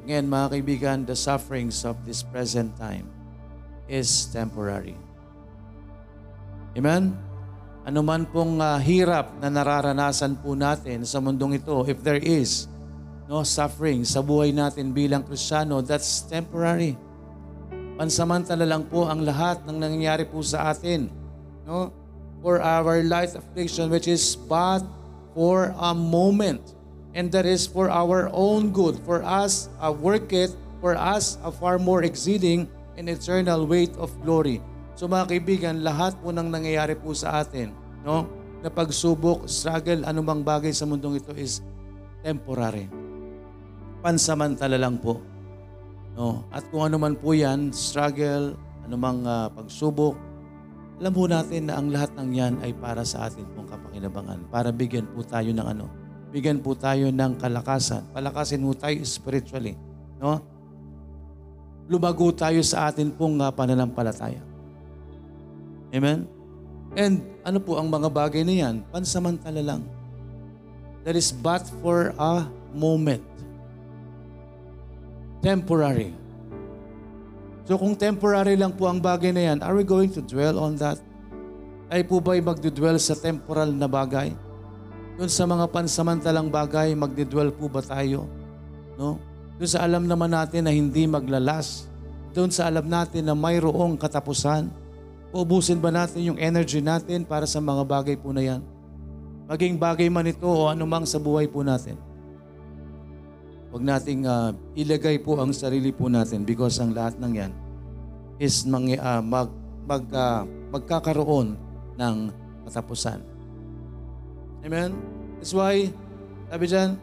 Ngayon, 0.08 0.32
mga 0.32 0.48
kaibigan, 0.48 0.98
the 1.04 1.18
sufferings 1.20 1.84
of 1.84 2.00
this 2.08 2.24
present 2.24 2.72
time 2.80 3.12
is 3.92 4.32
temporary. 4.32 4.96
Amen? 6.80 7.20
Ano 7.84 8.00
man 8.00 8.32
pong 8.32 8.64
uh, 8.64 8.80
hirap 8.80 9.36
na 9.44 9.52
nararanasan 9.52 10.40
po 10.40 10.56
natin 10.56 11.04
sa 11.04 11.20
mundong 11.20 11.60
ito, 11.60 11.84
if 11.84 12.00
there 12.00 12.24
is 12.24 12.72
no 13.26 13.42
suffering 13.42 14.06
sa 14.06 14.22
buhay 14.22 14.54
natin 14.54 14.94
bilang 14.94 15.26
Kristiyano, 15.26 15.82
that's 15.82 16.26
temporary. 16.30 16.94
Pansamantala 17.96 18.68
lang 18.68 18.86
po 18.86 19.08
ang 19.08 19.24
lahat 19.24 19.64
ng 19.66 19.78
nangyayari 19.80 20.28
po 20.28 20.44
sa 20.44 20.70
atin. 20.70 21.10
No? 21.64 21.90
For 22.46 22.62
our 22.62 23.02
life 23.02 23.34
affliction 23.34 23.90
which 23.90 24.06
is 24.06 24.38
but 24.38 24.86
for 25.34 25.74
a 25.82 25.96
moment 25.96 26.76
and 27.16 27.32
that 27.34 27.48
is 27.48 27.66
for 27.66 27.90
our 27.90 28.30
own 28.36 28.70
good, 28.70 29.00
for 29.08 29.24
us 29.26 29.72
uh, 29.80 29.90
work 29.90 30.30
it 30.36 30.54
for 30.84 30.94
us 30.94 31.42
a 31.42 31.50
far 31.50 31.82
more 31.82 32.06
exceeding 32.06 32.70
and 32.94 33.10
eternal 33.10 33.66
weight 33.66 33.90
of 33.98 34.14
glory. 34.22 34.62
So 34.94 35.10
mga 35.10 35.34
kaibigan, 35.34 35.82
lahat 35.82 36.16
po 36.22 36.30
ng 36.30 36.52
nangyayari 36.52 36.94
po 36.96 37.12
sa 37.18 37.42
atin, 37.42 37.74
no? 38.06 38.30
Na 38.62 38.70
pagsubok, 38.72 39.50
struggle, 39.50 40.06
anumang 40.06 40.46
bagay 40.46 40.72
sa 40.72 40.86
mundong 40.88 41.20
ito 41.20 41.34
is 41.36 41.60
temporary. 42.24 43.05
Pansamantala 44.06 44.78
lang 44.78 45.02
po. 45.02 45.18
No? 46.14 46.46
At 46.54 46.70
kung 46.70 46.86
ano 46.86 47.02
man 47.02 47.18
po 47.18 47.34
yan, 47.34 47.74
struggle, 47.74 48.54
anumang 48.86 49.26
uh, 49.26 49.50
pagsubok, 49.50 50.14
alam 51.02 51.12
po 51.12 51.26
natin 51.26 51.68
na 51.68 51.82
ang 51.82 51.90
lahat 51.90 52.14
ng 52.14 52.30
yan 52.30 52.54
ay 52.62 52.72
para 52.78 53.02
sa 53.02 53.26
atin 53.26 53.44
pong 53.58 53.66
kapakinabangan. 53.66 54.46
Para 54.54 54.70
bigyan 54.70 55.10
po 55.10 55.26
tayo 55.26 55.50
ng 55.50 55.68
ano? 55.68 55.90
Bigyan 56.30 56.62
po 56.62 56.78
tayo 56.78 57.10
ng 57.10 57.34
kalakasan. 57.42 58.06
Palakasin 58.14 58.62
po 58.62 58.78
tayo 58.78 58.96
spiritually. 59.04 59.74
No? 60.22 60.40
Lumago 61.90 62.32
tayo 62.32 62.64
sa 62.64 62.94
atin 62.94 63.10
pong 63.10 63.42
uh, 63.42 63.50
pananampalataya. 63.50 64.40
Amen? 65.92 66.30
And 66.96 67.26
ano 67.44 67.60
po 67.60 67.76
ang 67.76 67.92
mga 67.92 68.08
bagay 68.08 68.48
na 68.48 68.56
yan? 68.56 68.76
Pansamantala 68.88 69.60
lang. 69.60 69.82
That 71.04 71.20
is 71.20 71.36
but 71.36 71.68
for 71.84 72.16
a 72.16 72.48
moment. 72.72 73.35
Temporary. 75.46 76.10
So 77.70 77.78
kung 77.78 77.94
temporary 77.94 78.58
lang 78.58 78.74
po 78.74 78.90
ang 78.90 78.98
bagay 78.98 79.30
na 79.30 79.54
yan, 79.54 79.62
are 79.62 79.78
we 79.78 79.86
going 79.86 80.10
to 80.10 80.18
dwell 80.26 80.58
on 80.58 80.74
that? 80.82 80.98
Ay 81.86 82.02
po 82.02 82.18
ba'y 82.18 82.42
magdudwell 82.42 82.98
sa 82.98 83.14
temporal 83.14 83.70
na 83.70 83.86
bagay? 83.86 84.34
Doon 85.22 85.30
sa 85.30 85.46
mga 85.46 85.70
pansamantalang 85.70 86.50
bagay, 86.50 86.98
magdudwell 86.98 87.54
po 87.54 87.70
ba 87.70 87.86
tayo? 87.86 88.26
No? 88.98 89.22
Doon 89.62 89.70
sa 89.70 89.86
alam 89.86 90.10
naman 90.10 90.34
natin 90.34 90.66
na 90.66 90.74
hindi 90.74 91.06
maglalas. 91.06 91.86
Doon 92.34 92.50
sa 92.50 92.66
alam 92.66 92.90
natin 92.90 93.30
na 93.30 93.38
mayroong 93.38 94.02
katapusan. 94.02 94.66
Uubusin 95.30 95.78
ba 95.78 95.94
natin 95.94 96.26
yung 96.26 96.42
energy 96.42 96.82
natin 96.82 97.22
para 97.22 97.46
sa 97.46 97.62
mga 97.62 97.86
bagay 97.86 98.18
po 98.18 98.34
na 98.34 98.42
yan? 98.42 98.66
Maging 99.46 99.78
bagay 99.78 100.10
man 100.10 100.26
ito 100.26 100.50
o 100.50 100.74
anumang 100.74 101.06
sa 101.06 101.22
buhay 101.22 101.46
po 101.46 101.62
natin. 101.62 102.15
Huwag 103.76 103.92
nating 103.92 104.24
uh, 104.24 104.56
ilagay 104.72 105.20
po 105.20 105.36
ang 105.36 105.52
sarili 105.52 105.92
po 105.92 106.08
natin 106.08 106.48
because 106.48 106.80
ang 106.80 106.96
lahat 106.96 107.20
ng 107.20 107.34
yan 107.36 107.52
is 108.40 108.64
mang, 108.64 108.88
uh, 108.88 109.20
mag, 109.20 109.52
mag, 109.84 110.08
uh, 110.16 110.48
magkakaroon 110.72 111.60
ng 112.00 112.16
katapusan. 112.64 113.20
Amen? 114.64 114.96
That's 115.36 115.52
why, 115.52 115.92
sabi 116.48 116.72
dyan, 116.72 116.96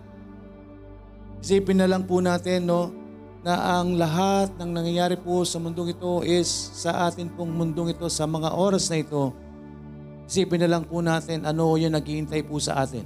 isipin 1.45 1.77
na 1.77 1.93
lang 1.93 2.09
po 2.09 2.25
natin, 2.25 2.65
no, 2.65 2.89
na 3.45 3.77
ang 3.77 3.93
lahat 4.01 4.57
ng 4.57 4.73
nangyayari 4.73 5.21
po 5.21 5.45
sa 5.45 5.61
mundong 5.61 5.93
ito 5.93 6.25
is 6.25 6.49
sa 6.73 7.05
atin 7.05 7.29
pong 7.37 7.53
mundong 7.53 7.93
ito, 7.93 8.09
sa 8.09 8.25
mga 8.25 8.49
oras 8.49 8.89
na 8.89 8.97
ito, 8.97 9.29
isipin 10.25 10.65
na 10.65 10.73
lang 10.73 10.89
po 10.89 11.05
natin 11.05 11.45
ano 11.45 11.77
yung 11.77 11.93
naghihintay 11.93 12.41
po 12.49 12.57
sa 12.57 12.81
atin. 12.81 13.05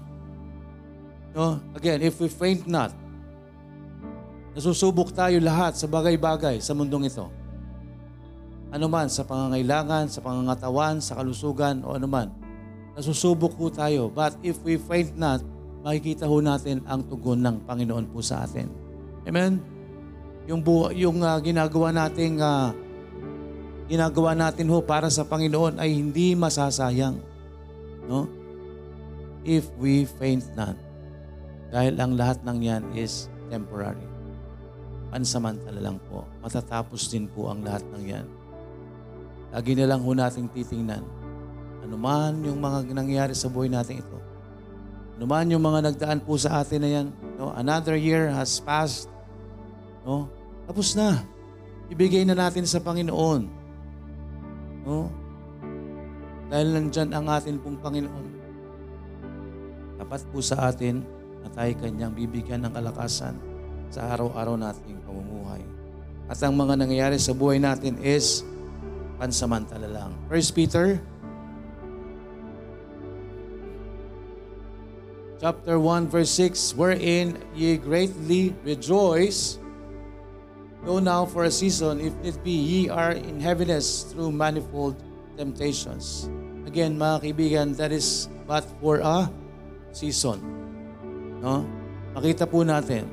No? 1.35 1.59
Again, 1.75 2.07
if 2.07 2.15
we 2.23 2.31
faint 2.31 2.71
not, 2.71 2.95
Nasusubok 4.57 5.13
tayo 5.13 5.37
lahat 5.37 5.77
sa 5.77 5.85
bagay-bagay 5.85 6.65
sa 6.65 6.73
mundong 6.73 7.13
ito. 7.13 7.29
Ano 8.73 8.89
man, 8.89 9.13
sa 9.13 9.21
pangangailangan, 9.29 10.09
sa 10.09 10.25
pangangatawan, 10.25 10.97
sa 11.05 11.13
kalusugan, 11.13 11.85
o 11.85 11.93
ano 11.93 12.09
man. 12.09 12.33
Nasusubok 12.97 13.53
po 13.53 13.69
tayo. 13.69 14.09
But 14.09 14.41
if 14.41 14.57
we 14.65 14.81
faint 14.81 15.13
not, 15.13 15.45
makikita 15.85 16.25
ho 16.25 16.41
natin 16.41 16.81
ang 16.89 17.05
tugon 17.05 17.45
ng 17.45 17.69
Panginoon 17.69 18.09
po 18.09 18.25
sa 18.25 18.49
atin. 18.49 18.73
Amen? 19.29 19.61
Yung, 20.49 20.65
bu- 20.65 20.89
yung 20.97 21.21
uh, 21.21 21.37
ginagawa 21.45 21.93
nating 21.93 22.41
uh, 22.41 22.73
ginagawa 23.93 24.33
natin 24.33 24.73
ho 24.73 24.81
para 24.81 25.13
sa 25.13 25.29
Panginoon 25.29 25.77
ay 25.77 25.93
hindi 26.01 26.33
masasayang. 26.33 27.21
No? 28.09 28.25
If 29.45 29.69
we 29.77 30.09
faint 30.09 30.49
not. 30.57 30.81
Dahil 31.69 32.01
ang 32.01 32.17
lahat 32.17 32.41
ng 32.41 32.59
yan 32.65 32.83
is 32.97 33.29
temporary 33.53 34.16
pansamantala 35.11 35.79
lang 35.79 35.99
po. 36.11 36.27
Matatapos 36.43 37.09
din 37.11 37.31
po 37.31 37.49
ang 37.49 37.63
lahat 37.63 37.83
ng 37.95 38.05
yan. 38.05 38.27
Lagi 39.55 39.73
na 39.79 39.87
lang 39.89 40.03
ho 40.03 40.11
nating 40.13 40.51
titingnan. 40.51 41.05
Ano 41.87 41.95
man 41.95 42.43
yung 42.43 42.59
mga 42.59 42.91
nangyayari 42.91 43.35
sa 43.35 43.47
buhay 43.47 43.71
natin 43.71 44.03
ito. 44.03 44.19
Ano 45.17 45.25
man 45.25 45.49
yung 45.49 45.63
mga 45.63 45.93
nagdaan 45.93 46.21
po 46.21 46.37
sa 46.37 46.61
atin 46.61 46.81
na 46.83 46.91
yan. 46.91 47.07
No? 47.39 47.55
Another 47.55 47.97
year 47.97 48.29
has 48.29 48.59
passed. 48.59 49.09
No? 50.03 50.29
Tapos 50.67 50.93
na. 50.99 51.23
Ibigay 51.89 52.27
na 52.27 52.35
natin 52.35 52.67
sa 52.67 52.83
Panginoon. 52.83 53.43
No? 54.85 55.09
Dahil 56.51 56.69
nandyan 56.75 57.15
ang 57.15 57.27
atin 57.31 57.57
pong 57.63 57.79
Panginoon. 57.79 58.27
Tapat 59.97 60.23
po 60.29 60.43
sa 60.43 60.69
atin 60.69 61.01
na 61.41 61.49
tayo 61.49 61.73
kanyang 61.81 62.13
bibigyan 62.13 62.67
ng 62.67 62.75
kalakasan 62.75 63.56
sa 63.91 64.13
araw-araw 64.15 64.59
nating 64.59 64.99
pamumuhay. 65.07 65.63
At 66.27 66.43
ang 66.43 66.59
mga 66.59 66.83
nangyayari 66.83 67.19
sa 67.23 67.31
buhay 67.31 67.63
natin 67.63 67.99
is 68.03 68.43
pansamantala 69.17 69.87
lang. 69.87 70.11
First 70.27 70.53
Peter 70.53 70.99
chapter 75.37 75.77
1 75.79 76.09
verse 76.09 76.33
6 76.33 76.75
wherein 76.81 77.37
ye 77.53 77.77
greatly 77.77 78.57
rejoice 78.65 79.61
though 80.83 80.99
now 80.99 81.29
for 81.29 81.45
a 81.45 81.53
season 81.53 82.01
if 82.01 82.15
it 82.25 82.41
be 82.41 82.57
ye 82.57 82.81
are 82.89 83.13
in 83.13 83.37
heaviness 83.39 84.09
through 84.09 84.33
manifold 84.33 84.97
temptations. 85.37 86.31
Again, 86.67 86.99
mga 86.99 87.23
kaibigan, 87.23 87.67
that 87.79 87.93
is 87.95 88.27
but 88.49 88.65
for 88.83 88.99
a 88.99 89.31
season. 89.93 90.43
No? 91.39 91.63
Makita 92.17 92.49
po 92.49 92.65
natin 92.65 93.07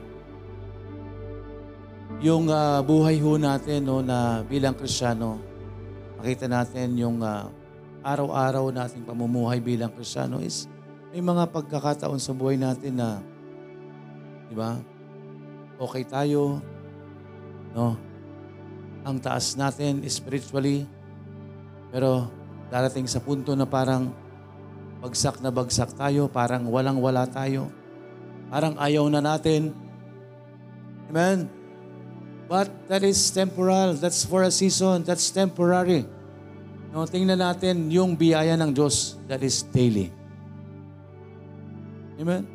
yung 2.24 2.48
uh, 2.48 2.80
buhay 2.80 3.20
ho 3.20 3.36
natin 3.36 3.84
no, 3.84 4.00
na 4.00 4.48
bilang 4.48 4.72
Kristiyano, 4.72 5.44
makita 6.16 6.48
natin 6.48 6.96
yung 6.96 7.20
uh, 7.20 7.52
araw-araw 8.00 8.72
nating 8.72 9.04
pamumuhay 9.04 9.60
bilang 9.60 9.92
Kristiyano 9.92 10.40
is 10.40 10.72
may 11.12 11.20
mga 11.20 11.52
pagkakataon 11.52 12.24
sa 12.24 12.32
buhay 12.32 12.56
natin 12.56 12.96
na, 12.96 13.20
di 14.48 14.56
ba, 14.56 14.80
okay 15.76 16.08
tayo, 16.08 16.64
no? 17.76 18.00
Ang 19.04 19.20
taas 19.20 19.60
natin 19.60 20.00
spiritually, 20.08 20.88
pero 21.92 22.32
darating 22.72 23.04
sa 23.04 23.20
punto 23.20 23.52
na 23.52 23.68
parang 23.68 24.16
bagsak 25.04 25.44
na 25.44 25.52
bagsak 25.52 25.92
tayo, 26.00 26.32
parang 26.32 26.72
walang-wala 26.72 27.28
tayo, 27.28 27.68
parang 28.48 28.80
ayaw 28.80 29.12
na 29.12 29.20
natin. 29.20 29.76
Amen? 31.12 31.63
But 32.48 32.70
that 32.92 33.02
is 33.02 33.18
temporal. 33.32 33.96
That's 33.96 34.28
for 34.28 34.44
a 34.44 34.52
season. 34.52 35.04
That's 35.08 35.32
temporary. 35.32 36.06
No, 36.94 37.10
tingnan 37.10 37.42
natin 37.42 37.90
yung 37.90 38.14
biyaya 38.14 38.54
ng 38.54 38.70
Diyos 38.70 39.18
that 39.26 39.42
is 39.42 39.66
daily. 39.66 40.14
Amen? 42.22 42.46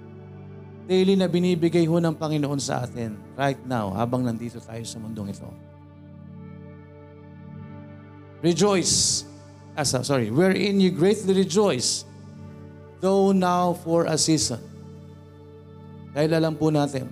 Daily 0.86 1.18
na 1.18 1.26
binibigay 1.26 1.82
ho 1.90 1.98
ng 1.98 2.14
Panginoon 2.14 2.62
sa 2.62 2.86
atin 2.86 3.18
right 3.34 3.58
now 3.66 3.90
habang 3.90 4.22
nandito 4.22 4.62
tayo 4.62 4.80
sa 4.86 5.02
mundong 5.02 5.34
ito. 5.34 5.50
Rejoice. 8.38 9.26
Ah, 9.74 9.82
sorry. 9.82 10.30
Wherein 10.30 10.78
you 10.78 10.94
greatly 10.94 11.34
rejoice, 11.34 12.06
though 13.02 13.34
now 13.34 13.74
for 13.82 14.06
a 14.06 14.14
season. 14.14 14.62
Dahil 16.14 16.30
alam 16.38 16.54
po 16.54 16.70
natin, 16.70 17.10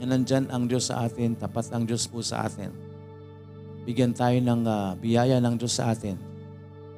na 0.00 0.16
nandyan 0.16 0.48
ang 0.48 0.64
Diyos 0.64 0.88
sa 0.88 1.04
atin, 1.04 1.36
tapat 1.36 1.68
ang 1.76 1.84
Diyos 1.84 2.08
po 2.08 2.24
sa 2.24 2.48
atin. 2.48 2.72
Bigyan 3.84 4.16
tayo 4.16 4.40
ng 4.40 4.64
uh, 4.64 4.96
biyaya 4.96 5.36
ng 5.44 5.60
Diyos 5.60 5.76
sa 5.76 5.92
atin. 5.92 6.16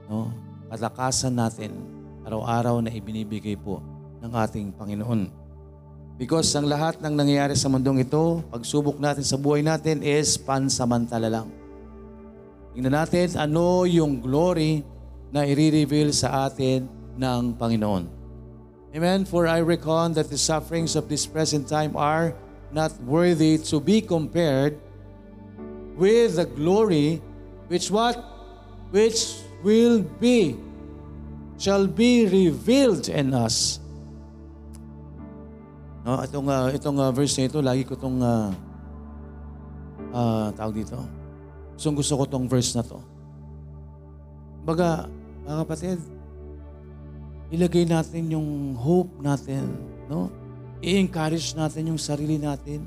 No? 0.07 0.31
Kalakasan 0.71 1.35
natin 1.35 1.75
araw-araw 2.23 2.79
na 2.79 2.95
ibinibigay 2.95 3.59
po 3.59 3.83
ng 4.23 4.31
ating 4.31 4.71
Panginoon. 4.79 5.27
Because 6.15 6.55
ang 6.55 6.71
lahat 6.71 7.03
ng 7.03 7.19
nangyayari 7.19 7.59
sa 7.59 7.67
mundong 7.67 8.07
ito, 8.07 8.47
pagsubok 8.55 9.03
natin 9.03 9.27
sa 9.27 9.35
buhay 9.35 9.67
natin 9.67 10.07
is 10.07 10.39
pansamantala 10.39 11.27
lang. 11.27 11.51
Tingnan 12.73 12.95
natin 12.95 13.35
ano 13.35 13.83
yung 13.83 14.23
glory 14.23 14.87
na 15.35 15.43
i-reveal 15.43 16.15
sa 16.15 16.47
atin 16.47 16.87
ng 17.19 17.59
Panginoon. 17.59 18.05
Amen? 18.93 19.25
For 19.25 19.49
I 19.49 19.65
reckon 19.65 20.15
that 20.15 20.29
the 20.29 20.39
sufferings 20.39 20.95
of 20.95 21.09
this 21.09 21.25
present 21.25 21.65
time 21.65 21.97
are 21.97 22.37
not 22.73 22.97
worthy 23.05 23.61
to 23.69 23.79
be 23.79 24.01
compared 24.01 24.81
with 25.97 26.37
the 26.37 26.49
glory 26.49 27.21
which 27.73 27.89
what? 27.89 28.21
Which 28.93 29.41
will 29.65 30.05
be, 30.05 30.61
shall 31.57 31.87
be 31.89 32.29
revealed 32.29 33.09
in 33.09 33.33
us. 33.33 33.81
No, 36.05 36.21
itong 36.21 36.51
uh, 36.51 36.69
itong 36.75 36.99
uh, 36.99 37.09
verse 37.15 37.39
na 37.39 37.49
ito, 37.49 37.65
lagi 37.65 37.87
ko 37.87 37.95
itong 37.95 38.19
uh, 38.21 38.51
ah, 40.13 40.53
tawag 40.53 40.85
dito, 40.85 40.99
gustong 41.79 41.97
gusto 41.97 42.13
ko 42.21 42.25
tong 42.29 42.45
verse 42.45 42.77
na 42.77 42.85
to. 42.85 43.01
Baga, 44.67 45.09
mga 45.47 45.59
kapatid, 45.65 45.99
ilagay 47.55 47.87
natin 47.87 48.37
yung 48.37 48.77
hope 48.77 49.17
natin, 49.23 49.65
no? 50.13 50.29
I-encourage 50.83 51.55
natin 51.55 51.95
yung 51.95 52.01
sarili 52.03 52.43
natin. 52.43 52.83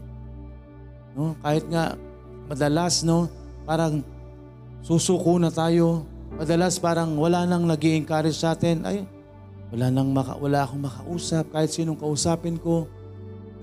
No? 1.15 1.33
Kahit 1.39 1.63
nga 1.71 1.95
madalas, 2.51 3.01
no, 3.07 3.31
parang 3.63 4.03
susuko 4.83 5.39
na 5.39 5.47
tayo. 5.47 6.03
Madalas 6.35 6.75
parang 6.75 7.15
wala 7.15 7.47
nang 7.47 7.63
nag 7.63 7.79
encourage 7.79 8.35
sa 8.35 8.51
atin. 8.51 8.83
Ay, 8.83 9.07
wala 9.71 9.87
nang 9.87 10.11
maka, 10.11 10.35
wala 10.35 10.67
akong 10.67 10.83
makausap. 10.83 11.47
Kahit 11.55 11.71
sinong 11.71 11.95
kausapin 11.95 12.59
ko. 12.59 12.85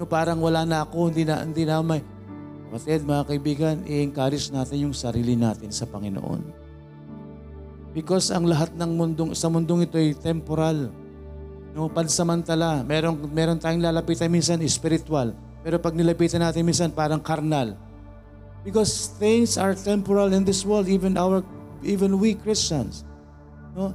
No, 0.00 0.08
parang 0.08 0.40
wala 0.40 0.64
na 0.64 0.82
ako, 0.82 1.12
hindi 1.12 1.28
na, 1.28 1.44
hindi 1.44 1.68
na 1.68 1.84
may... 1.84 2.00
Kapatid, 2.72 3.04
mga 3.04 3.24
kaibigan, 3.28 3.76
i-encourage 3.84 4.48
natin 4.48 4.88
yung 4.88 4.96
sarili 4.96 5.36
natin 5.36 5.68
sa 5.68 5.84
Panginoon. 5.84 6.40
Because 7.92 8.32
ang 8.32 8.48
lahat 8.48 8.72
ng 8.72 8.96
mundong, 8.96 9.30
sa 9.36 9.52
mundong 9.52 9.84
ito 9.84 10.00
ay 10.00 10.16
temporal. 10.16 10.88
No, 11.72 11.88
pansamantala. 11.88 12.84
Meron, 12.84 13.16
meron 13.32 13.56
tayong 13.56 13.80
lalapitan 13.80 14.28
minsan 14.28 14.60
spiritual. 14.68 15.32
Pero 15.64 15.80
pag 15.80 15.96
nilapitan 15.96 16.44
natin 16.44 16.68
minsan 16.68 16.92
parang 16.92 17.20
karnal. 17.20 17.74
Because 18.62 19.10
things 19.18 19.58
are 19.58 19.74
temporal 19.74 20.30
in 20.30 20.46
this 20.46 20.62
world, 20.62 20.86
even 20.86 21.18
our 21.18 21.42
even 21.82 22.14
we 22.20 22.36
Christians. 22.36 23.02
No? 23.74 23.90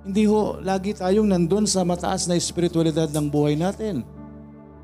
Hindi 0.00 0.24
ho 0.26 0.58
lagi 0.64 0.96
tayong 0.96 1.28
nandun 1.28 1.68
sa 1.68 1.84
mataas 1.84 2.24
na 2.26 2.34
espiritualidad 2.34 3.12
ng 3.12 3.26
buhay 3.28 3.54
natin. 3.54 4.02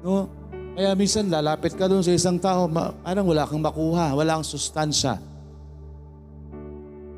No? 0.04 0.28
Kaya 0.76 0.92
minsan 0.92 1.32
lalapit 1.32 1.72
ka 1.72 1.88
doon 1.88 2.04
sa 2.04 2.12
isang 2.12 2.36
tao, 2.36 2.68
ma- 2.68 2.92
parang 3.00 3.24
wala 3.24 3.48
kang 3.48 3.64
makuha, 3.64 4.12
wala 4.12 4.36
kang 4.36 4.44
sustansya. 4.44 5.16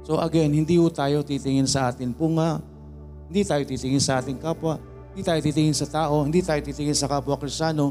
So 0.06 0.16
again, 0.22 0.54
hindi 0.54 0.78
ho 0.78 0.86
tayo 0.88 1.26
titingin 1.26 1.66
sa 1.66 1.90
atin 1.90 2.14
punga, 2.14 2.62
hindi 3.26 3.42
tayo 3.42 3.60
titingin 3.66 4.00
sa 4.00 4.22
ating 4.22 4.38
kapwa, 4.40 4.78
hindi 5.18 5.26
tayo 5.26 5.42
titingin 5.42 5.74
sa 5.74 5.90
tao, 5.90 6.22
hindi 6.22 6.38
tayo 6.46 6.62
titingin 6.62 6.94
sa 6.94 7.10
kapwa 7.10 7.34
kristyano, 7.34 7.90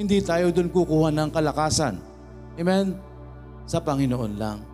hindi 0.00 0.24
tayo 0.24 0.48
doon 0.48 0.72
kukuha 0.72 1.12
ng 1.12 1.28
kalakasan. 1.28 2.00
Amen? 2.56 2.96
Sa 3.68 3.84
Panginoon 3.84 4.32
lang. 4.40 4.64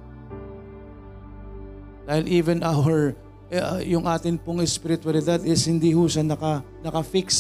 Dahil 2.07 2.31
even 2.31 2.63
our, 2.63 3.19
uh, 3.51 3.83
yung 3.83 4.07
atin 4.07 4.39
pong 4.39 4.63
spiritualidad 4.71 5.43
is 5.43 5.67
hindi 5.67 5.91
ho 5.91 6.07
siya 6.07 6.23
naka, 6.23 6.63
naka-fix. 6.79 7.35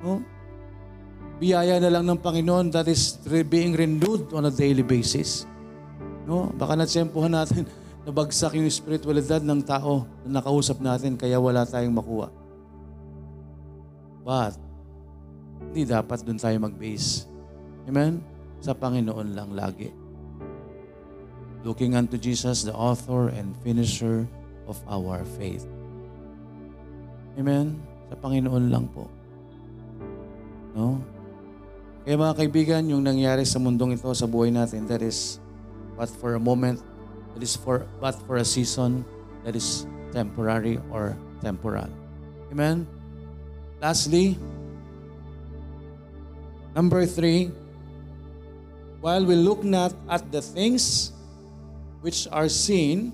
No? 0.00 0.24
biyaya 1.36 1.76
na 1.76 1.92
lang 1.92 2.08
ng 2.08 2.24
Panginoon 2.24 2.72
that 2.72 2.88
is 2.88 3.20
being 3.52 3.76
renewed 3.76 4.32
on 4.32 4.48
a 4.48 4.52
daily 4.54 4.80
basis. 4.80 5.44
No? 6.24 6.48
Baka 6.56 6.72
natsempuhan 6.72 7.36
natin, 7.36 7.68
nabagsak 8.08 8.56
yung 8.56 8.64
spiritualidad 8.72 9.44
ng 9.44 9.60
tao 9.60 10.08
na 10.24 10.40
nakausap 10.40 10.80
natin 10.80 11.20
kaya 11.20 11.36
wala 11.36 11.68
tayong 11.68 11.92
makuha. 11.92 12.43
But, 14.24 14.56
hindi 15.60 15.84
dapat 15.84 16.24
doon 16.24 16.40
tayo 16.40 16.56
mag-base. 16.64 17.28
Amen? 17.84 18.24
Sa 18.64 18.72
Panginoon 18.72 19.36
lang 19.36 19.52
lagi. 19.52 19.92
Looking 21.60 21.96
unto 21.96 22.16
Jesus, 22.16 22.64
the 22.64 22.72
author 22.72 23.28
and 23.28 23.52
finisher 23.60 24.24
of 24.64 24.80
our 24.88 25.28
faith. 25.36 25.68
Amen? 27.36 27.76
Sa 28.08 28.16
Panginoon 28.16 28.72
lang 28.72 28.88
po. 28.88 29.12
No? 30.72 31.04
Kaya 32.04 32.20
mga 32.20 32.36
kaibigan, 32.36 32.82
yung 32.88 33.04
nangyari 33.04 33.48
sa 33.48 33.56
mundong 33.56 33.96
ito, 33.96 34.12
sa 34.12 34.28
buhay 34.28 34.52
natin, 34.52 34.84
that 34.88 35.00
is 35.00 35.40
but 35.96 36.08
for 36.08 36.36
a 36.36 36.42
moment, 36.42 36.84
that 37.32 37.40
is 37.40 37.56
for 37.56 37.88
but 37.96 38.12
for 38.28 38.36
a 38.40 38.44
season, 38.44 39.04
that 39.40 39.56
is 39.56 39.88
temporary 40.12 40.76
or 40.92 41.16
temporal. 41.40 41.88
Amen? 42.52 42.84
Lastly, 43.84 44.40
number 46.72 47.04
three, 47.04 47.52
while 49.04 49.20
we 49.28 49.36
look 49.36 49.60
not 49.60 49.92
at 50.08 50.32
the 50.32 50.40
things 50.40 51.12
which 52.00 52.24
are 52.32 52.48
seen, 52.48 53.12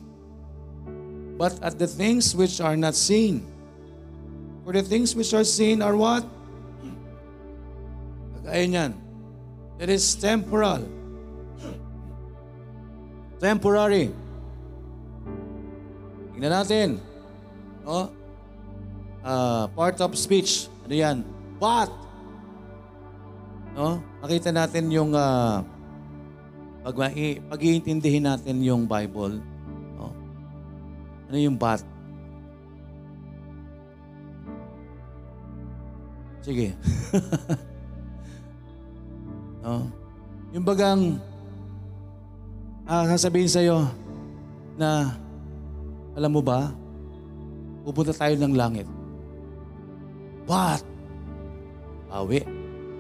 but 1.34 1.58
at 1.58 1.74
the 1.74 1.90
things 1.90 2.38
which 2.38 2.62
are 2.62 2.78
not 2.78 2.94
seen. 2.94 3.42
For 4.62 4.70
the 4.70 4.86
things 4.86 5.10
which 5.18 5.34
are 5.34 5.42
seen 5.42 5.82
are 5.82 5.98
what? 5.98 6.22
It 8.46 9.90
is 9.90 10.14
temporal. 10.14 10.86
Temporary. 13.42 14.14
Tingnan 16.30 16.54
natin. 16.54 17.02
No? 17.82 18.19
Uh, 19.20 19.68
part 19.76 19.96
of 20.00 20.16
speech. 20.16 20.68
Ano 20.84 20.94
yan? 20.94 21.16
But. 21.60 21.92
No? 23.76 24.00
Makita 24.24 24.50
natin 24.52 24.88
yung 24.88 25.12
uh, 25.12 25.60
pag, 26.80 26.96
pag-iintindihin 27.52 28.24
natin 28.24 28.64
yung 28.64 28.88
Bible. 28.88 29.40
No? 29.96 30.12
Ano 31.28 31.36
yung 31.36 31.56
but? 31.56 31.84
Sige. 36.40 36.72
No? 39.60 39.92
Yung 40.56 40.64
bagang 40.64 41.20
ah, 42.88 43.04
sasabihin 43.12 43.46
sa'yo 43.46 43.86
na 44.74 45.14
alam 46.16 46.32
mo 46.32 46.42
ba, 46.42 46.72
pupunta 47.84 48.10
tayo 48.16 48.34
ng 48.34 48.56
langit. 48.56 48.88
But, 50.50 50.82
awi. 52.10 52.42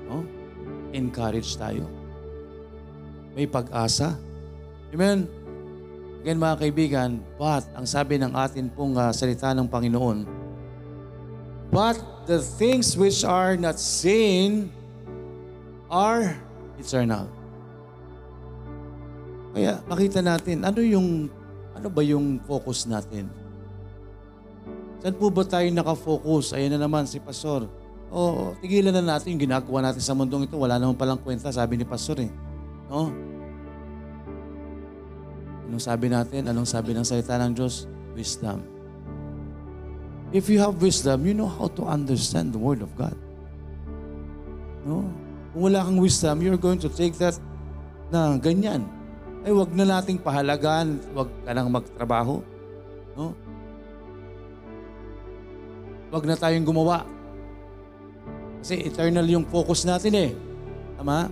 No? 0.06 0.22
Encourage 0.94 1.58
tayo. 1.58 1.90
May 3.34 3.50
pag-asa. 3.50 4.14
Amen? 4.94 5.26
Again 6.22 6.38
mga 6.38 6.56
kaibigan, 6.62 7.10
but 7.40 7.64
ang 7.72 7.88
sabi 7.88 8.20
ng 8.20 8.30
atin 8.36 8.68
pong 8.70 8.92
uh, 8.92 9.08
salita 9.08 9.56
ng 9.56 9.64
Panginoon, 9.64 10.28
but 11.72 11.96
the 12.28 12.36
things 12.36 12.92
which 12.92 13.24
are 13.24 13.56
not 13.56 13.80
seen 13.80 14.68
are 15.88 16.36
eternal. 16.76 17.24
Kaya 19.56 19.80
makita 19.88 20.20
natin, 20.20 20.60
ano 20.60 20.84
yung, 20.84 21.32
ano 21.72 21.88
ba 21.88 22.04
yung 22.04 22.36
focus 22.44 22.84
natin? 22.84 23.39
Saan 25.00 25.16
po 25.16 25.32
ba 25.32 25.42
tayo 25.48 25.64
nakafocus? 25.72 26.52
Ayan 26.52 26.76
na 26.76 26.84
naman 26.84 27.08
si 27.08 27.16
Pastor. 27.16 27.64
O, 28.12 28.52
tigilan 28.60 28.92
na 28.92 29.16
natin 29.16 29.32
yung 29.32 29.48
ginagawa 29.48 29.88
natin 29.88 30.04
sa 30.04 30.12
mundong 30.12 30.44
ito. 30.44 30.60
Wala 30.60 30.76
naman 30.76 30.98
palang 30.98 31.16
kwenta, 31.16 31.48
sabi 31.48 31.80
ni 31.80 31.88
Pastor 31.88 32.20
eh. 32.20 32.30
No? 32.92 33.08
Anong 35.70 35.80
sabi 35.80 36.12
natin? 36.12 36.50
Anong 36.50 36.68
sabi 36.68 36.92
ng 36.92 37.06
salita 37.06 37.40
ng 37.40 37.56
Diyos? 37.56 37.88
Wisdom. 38.12 38.60
If 40.34 40.52
you 40.52 40.60
have 40.60 40.76
wisdom, 40.82 41.24
you 41.24 41.32
know 41.32 41.48
how 41.48 41.70
to 41.80 41.86
understand 41.88 42.52
the 42.52 42.60
Word 42.60 42.84
of 42.84 42.92
God. 42.98 43.16
No? 44.84 45.06
Kung 45.56 45.70
wala 45.70 45.82
kang 45.82 45.98
wisdom, 45.98 46.44
you're 46.44 46.60
going 46.60 46.78
to 46.82 46.90
take 46.92 47.16
that 47.18 47.40
na 48.12 48.36
ganyan. 48.36 48.84
Ay, 49.46 49.54
wag 49.56 49.72
na 49.72 49.86
nating 49.86 50.20
pahalagan, 50.20 51.00
wag 51.16 51.30
ka 51.46 51.50
nang 51.56 51.72
magtrabaho. 51.72 52.44
No? 53.16 53.32
Wag 56.10 56.26
na 56.26 56.34
tayong 56.34 56.66
gumawa. 56.66 57.06
Kasi 58.60 58.82
eternal 58.82 59.24
yung 59.30 59.46
focus 59.46 59.86
natin 59.86 60.12
eh. 60.18 60.30
Tama? 60.98 61.30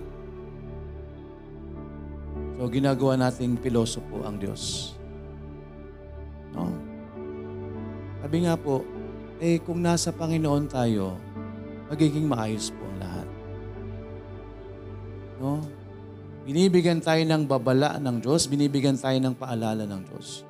So, 2.59 2.67
ginagawa 2.67 3.15
nating 3.15 3.59
pilosopo 3.59 4.23
ang 4.23 4.39
Diyos. 4.39 4.95
No? 6.55 6.71
Sabi 8.19 8.43
nga 8.43 8.59
po, 8.59 8.83
eh 9.39 9.63
kung 9.63 9.79
nasa 9.79 10.11
Panginoon 10.11 10.67
tayo, 10.67 11.15
magiging 11.87 12.27
maayos 12.27 12.71
po 12.75 12.83
ang 12.83 12.97
lahat. 12.99 13.27
No? 15.39 15.63
Binibigyan 16.43 16.99
tayo 16.99 17.21
ng 17.23 17.45
babala 17.45 18.01
ng 18.01 18.19
Diyos, 18.19 18.49
binibigyan 18.49 18.97
tayo 18.97 19.15
ng 19.21 19.37
paalala 19.37 19.85
ng 19.85 20.01
Diyos. 20.07 20.48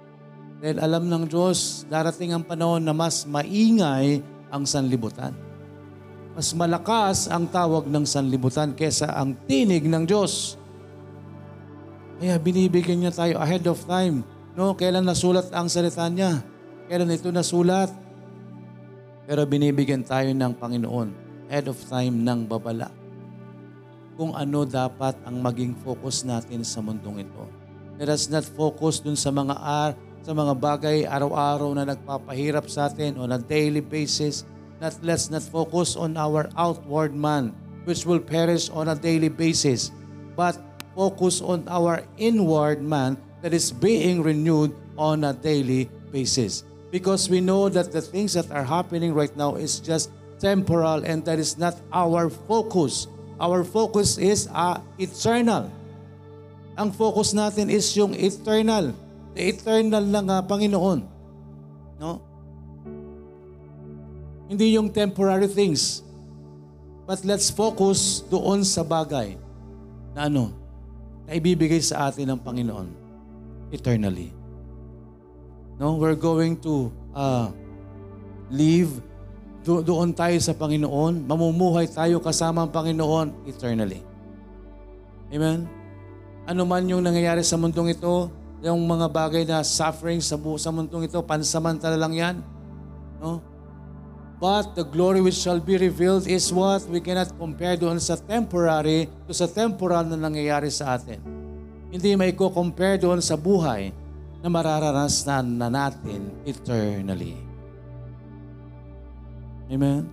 Dahil 0.59 0.77
alam 0.83 1.07
ng 1.07 1.23
Diyos, 1.23 1.87
darating 1.87 2.35
ang 2.35 2.43
panahon 2.43 2.83
na 2.83 2.91
mas 2.91 3.23
maingay 3.23 4.19
ang 4.51 4.67
sanlibutan. 4.67 5.31
Mas 6.35 6.51
malakas 6.51 7.31
ang 7.31 7.47
tawag 7.47 7.87
ng 7.87 8.03
sanlibutan 8.03 8.75
kesa 8.75 9.07
ang 9.15 9.35
tinig 9.47 9.87
ng 9.87 10.03
Diyos. 10.03 10.59
Kaya 12.19 12.35
binibigyan 12.35 12.99
niya 12.99 13.15
tayo 13.15 13.39
ahead 13.39 13.63
of 13.71 13.79
time. 13.87 14.27
No, 14.51 14.75
kailan 14.75 15.07
nasulat 15.07 15.47
ang 15.55 15.71
salita 15.71 16.03
niya? 16.11 16.43
Kailan 16.91 17.15
ito 17.15 17.31
nasulat? 17.31 17.87
Pero 19.23 19.47
binibigyan 19.47 20.03
tayo 20.03 20.27
ng 20.35 20.53
Panginoon 20.59 21.09
ahead 21.47 21.71
of 21.71 21.79
time 21.87 22.19
ng 22.19 22.43
babala 22.43 22.91
kung 24.19 24.35
ano 24.35 24.67
dapat 24.67 25.15
ang 25.23 25.39
maging 25.39 25.71
focus 25.79 26.27
natin 26.27 26.59
sa 26.67 26.83
mundong 26.83 27.23
ito. 27.23 27.47
Let 27.95 28.11
us 28.11 28.27
not 28.27 28.43
focus 28.43 28.99
dun 28.99 29.15
sa 29.15 29.31
mga 29.31 29.55
ar 29.55 29.95
sa 30.21 30.35
mga 30.35 30.53
bagay 30.55 30.97
araw-araw 31.07 31.71
na 31.75 31.87
nagpapahirap 31.87 32.67
sa 32.67 32.91
atin 32.91 33.15
on 33.17 33.31
a 33.31 33.39
daily 33.39 33.81
basis. 33.81 34.43
Not, 34.79 34.99
let's 35.03 35.27
not 35.27 35.43
focus 35.43 35.95
on 35.95 36.15
our 36.15 36.47
outward 36.55 37.11
man 37.15 37.51
which 37.89 38.05
will 38.05 38.21
perish 38.21 38.69
on 38.69 38.87
a 38.87 38.95
daily 38.95 39.33
basis. 39.33 39.89
But 40.37 40.59
focus 40.93 41.41
on 41.41 41.65
our 41.67 42.03
inward 42.21 42.83
man 42.85 43.17
that 43.41 43.53
is 43.53 43.71
being 43.71 44.21
renewed 44.21 44.75
on 44.93 45.23
a 45.23 45.33
daily 45.33 45.89
basis. 46.11 46.63
Because 46.91 47.29
we 47.29 47.41
know 47.41 47.69
that 47.69 47.91
the 47.91 48.01
things 48.01 48.33
that 48.33 48.51
are 48.51 48.63
happening 48.63 49.13
right 49.13 49.35
now 49.37 49.55
is 49.55 49.79
just 49.79 50.11
temporal 50.39 51.01
and 51.05 51.23
that 51.25 51.39
is 51.39 51.57
not 51.57 51.81
our 51.93 52.29
focus. 52.29 53.07
Our 53.39 53.63
focus 53.63 54.17
is 54.17 54.49
uh, 54.51 54.81
eternal. 54.99 55.71
Ang 56.77 56.91
focus 56.91 57.33
natin 57.35 57.71
is 57.71 57.89
yung 57.95 58.15
eternal. 58.15 58.91
The 58.91 59.08
eternal 59.39 60.03
ng 60.03 60.25
uh, 60.27 60.41
Panginoon. 60.43 60.99
No? 61.97 62.19
Hindi 64.51 64.75
yung 64.75 64.91
temporary 64.91 65.47
things. 65.47 66.03
But 67.07 67.23
let's 67.23 67.49
focus 67.49 68.21
doon 68.27 68.61
sa 68.67 68.85
bagay 68.85 69.39
na 70.13 70.29
ano, 70.29 70.53
na 71.25 71.33
ibibigay 71.37 71.81
sa 71.81 72.11
atin 72.11 72.35
ng 72.35 72.39
Panginoon 72.41 72.89
eternally. 73.73 74.29
No, 75.79 75.95
we're 75.95 76.19
going 76.19 76.59
to 76.59 76.91
uh, 77.15 77.49
live 78.51 78.91
do- 79.63 79.83
doon 79.83 80.11
tayo 80.15 80.35
sa 80.41 80.55
Panginoon, 80.55 81.29
mamumuhay 81.29 81.87
tayo 81.87 82.17
kasama 82.23 82.65
ang 82.65 82.71
Panginoon 82.71 83.47
eternally. 83.47 84.01
Amen? 85.29 85.69
Ano 86.49 86.65
man 86.65 86.89
yung 86.89 87.05
nangyayari 87.05 87.45
sa 87.45 87.59
mundong 87.59 87.93
ito, 87.93 88.33
yung 88.59 88.83
mga 88.83 89.07
bagay 89.07 89.43
na 89.47 89.63
suffering 89.63 90.19
sa, 90.19 90.35
bu- 90.35 90.59
sa 90.59 90.67
mundong 90.71 91.07
ito, 91.07 91.19
pansamantala 91.23 91.95
lang 91.95 92.13
yan. 92.15 92.35
No? 93.23 93.39
But 94.39 94.75
the 94.75 94.87
glory 94.87 95.19
which 95.19 95.35
shall 95.35 95.59
be 95.59 95.75
revealed 95.75 96.23
is 96.27 96.47
what 96.51 96.83
we 96.87 97.03
cannot 97.03 97.31
compare 97.35 97.75
doon 97.75 97.99
sa 97.99 98.15
temporary 98.15 99.11
to 99.27 99.35
sa 99.35 99.47
temporal 99.47 100.07
na 100.07 100.15
nangyayari 100.15 100.71
sa 100.71 100.95
atin. 100.95 101.19
Hindi 101.91 102.15
may 102.15 102.31
compare 102.31 102.95
doon 102.99 103.19
sa 103.19 103.35
buhay 103.35 103.91
na 104.39 104.47
mararanasan 104.47 105.59
na 105.59 105.67
natin 105.67 106.31
eternally. 106.47 107.35
Amen? 109.67 110.07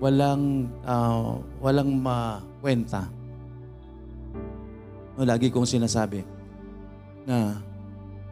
Walang, 0.00 0.68
uh, 0.84 1.40
walang 1.64 1.90
makwenta. 1.96 3.08
No, 5.16 5.24
lagi 5.24 5.48
kong 5.48 5.66
sinasabi 5.66 6.37
na 7.28 7.60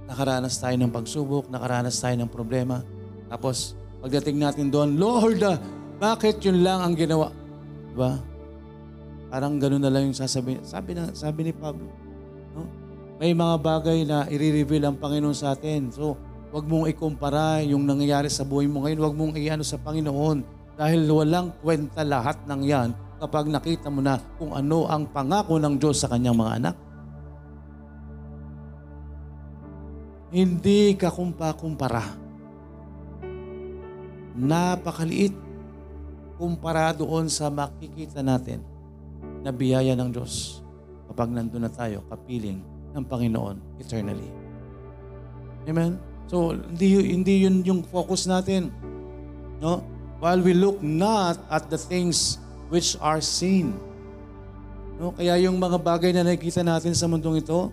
nakaranas 0.09 0.57
tayo 0.57 0.73
ng 0.81 0.89
pagsubok, 0.89 1.53
nakaranas 1.53 2.01
tayo 2.01 2.17
ng 2.17 2.31
problema. 2.33 2.81
Tapos, 3.29 3.77
pagdating 4.01 4.41
natin 4.41 4.73
doon, 4.73 4.97
Lord, 4.97 5.45
ah, 5.45 5.61
bakit 6.01 6.41
yun 6.41 6.65
lang 6.65 6.81
ang 6.81 6.97
ginawa? 6.97 7.29
Diba? 7.93 8.17
Parang 9.29 9.61
ganun 9.61 9.85
na 9.85 9.93
lang 9.93 10.09
yung 10.09 10.17
sasabihin. 10.17 10.65
Sabi, 10.65 10.97
na, 10.97 11.13
sabi 11.13 11.51
ni 11.51 11.53
Pablo, 11.53 11.85
no? 12.57 12.65
may 13.21 13.37
mga 13.37 13.57
bagay 13.61 13.99
na 14.09 14.25
i-reveal 14.33 14.89
ang 14.89 14.97
Panginoon 14.97 15.37
sa 15.37 15.53
atin. 15.53 15.93
So, 15.93 16.17
wag 16.55 16.65
mong 16.65 16.89
ikumpara 16.89 17.61
yung 17.67 17.85
nangyayari 17.85 18.33
sa 18.33 18.47
buhay 18.47 18.71
mo 18.71 18.87
ngayon. 18.87 19.01
Wag 19.03 19.15
mong 19.19 19.33
iano 19.37 19.67
sa 19.67 19.77
Panginoon. 19.77 20.57
Dahil 20.77 21.09
walang 21.09 21.53
kwenta 21.61 22.05
lahat 22.05 22.41
ng 22.49 22.61
yan 22.65 22.89
kapag 23.17 23.49
nakita 23.49 23.89
mo 23.89 24.05
na 24.05 24.21
kung 24.37 24.53
ano 24.53 24.85
ang 24.85 25.09
pangako 25.09 25.57
ng 25.57 25.81
Diyos 25.81 26.05
sa 26.05 26.13
kanyang 26.13 26.37
mga 26.37 26.53
anak. 26.61 26.77
Hindi 30.31 30.99
ka 30.99 31.11
kumpa-kumpara. 31.11 32.03
Napakaliit 34.37 35.33
kumpara 36.37 36.93
doon 36.93 37.31
sa 37.31 37.49
makikita 37.49 38.21
natin 38.21 38.61
na 39.41 39.55
biyaya 39.55 39.97
ng 39.97 40.11
Diyos 40.13 40.61
kapag 41.09 41.33
nandun 41.33 41.65
na 41.65 41.73
tayo 41.73 42.05
kapiling 42.11 42.61
ng 42.93 43.05
Panginoon 43.07 43.81
eternally. 43.81 44.29
Amen? 45.65 45.97
So, 46.27 46.59
hindi, 46.59 47.15
hindi 47.15 47.47
yun 47.47 47.63
yung 47.63 47.81
focus 47.87 48.27
natin. 48.27 48.75
No? 49.63 49.81
While 50.19 50.43
we 50.43 50.53
look 50.59 50.83
not 50.83 51.39
at 51.47 51.71
the 51.71 51.79
things 51.79 52.43
which 52.67 52.99
are 52.99 53.23
seen. 53.23 53.79
No? 54.99 55.15
Kaya 55.15 55.39
yung 55.39 55.57
mga 55.63 55.79
bagay 55.79 56.11
na 56.11 56.27
nakikita 56.27 56.67
natin 56.67 56.93
sa 56.99 57.07
mundong 57.07 57.41
ito, 57.41 57.71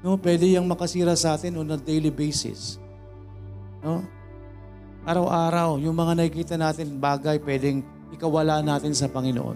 no, 0.00 0.16
pwede 0.20 0.48
yung 0.52 0.66
makasira 0.68 1.14
sa 1.14 1.36
atin 1.36 1.56
on 1.60 1.68
a 1.72 1.78
daily 1.78 2.12
basis. 2.12 2.80
No? 3.84 4.02
Araw-araw, 5.06 5.78
yung 5.78 5.94
mga 5.94 6.12
nakikita 6.18 6.54
natin 6.58 6.98
bagay, 6.98 7.38
pwedeng 7.38 7.86
ikawala 8.10 8.58
natin 8.58 8.90
sa 8.90 9.06
Panginoon. 9.06 9.54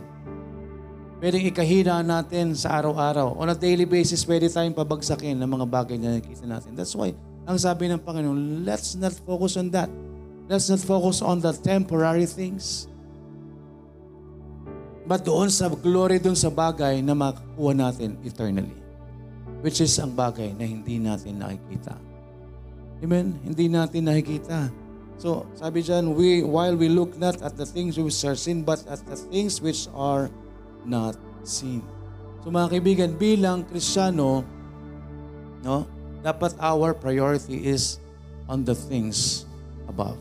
Pwedeng 1.21 1.45
ikahina 1.45 2.01
natin 2.01 2.57
sa 2.57 2.81
araw-araw. 2.81 3.37
On 3.37 3.51
a 3.51 3.59
daily 3.59 3.85
basis, 3.85 4.25
pwede 4.25 4.49
tayong 4.49 4.73
pabagsakin 4.73 5.37
ng 5.37 5.51
mga 5.51 5.67
bagay 5.69 5.97
na 6.01 6.17
nakikita 6.17 6.49
natin. 6.49 6.73
That's 6.73 6.97
why, 6.97 7.13
ang 7.45 7.61
sabi 7.61 7.93
ng 7.93 8.01
Panginoon, 8.01 8.65
let's 8.65 8.97
not 8.97 9.13
focus 9.29 9.61
on 9.61 9.69
that. 9.77 9.93
Let's 10.49 10.73
not 10.73 10.81
focus 10.81 11.21
on 11.21 11.45
the 11.45 11.53
temporary 11.53 12.25
things. 12.25 12.89
But 15.05 15.27
doon 15.27 15.53
sa 15.53 15.69
glory, 15.69 16.23
doon 16.23 16.39
sa 16.39 16.49
bagay 16.49 17.05
na 17.05 17.13
makakuha 17.13 17.75
natin 17.77 18.17
eternally. 18.25 18.80
Which 19.61 19.81
is 19.85 19.93
ang 20.01 20.17
bagay 20.17 20.57
na 20.57 20.65
hindi 20.65 20.97
natin 20.97 21.41
nakikita. 21.41 21.97
Amen? 23.01 23.37
Hindi 23.45 23.69
natin 23.69 24.09
nakikita. 24.09 24.73
So, 25.21 25.45
sabi 25.53 25.85
dyan, 25.85 26.17
we, 26.17 26.41
while 26.41 26.73
we 26.73 26.89
look 26.89 27.13
not 27.21 27.45
at 27.45 27.53
the 27.57 27.69
things 27.69 28.01
which 28.01 28.25
are 28.25 28.37
seen, 28.37 28.65
but 28.65 28.81
at 28.89 29.05
the 29.05 29.17
things 29.17 29.61
which 29.61 29.85
are 29.93 30.33
not 30.85 31.17
seen. 31.45 31.85
So 32.41 32.49
mga 32.49 32.81
kaibigan, 32.81 33.11
bilang 33.21 33.69
Kristiyano, 33.69 34.45
no, 35.61 35.85
dapat 36.25 36.57
our 36.57 36.97
priority 36.97 37.69
is 37.69 38.01
on 38.49 38.65
the 38.65 38.73
things 38.73 39.45
above. 39.89 40.17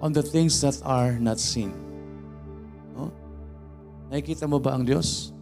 On 0.00 0.12
the 0.12 0.24
things 0.24 0.60
that 0.64 0.80
are 0.84 1.20
not 1.20 1.36
seen. 1.40 1.72
No? 2.96 3.12
Nakikita 4.08 4.48
mo 4.48 4.56
ba 4.56 4.76
ang 4.76 4.84
Diyos? 4.88 5.35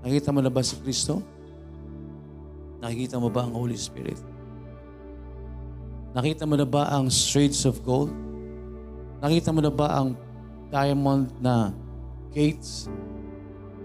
Nakikita 0.00 0.32
mo 0.32 0.40
na 0.40 0.48
ba 0.48 0.64
si 0.64 0.74
Kristo? 0.80 1.20
Nakikita 2.80 3.20
mo 3.20 3.28
ba 3.28 3.44
ang 3.44 3.52
Holy 3.52 3.76
Spirit? 3.76 4.16
Nakita 6.16 6.48
mo 6.48 6.56
na 6.56 6.64
ba 6.64 6.88
ang 6.88 7.12
streets 7.12 7.68
of 7.68 7.84
gold? 7.84 8.10
Nakita 9.20 9.52
mo 9.52 9.60
na 9.60 9.70
ba 9.70 10.00
ang 10.00 10.16
diamond 10.72 11.28
na 11.38 11.70
gates? 12.32 12.88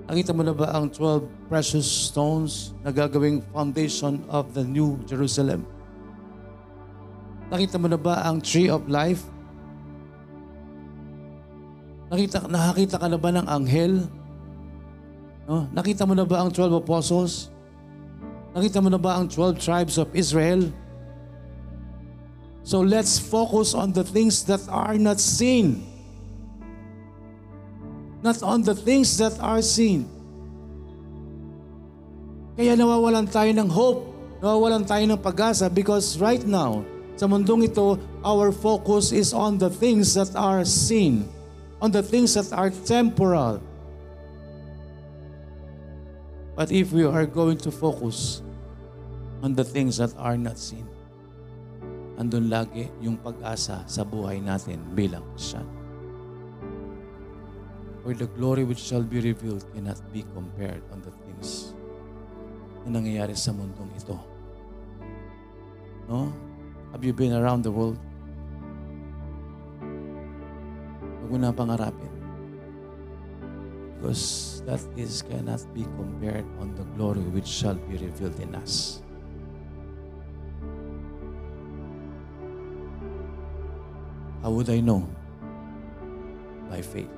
Nakita 0.07 0.31
mo 0.31 0.41
na 0.47 0.55
ba 0.55 0.71
ang 0.71 0.87
12 0.87 1.51
precious 1.51 1.85
stones 1.85 2.71
na 2.85 2.95
gagawing 2.95 3.43
foundation 3.51 4.23
of 4.31 4.55
the 4.55 4.63
New 4.63 4.95
Jerusalem? 5.03 5.67
Nakita 7.51 7.75
mo 7.75 7.91
na 7.91 7.99
ba 7.99 8.23
ang 8.23 8.39
tree 8.39 8.71
of 8.71 8.87
life? 8.87 9.27
Nakita, 12.09 12.47
nakakita 12.47 12.95
ka 13.01 13.07
na 13.11 13.19
ba 13.19 13.29
ng 13.33 13.47
anghel? 13.49 14.07
No? 15.45 15.69
Nakita 15.69 16.05
mo 16.09 16.17
na 16.17 16.25
ba 16.25 16.41
ang 16.41 16.49
12 16.49 16.81
apostles? 16.81 17.53
Nakita 18.57 18.81
mo 18.81 18.89
na 18.89 18.97
ba 18.97 19.21
ang 19.21 19.29
12 19.29 19.61
tribes 19.61 19.95
of 20.01 20.09
Israel? 20.17 20.73
So 22.65 22.81
let's 22.81 23.21
focus 23.21 23.77
on 23.77 23.93
the 23.93 24.01
things 24.01 24.41
that 24.49 24.65
are 24.73 24.97
not 24.97 25.21
seen. 25.21 25.85
Not 28.25 28.41
on 28.41 28.65
the 28.65 28.73
things 28.73 29.21
that 29.21 29.37
are 29.37 29.61
seen. 29.61 30.09
Kaya 32.57 32.73
nawawalan 32.73 33.29
tayo 33.29 33.53
ng 33.53 33.69
hope. 33.69 34.09
Nawawalan 34.41 34.81
tayo 34.81 35.05
ng 35.05 35.21
pag-asa 35.21 35.69
because 35.69 36.17
right 36.17 36.41
now, 36.41 36.81
sa 37.19 37.29
mundong 37.29 37.69
ito, 37.69 38.01
our 38.25 38.49
focus 38.49 39.13
is 39.13 39.29
on 39.29 39.61
the 39.61 39.69
things 39.69 40.17
that 40.17 40.33
are 40.33 40.65
seen. 40.65 41.29
On 41.77 41.93
the 41.93 42.01
things 42.01 42.33
that 42.33 42.49
are 42.49 42.73
temporal. 42.73 43.61
But 46.55 46.71
if 46.71 46.95
we 46.95 47.03
are 47.03 47.27
going 47.27 47.59
to 47.67 47.71
focus 47.71 48.39
on 49.43 49.59
the 49.59 49.67
things 49.67 49.99
that 49.99 50.15
are 50.15 50.39
not 50.39 50.55
seen, 50.55 50.87
andun 52.15 52.47
lagi 52.47 52.87
yung 53.03 53.19
pag-asa 53.19 53.83
sa 53.83 54.01
buhay 54.07 54.39
natin 54.39 54.79
bilang 54.95 55.27
Kristiyan. 55.35 55.67
For 58.07 58.15
the 58.15 58.31
glory 58.39 58.63
which 58.63 58.79
shall 58.79 59.03
be 59.03 59.19
revealed 59.19 59.67
cannot 59.75 59.99
be 60.15 60.23
compared 60.31 60.79
on 60.95 61.03
the 61.03 61.11
things 61.27 61.75
na 62.87 63.01
nangyayari 63.01 63.35
sa 63.35 63.51
mundong 63.51 63.91
ito. 63.97 64.15
No? 66.07 66.31
Have 66.95 67.03
you 67.03 67.11
been 67.11 67.35
around 67.35 67.67
the 67.67 67.73
world? 67.73 67.99
Huwag 71.19 71.29
mo 71.33 71.37
na 71.41 71.51
pangarapin. 71.51 72.14
Because 73.95 74.61
that 74.65 74.83
is 74.95 75.23
cannot 75.23 75.63
be 75.73 75.83
compared 75.95 76.45
on 76.59 76.75
the 76.75 76.83
glory 76.99 77.23
which 77.31 77.47
shall 77.47 77.75
be 77.75 77.97
revealed 77.97 78.39
in 78.39 78.53
us. 78.55 79.01
How 84.45 84.51
would 84.51 84.69
I 84.69 84.77
know? 84.77 85.09
By 86.69 86.81
faith. 86.85 87.09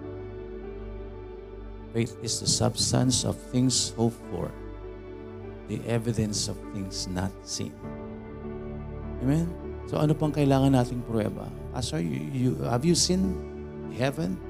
Faith 1.91 2.15
is 2.23 2.39
the 2.39 2.47
substance 2.47 3.25
of 3.25 3.35
things 3.51 3.91
hoped 3.99 4.15
for, 4.31 4.47
the 5.67 5.83
evidence 5.87 6.47
of 6.47 6.55
things 6.71 7.07
not 7.11 7.31
seen. 7.43 7.75
Amen? 9.19 9.51
So 9.91 9.99
ano 9.99 10.15
pang 10.15 10.31
kailangan 10.31 10.71
nating 10.71 11.03
prueba? 11.03 11.51
Pastor, 11.75 11.99
you, 11.99 12.19
you, 12.31 12.49
have 12.63 12.87
you 12.87 12.95
seen 12.95 13.35
heaven? 13.95 14.46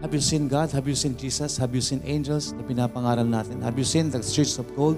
Have 0.00 0.16
you 0.16 0.20
seen 0.24 0.48
God? 0.48 0.72
Have 0.72 0.88
you 0.88 0.96
seen 0.96 1.12
Jesus? 1.12 1.60
Have 1.60 1.76
you 1.76 1.84
seen 1.84 2.00
angels 2.08 2.56
na 2.56 2.64
pinapangaral 2.64 3.28
natin? 3.28 3.60
Have 3.60 3.76
you 3.76 3.84
seen 3.84 4.08
the 4.08 4.24
streets 4.24 4.56
of 4.56 4.64
gold? 4.72 4.96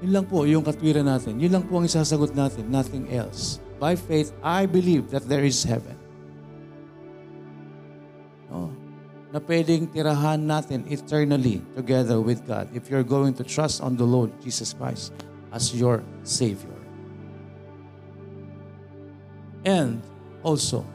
Yun 0.00 0.14
lang 0.14 0.26
po 0.30 0.46
yung 0.46 0.62
katwiran 0.62 1.10
natin. 1.10 1.42
Yun 1.42 1.58
lang 1.58 1.64
po 1.66 1.82
ang 1.82 1.90
isasagot 1.90 2.32
natin. 2.38 2.70
Nothing 2.70 3.10
else. 3.10 3.58
By 3.82 3.98
faith, 3.98 4.30
I 4.46 4.64
believe 4.64 5.10
that 5.10 5.26
there 5.26 5.42
is 5.42 5.58
heaven. 5.66 5.98
No? 8.46 8.70
Na 9.34 9.42
pwedeng 9.42 9.90
tirahan 9.90 10.46
natin 10.46 10.86
eternally 10.86 11.66
together 11.74 12.22
with 12.22 12.46
God 12.46 12.70
if 12.70 12.86
you're 12.86 13.06
going 13.06 13.34
to 13.36 13.44
trust 13.44 13.82
on 13.82 13.98
the 13.98 14.06
Lord 14.06 14.30
Jesus 14.38 14.70
Christ 14.70 15.10
as 15.50 15.74
your 15.74 16.06
Savior. 16.22 16.78
And 19.66 19.98
also, 20.46 20.86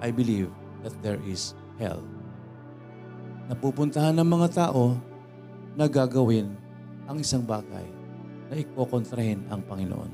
I 0.00 0.14
believe 0.14 0.48
that 0.86 0.94
there 1.02 1.18
is 1.26 1.58
hell. 1.82 1.98
Napupuntahan 3.50 4.14
ng 4.14 4.28
mga 4.30 4.48
tao 4.54 4.94
na 5.74 5.90
gagawin 5.90 6.54
ang 7.10 7.18
isang 7.18 7.42
bagay 7.42 7.86
na 8.46 8.54
ikokontrahin 8.54 9.42
ang 9.50 9.66
Panginoon. 9.66 10.12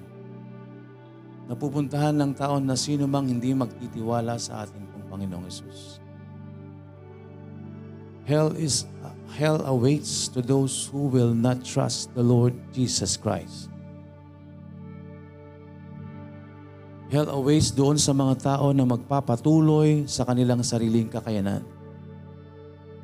Napupuntahan 1.52 2.16
ng 2.16 2.32
tao 2.32 2.56
na 2.56 2.72
sino 2.72 3.04
mang 3.04 3.28
hindi 3.28 3.52
magtitiwala 3.52 4.40
sa 4.40 4.64
ating 4.64 4.88
pong 4.88 5.06
Panginoong 5.12 5.44
Yesus. 5.44 6.00
Hell 8.24 8.54
is 8.54 8.88
hell 9.34 9.60
awaits 9.66 10.30
to 10.30 10.40
those 10.40 10.86
who 10.88 11.10
will 11.10 11.34
not 11.34 11.66
trust 11.66 12.14
the 12.14 12.22
Lord 12.22 12.54
Jesus 12.70 13.18
Christ. 13.18 13.71
Hell 17.12 17.28
awaits 17.28 17.68
doon 17.68 18.00
sa 18.00 18.16
mga 18.16 18.40
tao 18.40 18.72
na 18.72 18.88
magpapatuloy 18.88 20.08
sa 20.08 20.24
kanilang 20.24 20.64
sariling 20.64 21.12
kakayanan. 21.12 21.60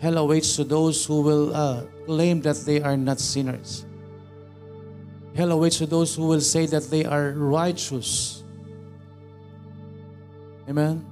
Hell 0.00 0.16
awaits 0.16 0.56
to 0.56 0.64
those 0.64 1.04
who 1.04 1.20
will 1.20 1.52
uh, 1.52 1.84
claim 2.08 2.40
that 2.40 2.56
they 2.64 2.80
are 2.80 2.96
not 2.96 3.20
sinners. 3.20 3.84
Hell 5.36 5.52
awaits 5.52 5.84
to 5.84 5.86
those 5.86 6.16
who 6.16 6.24
will 6.24 6.40
say 6.40 6.64
that 6.64 6.88
they 6.88 7.04
are 7.04 7.36
righteous. 7.36 8.40
Amen? 10.64 11.04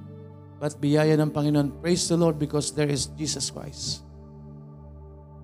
But 0.57 0.81
biyaya 0.81 1.21
ng 1.21 1.29
Panginoon, 1.29 1.77
praise 1.77 2.09
the 2.09 2.17
Lord 2.17 2.41
because 2.41 2.73
there 2.73 2.89
is 2.89 3.13
Jesus 3.13 3.53
Christ 3.53 4.01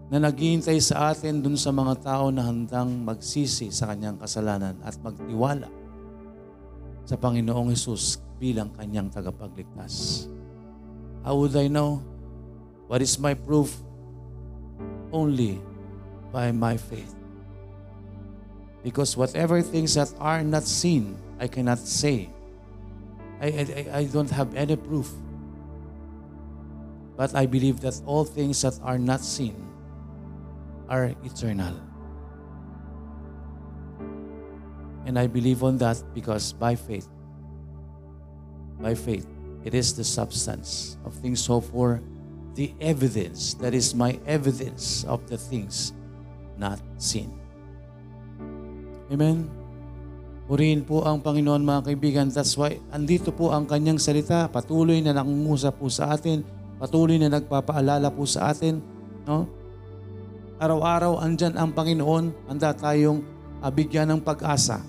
na 0.10 0.18
naghihintay 0.18 0.82
sa 0.82 1.14
atin 1.14 1.46
dun 1.46 1.58
sa 1.58 1.70
mga 1.70 2.02
tao 2.02 2.34
na 2.34 2.50
handang 2.50 3.06
magsisi 3.06 3.70
sa 3.70 3.94
kanyang 3.94 4.18
kasalanan 4.18 4.74
at 4.82 4.98
magtiwala 5.06 5.83
sa 7.04 7.20
Panginoong 7.20 7.72
Hesus 7.72 8.20
bilang 8.40 8.72
kanyang 8.76 9.12
tagapagligtas. 9.12 10.28
How 11.24 11.40
would 11.40 11.56
I 11.56 11.68
know? 11.72 12.04
What 12.88 13.00
is 13.00 13.16
my 13.20 13.34
proof? 13.34 13.72
Only 15.12 15.60
by 16.32 16.52
my 16.52 16.76
faith. 16.76 17.16
Because 18.84 19.16
whatever 19.16 19.62
things 19.64 19.96
that 19.96 20.12
are 20.20 20.44
not 20.44 20.64
seen, 20.68 21.16
I 21.40 21.48
cannot 21.48 21.80
say. 21.80 22.28
I, 23.40 23.48
I, 23.48 24.00
I 24.00 24.04
don't 24.12 24.30
have 24.32 24.52
any 24.56 24.76
proof. 24.76 25.08
But 27.16 27.36
I 27.36 27.46
believe 27.46 27.80
that 27.82 27.96
all 28.06 28.26
things 28.26 28.62
that 28.64 28.80
are 28.84 28.98
not 28.98 29.22
seen 29.22 29.56
are 30.90 31.16
eternal. 31.24 31.93
And 35.04 35.20
I 35.20 35.28
believe 35.28 35.64
on 35.64 35.78
that 35.84 36.00
because 36.16 36.54
by 36.56 36.76
faith, 36.76 37.08
by 38.80 38.96
faith, 38.96 39.28
it 39.64 39.76
is 39.76 39.96
the 39.96 40.04
substance 40.04 40.98
of 41.04 41.14
things 41.16 41.46
hoped 41.48 41.72
for, 41.72 42.00
the 42.56 42.72
evidence, 42.80 43.56
that 43.60 43.74
is 43.74 43.96
my 43.96 44.20
evidence 44.28 45.04
of 45.10 45.26
the 45.28 45.38
things 45.38 45.92
not 46.56 46.80
seen. 47.02 47.34
Amen? 49.10 49.50
Purihin 50.44 50.84
po 50.84 51.08
ang 51.08 51.24
Panginoon 51.24 51.64
mga 51.64 51.82
kaibigan. 51.88 52.28
That's 52.28 52.54
why 52.60 52.78
andito 52.92 53.32
po 53.32 53.56
ang 53.56 53.64
kanyang 53.64 53.98
salita. 53.98 54.52
Patuloy 54.52 55.00
na 55.00 55.16
nangungusap 55.16 55.80
po 55.80 55.88
sa 55.88 56.12
atin. 56.12 56.44
Patuloy 56.78 57.16
na 57.16 57.32
nagpapaalala 57.32 58.12
po 58.12 58.28
sa 58.28 58.52
atin. 58.52 58.84
No? 59.24 59.48
Araw-araw 60.60 61.24
andyan 61.24 61.56
ang 61.56 61.72
Panginoon. 61.72 62.52
Handa 62.52 62.76
tayong 62.76 63.24
uh, 63.64 63.72
bigyan 63.72 64.12
ng 64.12 64.22
pag-asa. 64.22 64.84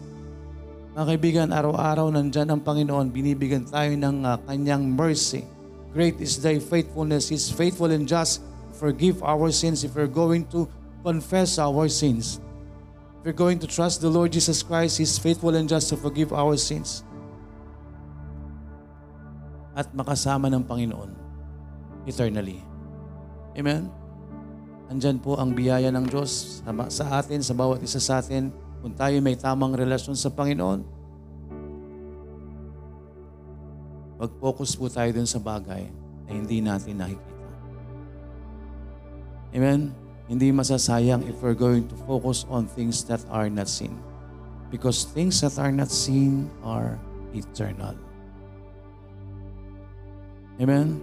Mga 0.94 1.06
kaibigan, 1.10 1.48
araw-araw 1.50 2.06
nandyan 2.14 2.54
ang 2.54 2.62
Panginoon. 2.62 3.10
Binibigyan 3.10 3.66
tayo 3.66 3.90
ng 3.98 4.22
uh, 4.22 4.38
kanyang 4.46 4.86
mercy. 4.94 5.42
Great 5.90 6.22
is 6.22 6.38
thy 6.38 6.62
faithfulness. 6.62 7.34
He's 7.34 7.50
faithful 7.50 7.90
and 7.90 8.06
just. 8.06 8.38
Forgive 8.78 9.18
our 9.26 9.50
sins 9.50 9.82
if 9.82 9.98
we're 9.98 10.06
going 10.06 10.46
to 10.54 10.70
confess 11.02 11.58
our 11.58 11.90
sins. 11.90 12.38
If 13.18 13.26
we're 13.26 13.34
going 13.34 13.58
to 13.58 13.66
trust 13.66 14.06
the 14.06 14.10
Lord 14.10 14.30
Jesus 14.30 14.62
Christ, 14.62 15.02
He's 15.02 15.18
faithful 15.18 15.58
and 15.58 15.66
just 15.66 15.90
to 15.90 15.98
forgive 15.98 16.30
our 16.30 16.54
sins. 16.54 17.02
At 19.74 19.90
makasama 19.98 20.46
ng 20.46 20.62
Panginoon 20.62 21.10
eternally. 22.06 22.62
Amen? 23.58 23.90
Andyan 24.86 25.18
po 25.18 25.42
ang 25.42 25.58
biyaya 25.58 25.90
ng 25.90 26.06
Diyos 26.06 26.62
sa 26.86 27.18
atin, 27.18 27.42
sa 27.42 27.50
bawat 27.50 27.82
isa 27.82 27.98
sa 27.98 28.22
atin. 28.22 28.54
Kung 28.84 28.92
tayo 28.92 29.16
may 29.24 29.32
tamang 29.32 29.72
relasyon 29.72 30.12
sa 30.12 30.28
Panginoon, 30.28 30.84
mag-focus 34.20 34.76
po 34.76 34.92
tayo 34.92 35.08
dun 35.08 35.24
sa 35.24 35.40
bagay 35.40 35.88
na 36.28 36.30
hindi 36.36 36.60
natin 36.60 37.00
nakikita. 37.00 37.48
Amen? 39.56 39.88
Hindi 40.28 40.52
masasayang 40.52 41.24
if 41.24 41.40
we're 41.40 41.56
going 41.56 41.88
to 41.88 41.96
focus 42.04 42.44
on 42.52 42.68
things 42.68 43.00
that 43.08 43.24
are 43.32 43.48
not 43.48 43.72
seen. 43.72 43.96
Because 44.68 45.08
things 45.08 45.40
that 45.40 45.56
are 45.56 45.72
not 45.72 45.88
seen 45.88 46.52
are 46.60 47.00
eternal. 47.32 47.96
Amen? 50.60 51.00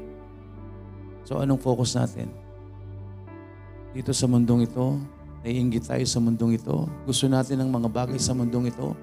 So 1.25 1.41
anong 1.41 1.65
focus 1.65 1.97
natin? 1.97 2.29
Dito 3.97 4.13
sa 4.13 4.29
mundong 4.29 4.69
ito, 4.69 5.01
naiingit 5.41 5.85
tayo 5.85 6.05
sa 6.05 6.21
mundong 6.21 6.57
ito. 6.57 6.85
Gusto 7.05 7.25
natin 7.25 7.61
ng 7.65 7.69
mga 7.69 7.89
bagay 7.89 8.19
sa 8.21 8.33
mundong 8.33 8.69
ito. 8.69 8.93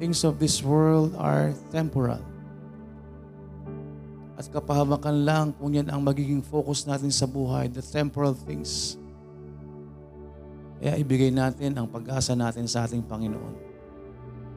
Things 0.00 0.24
of 0.24 0.40
this 0.40 0.64
world 0.64 1.12
are 1.16 1.52
temporal. 1.68 2.20
At 4.40 4.48
kapahamakan 4.48 5.16
lang 5.20 5.46
kung 5.52 5.76
yan 5.76 5.92
ang 5.92 6.00
magiging 6.00 6.40
focus 6.40 6.88
natin 6.88 7.12
sa 7.12 7.28
buhay, 7.28 7.68
the 7.68 7.84
temporal 7.84 8.32
things. 8.32 8.96
Kaya 10.80 10.96
ibigay 10.96 11.28
natin 11.28 11.76
ang 11.76 11.84
pag-asa 11.84 12.32
natin 12.32 12.64
sa 12.64 12.88
ating 12.88 13.04
Panginoon. 13.04 13.68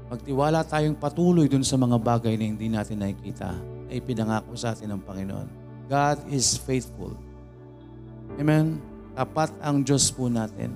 Magtiwala 0.07 0.63
tayong 0.63 0.95
patuloy 0.95 1.51
dun 1.51 1.67
sa 1.67 1.75
mga 1.75 1.99
bagay 1.99 2.39
na 2.39 2.47
hindi 2.47 2.71
natin 2.71 3.03
nakikita 3.03 3.51
na 3.59 3.91
ipinangako 3.91 4.55
sa 4.55 4.71
atin 4.71 4.95
ng 4.95 5.01
Panginoon. 5.03 5.47
God 5.91 6.31
is 6.31 6.55
faithful. 6.55 7.11
Amen? 8.39 8.92
Tapat 9.13 9.53
ang 9.61 9.85
Diyos 9.85 10.09
po 10.09 10.25
natin. 10.25 10.73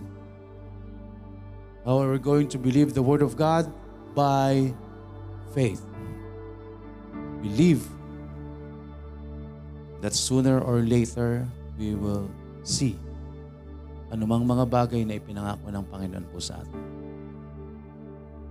How 1.81 2.03
are 2.03 2.11
we 2.13 2.21
going 2.21 2.51
to 2.51 2.59
believe 2.59 2.93
the 2.93 3.01
Word 3.01 3.25
of 3.25 3.33
God? 3.33 3.71
By 4.13 4.73
faith. 5.53 5.81
Believe 7.41 7.85
that 10.01 10.13
sooner 10.13 10.61
or 10.61 10.85
later 10.85 11.45
we 11.77 11.97
will 11.97 12.29
see 12.61 12.97
anumang 14.13 14.45
mga 14.45 14.65
bagay 14.69 15.01
na 15.03 15.17
ipinangako 15.17 15.67
ng 15.67 15.83
Panginoon 15.89 16.25
po 16.31 16.38
sa 16.39 16.61
atin. 16.61 16.81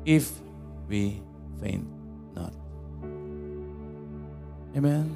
If 0.07 0.31
we 0.87 1.19
faint 1.59 1.87
not. 2.37 2.53
Amen? 4.77 5.09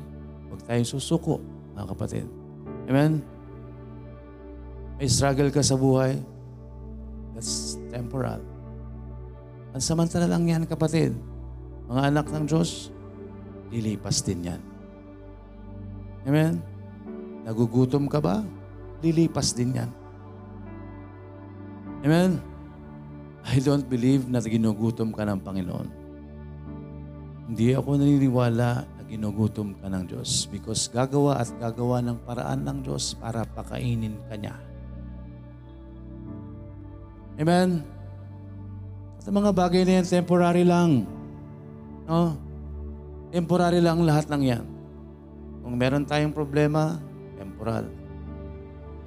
Huwag 0.48 0.60
tayong 0.64 0.88
susuko, 0.88 1.38
mga 1.76 1.86
kapatid. 1.94 2.26
Amen? 2.88 3.22
May 5.00 5.08
struggle 5.08 5.48
ka 5.48 5.64
sa 5.64 5.80
buhay, 5.80 6.20
that's 7.32 7.80
temporal. 7.88 8.44
Ang 9.72 9.80
samantala 9.80 10.28
lang 10.28 10.44
yan, 10.44 10.68
kapatid. 10.68 11.16
Mga 11.88 12.12
anak 12.12 12.28
ng 12.28 12.44
Diyos, 12.44 12.92
lilipas 13.72 14.20
din 14.20 14.44
yan. 14.44 14.60
Amen? 16.28 16.60
Nagugutom 17.48 18.12
ka 18.12 18.20
ba? 18.20 18.44
Lilipas 19.00 19.56
din 19.56 19.72
yan. 19.72 19.90
Amen? 22.04 22.36
I 23.48 23.56
don't 23.56 23.88
believe 23.88 24.28
na 24.28 24.44
ginugutom 24.44 25.16
ka 25.16 25.24
ng 25.24 25.40
Panginoon. 25.40 25.88
Hindi 27.48 27.72
ako 27.72 27.96
naniniwala 27.96 28.84
na 28.84 29.02
ginugutom 29.08 29.72
ka 29.80 29.88
ng 29.88 30.12
Diyos 30.12 30.44
because 30.52 30.92
gagawa 30.92 31.40
at 31.40 31.48
gagawa 31.56 32.04
ng 32.04 32.20
paraan 32.28 32.68
ng 32.68 32.78
Diyos 32.84 33.16
para 33.16 33.48
pakainin 33.48 34.20
ka 34.28 34.36
niya. 34.36 34.69
Amen? 37.40 37.80
At 39.16 39.24
ang 39.24 39.36
mga 39.40 39.52
bagay 39.56 39.82
na 39.88 39.92
yan, 40.00 40.06
temporary 40.06 40.64
lang. 40.64 41.08
No? 42.04 42.36
Temporary 43.32 43.80
lang 43.80 44.04
lahat 44.04 44.28
ng 44.28 44.42
yan. 44.44 44.64
Kung 45.64 45.74
meron 45.80 46.04
tayong 46.04 46.36
problema, 46.36 47.00
temporal. 47.40 47.88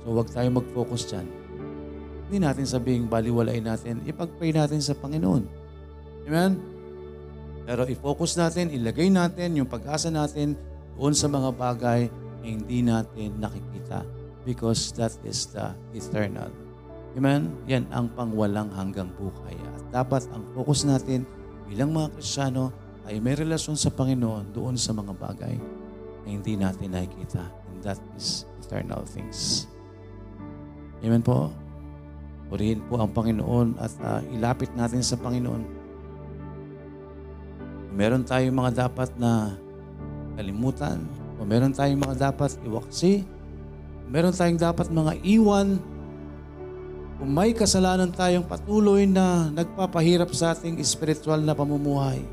So 0.01 0.17
huwag 0.17 0.33
tayong 0.33 0.57
mag-focus 0.57 1.13
dyan. 1.13 1.27
Hindi 2.25 2.37
natin 2.41 2.65
sabing 2.65 3.05
baliwalain 3.05 3.61
natin, 3.61 4.01
ipag-pray 4.09 4.49
natin 4.49 4.81
sa 4.81 4.97
Panginoon. 4.97 5.43
Amen? 6.25 6.57
Pero 7.69 7.85
i-focus 7.85 8.35
natin, 8.41 8.73
ilagay 8.73 9.13
natin 9.13 9.61
yung 9.61 9.69
pag-asa 9.69 10.09
natin 10.09 10.57
doon 10.97 11.13
sa 11.13 11.29
mga 11.29 11.49
bagay 11.53 12.09
na 12.41 12.45
hindi 12.45 12.81
natin 12.81 13.37
nakikita 13.37 14.01
because 14.43 14.89
that 14.97 15.13
is 15.23 15.47
the 15.53 15.71
eternal. 15.95 16.62
Amen? 17.13 17.53
Yan 17.69 17.85
ang 17.93 18.09
pangwalang 18.17 18.73
hanggang 18.73 19.09
buhay. 19.13 19.53
At 19.53 19.83
dapat 20.03 20.25
ang 20.33 20.41
focus 20.57 20.89
natin 20.89 21.29
bilang 21.69 21.93
mga 21.93 22.09
Kristiyano 22.17 22.73
ay 23.05 23.21
may 23.21 23.37
relasyon 23.37 23.77
sa 23.77 23.93
Panginoon 23.93 24.49
doon 24.55 24.73
sa 24.79 24.95
mga 24.95 25.13
bagay 25.13 25.55
na 26.23 26.27
hindi 26.27 26.57
natin 26.57 26.95
nakikita. 26.95 27.43
And 27.69 27.79
that 27.85 27.99
is 28.17 28.49
eternal 28.63 29.05
things. 29.05 29.69
Amen 31.03 31.21
po? 31.21 31.53
Purihin 32.49 32.81
po 32.89 32.97
ang 32.97 33.11
Panginoon 33.11 33.77
at 33.77 33.93
uh, 34.01 34.21
ilapit 34.33 34.73
natin 34.73 35.03
sa 35.05 35.19
Panginoon. 35.19 35.63
Meron 37.93 38.25
tayong 38.25 38.57
mga 38.57 38.89
dapat 38.89 39.13
na 39.21 39.53
kalimutan, 40.33 41.05
kung 41.37 41.45
meron 41.45 41.75
tayong 41.75 42.01
mga 42.01 42.31
dapat 42.33 42.57
iwaksi, 42.65 43.21
meron 44.09 44.33
tayong 44.33 44.57
dapat 44.57 44.89
mga 44.89 45.13
iwan, 45.21 45.77
kung 47.17 47.29
may 47.29 47.53
kasalanan 47.53 48.09
tayong 48.09 48.45
patuloy 48.47 49.05
na 49.05 49.53
nagpapahirap 49.53 50.33
sa 50.33 50.57
ating 50.57 50.81
spiritual 50.81 51.39
na 51.41 51.53
pamumuhay, 51.53 52.25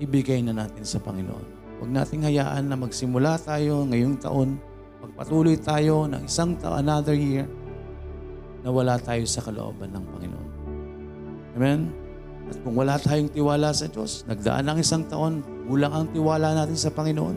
ibigay 0.00 0.40
na 0.40 0.56
natin 0.56 0.82
sa 0.82 0.96
Panginoon. 0.98 1.60
Huwag 1.80 1.92
nating 1.92 2.24
hayaan 2.24 2.68
na 2.68 2.76
magsimula 2.76 3.36
tayo 3.40 3.84
ngayong 3.88 4.16
taon, 4.20 4.56
magpatuloy 5.04 5.56
tayo 5.60 6.08
ng 6.08 6.24
isang 6.24 6.56
taon, 6.56 6.80
another 6.80 7.16
year, 7.16 7.44
na 8.60 8.68
wala 8.68 8.96
tayo 9.00 9.24
sa 9.24 9.40
kalooban 9.44 9.92
ng 9.92 10.04
Panginoon. 10.04 10.48
Amen? 11.56 11.80
At 12.48 12.56
kung 12.64 12.76
wala 12.76 12.96
tayong 12.96 13.32
tiwala 13.32 13.72
sa 13.72 13.88
Diyos, 13.88 14.24
nagdaan 14.28 14.64
ang 14.64 14.78
isang 14.80 15.04
taon, 15.08 15.44
kulang 15.68 15.92
ang 15.92 16.06
tiwala 16.12 16.56
natin 16.56 16.76
sa 16.76 16.92
Panginoon, 16.92 17.36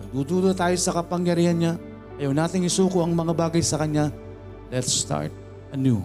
nagdududo 0.00 0.56
tayo 0.56 0.76
sa 0.80 0.96
kapangyarihan 0.96 1.56
niya, 1.56 1.72
ayaw 2.20 2.32
nating 2.32 2.66
isuko 2.66 3.04
ang 3.04 3.12
mga 3.12 3.32
bagay 3.36 3.60
sa 3.60 3.80
Kanya, 3.80 4.10
let's 4.70 4.92
start 4.92 5.32
anew. 5.74 6.00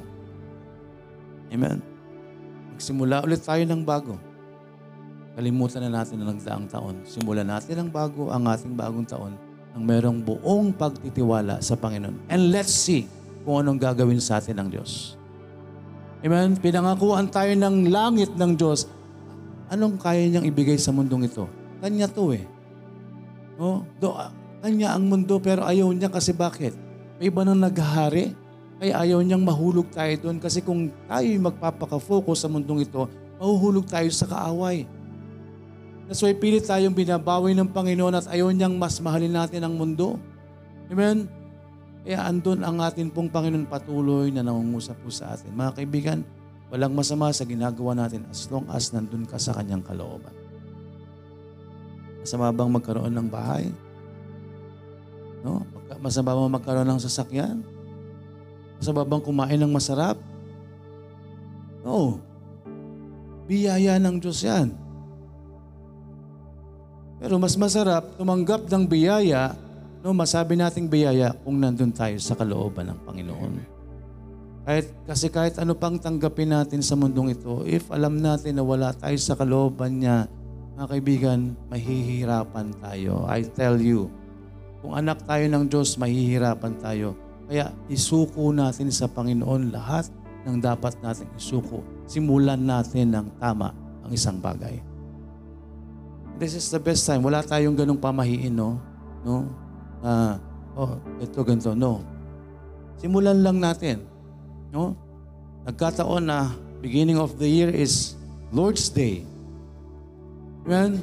Amen? 1.54 1.82
Magsimula 2.76 3.24
ulit 3.28 3.44
tayo 3.44 3.64
ng 3.68 3.84
bago. 3.84 4.16
Kalimutan 5.36 5.88
na 5.88 6.02
natin 6.04 6.20
ang 6.20 6.36
nagdaang 6.36 6.68
taon. 6.68 6.96
Simulan 7.08 7.48
natin 7.48 7.80
ang 7.80 7.90
bago, 7.92 8.28
ang 8.28 8.44
ating 8.50 8.76
bagong 8.76 9.08
taon, 9.08 9.34
ang 9.72 9.84
merong 9.84 10.20
buong 10.20 10.76
pagtitiwala 10.76 11.64
sa 11.64 11.80
Panginoon. 11.80 12.28
And 12.28 12.52
let's 12.52 12.76
see 12.76 13.08
kung 13.48 13.64
anong 13.64 13.80
gagawin 13.80 14.20
sa 14.20 14.44
atin 14.44 14.60
ng 14.60 14.70
Diyos. 14.74 15.16
Amen? 16.20 16.60
Pinangakuan 16.60 17.32
tayo 17.32 17.56
ng 17.56 17.88
langit 17.88 18.36
ng 18.36 18.52
Diyos. 18.60 18.92
Anong 19.72 19.96
kaya 19.96 20.28
niyang 20.28 20.44
ibigay 20.44 20.76
sa 20.76 20.92
mundong 20.92 21.30
ito? 21.30 21.48
Kanya 21.80 22.12
to 22.12 22.36
eh. 22.36 22.44
No? 23.56 23.88
Do, 24.02 24.16
kanya 24.60 24.96
ang 24.96 25.08
mundo 25.08 25.40
pero 25.40 25.64
ayaw 25.64 25.88
niya 25.96 26.12
kasi 26.12 26.36
bakit? 26.36 26.76
May 27.20 27.32
iba 27.32 27.48
nang 27.48 27.64
naghahari. 27.64 28.36
Kaya 28.80 28.96
ayaw 28.96 29.20
niyang 29.20 29.44
mahulog 29.44 29.92
tayo 29.92 30.16
doon 30.24 30.40
kasi 30.40 30.64
kung 30.64 30.88
tayo 31.12 31.28
magpapaka-focus 31.28 32.48
sa 32.48 32.48
mundong 32.48 32.88
ito, 32.88 33.12
mahuhulog 33.36 33.84
tayo 33.84 34.08
sa 34.08 34.24
kaaway. 34.24 34.88
That's 36.08 36.24
why 36.24 36.32
pilit 36.32 36.64
tayong 36.64 36.96
binabawi 36.96 37.52
ng 37.60 37.70
Panginoon 37.76 38.16
at 38.16 38.26
ayaw 38.32 38.50
niyang 38.56 38.80
mas 38.80 39.04
mahalin 39.04 39.36
natin 39.36 39.68
ang 39.68 39.76
mundo. 39.76 40.16
Amen? 40.88 41.28
Kaya 42.08 42.24
andun 42.24 42.64
ang 42.64 42.80
atin 42.80 43.12
pong 43.12 43.28
Panginoon 43.28 43.68
patuloy 43.68 44.32
na 44.32 44.48
nangungusap 44.48 44.96
po 45.04 45.12
sa 45.12 45.36
atin. 45.36 45.52
Mga 45.52 45.76
kaibigan, 45.76 46.20
walang 46.72 46.96
masama 46.96 47.36
sa 47.36 47.44
ginagawa 47.44 47.94
natin 48.00 48.24
as 48.32 48.48
long 48.48 48.64
as 48.72 48.96
nandun 48.96 49.28
ka 49.28 49.36
sa 49.36 49.52
kanyang 49.54 49.84
kalooban. 49.84 50.32
Masama 52.24 52.56
bang 52.56 52.72
magkaroon 52.72 53.12
ng 53.12 53.28
bahay? 53.28 53.68
No? 55.44 55.68
Masama 56.00 56.32
bang 56.32 56.56
magkaroon 56.56 56.90
ng 56.96 57.04
sasakyan? 57.04 57.60
Masama 58.80 59.04
bang 59.04 59.24
kumain 59.24 59.60
ng 59.60 59.72
masarap? 59.76 60.16
No. 61.84 62.24
Biyaya 63.46 64.00
ng 64.00 64.18
Diyos 64.24 64.40
yan. 64.42 64.72
Pero 67.20 67.36
mas 67.36 67.60
masarap 67.60 68.16
tumanggap 68.16 68.72
ng 68.72 68.88
biyaya, 68.88 69.52
no, 70.00 70.16
masabi 70.16 70.56
nating 70.56 70.88
biyaya 70.88 71.36
kung 71.44 71.60
nandun 71.60 71.92
tayo 71.92 72.16
sa 72.24 72.40
kalooban 72.40 72.96
ng 72.96 73.00
Panginoon. 73.04 73.54
Kahit, 74.64 74.88
kasi 75.04 75.28
kahit 75.28 75.60
ano 75.60 75.76
pang 75.76 76.00
tanggapin 76.00 76.56
natin 76.56 76.80
sa 76.80 76.96
mundong 76.96 77.36
ito, 77.36 77.68
if 77.68 77.92
alam 77.92 78.24
natin 78.24 78.56
na 78.56 78.64
wala 78.64 78.96
tayo 78.96 79.20
sa 79.20 79.36
kalooban 79.36 80.00
niya, 80.00 80.32
mga 80.80 80.88
kaibigan, 80.96 81.40
mahihirapan 81.68 82.72
tayo. 82.80 83.28
I 83.28 83.44
tell 83.44 83.76
you, 83.76 84.08
kung 84.80 84.96
anak 84.96 85.28
tayo 85.28 85.44
ng 85.52 85.68
Diyos, 85.68 86.00
mahihirapan 86.00 86.80
tayo. 86.80 87.20
Kaya 87.50 87.74
isuko 87.90 88.54
natin 88.54 88.94
sa 88.94 89.10
Panginoon 89.10 89.74
lahat 89.74 90.06
ng 90.46 90.62
dapat 90.62 90.94
natin 91.02 91.26
isuko. 91.34 91.82
Simulan 92.06 92.62
natin 92.62 93.10
ng 93.10 93.28
tama 93.42 93.74
ang 94.06 94.12
isang 94.14 94.38
bagay. 94.38 94.78
This 96.38 96.54
is 96.54 96.70
the 96.70 96.78
best 96.78 97.10
time. 97.10 97.26
Wala 97.26 97.42
tayong 97.42 97.74
ganong 97.74 97.98
pamahiin, 97.98 98.54
no? 98.54 98.78
No? 99.26 99.50
Ah, 100.06 100.38
oh, 100.78 101.02
ito 101.18 101.42
ganito. 101.42 101.74
No. 101.74 102.06
Simulan 103.02 103.42
lang 103.42 103.58
natin. 103.58 104.06
No? 104.70 104.94
Nagkataon 105.66 106.30
na 106.30 106.54
beginning 106.86 107.18
of 107.18 107.36
the 107.42 107.50
year 107.50 107.74
is 107.74 108.14
Lord's 108.54 108.94
Day. 108.94 109.26
Amen? 110.70 111.02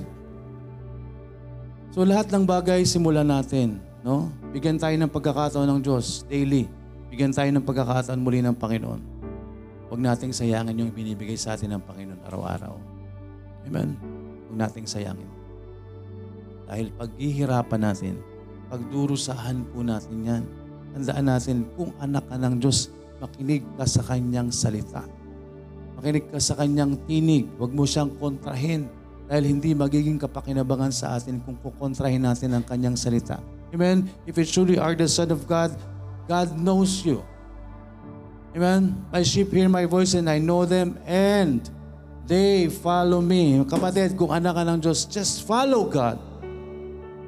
So 1.91 2.07
lahat 2.07 2.31
ng 2.31 2.47
bagay 2.47 2.87
simulan 2.87 3.27
natin. 3.27 3.83
No? 4.07 4.31
Bigyan 4.57 4.81
tayo 4.81 4.97
ng 4.97 5.13
pagkakataon 5.13 5.69
ng 5.69 5.81
Diyos 5.85 6.25
daily. 6.33 6.65
Bigyan 7.13 7.29
tayo 7.29 7.53
ng 7.53 7.61
pagkakataon 7.61 8.17
muli 8.17 8.41
ng 8.41 8.57
Panginoon. 8.57 9.01
Huwag 9.93 10.01
nating 10.01 10.33
sayangin 10.33 10.81
yung 10.81 10.97
binibigay 10.97 11.37
sa 11.37 11.53
atin 11.53 11.77
ng 11.77 11.85
Panginoon 11.85 12.25
araw-araw. 12.25 12.73
Amen? 13.69 14.01
Huwag 14.49 14.57
nating 14.57 14.89
sayangin. 14.89 15.29
Dahil 16.65 16.89
paghihirapan 16.97 17.85
natin, 17.85 18.17
pagdurusahan 18.73 19.61
po 19.77 19.85
natin 19.85 20.25
yan. 20.25 20.43
Tandaan 20.97 21.27
natin, 21.29 21.69
kung 21.77 21.93
anak 22.01 22.25
ka 22.25 22.41
ng 22.41 22.57
Diyos, 22.57 22.89
makinig 23.21 23.61
ka 23.77 23.85
sa 23.85 24.09
Kanyang 24.09 24.49
salita. 24.49 25.05
Makinig 26.01 26.33
ka 26.33 26.41
sa 26.41 26.57
Kanyang 26.57 26.97
tinig. 27.05 27.45
Huwag 27.61 27.77
mo 27.77 27.85
siyang 27.85 28.09
kontrahin 28.17 28.89
dahil 29.29 29.53
hindi 29.53 29.77
magiging 29.77 30.17
kapakinabangan 30.17 30.97
sa 30.97 31.13
atin 31.21 31.45
kung 31.45 31.61
kukontrahin 31.61 32.25
natin 32.25 32.57
ang 32.57 32.65
Kanyang 32.65 32.97
salita. 32.97 33.37
Amen? 33.77 34.09
If 34.25 34.41
you 34.41 34.49
truly 34.49 34.81
are 34.81 34.97
the 34.97 35.05
Son 35.05 35.29
of 35.29 35.45
God, 35.45 35.77
God 36.25 36.57
knows 36.57 37.05
you. 37.05 37.21
Amen? 38.57 38.97
My 39.13 39.21
sheep 39.21 39.53
hear 39.53 39.69
my 39.69 39.85
voice 39.85 40.17
and 40.17 40.33
I 40.33 40.41
know 40.41 40.65
them 40.65 40.97
and 41.05 41.61
They 42.27 42.67
follow 42.67 43.23
me. 43.23 43.63
Kapatid, 43.71 44.19
kung 44.19 44.35
anak 44.35 44.59
ka 44.59 44.63
ng 44.67 44.83
Diyos, 44.83 45.07
just 45.07 45.47
follow 45.47 45.87
God. 45.87 46.19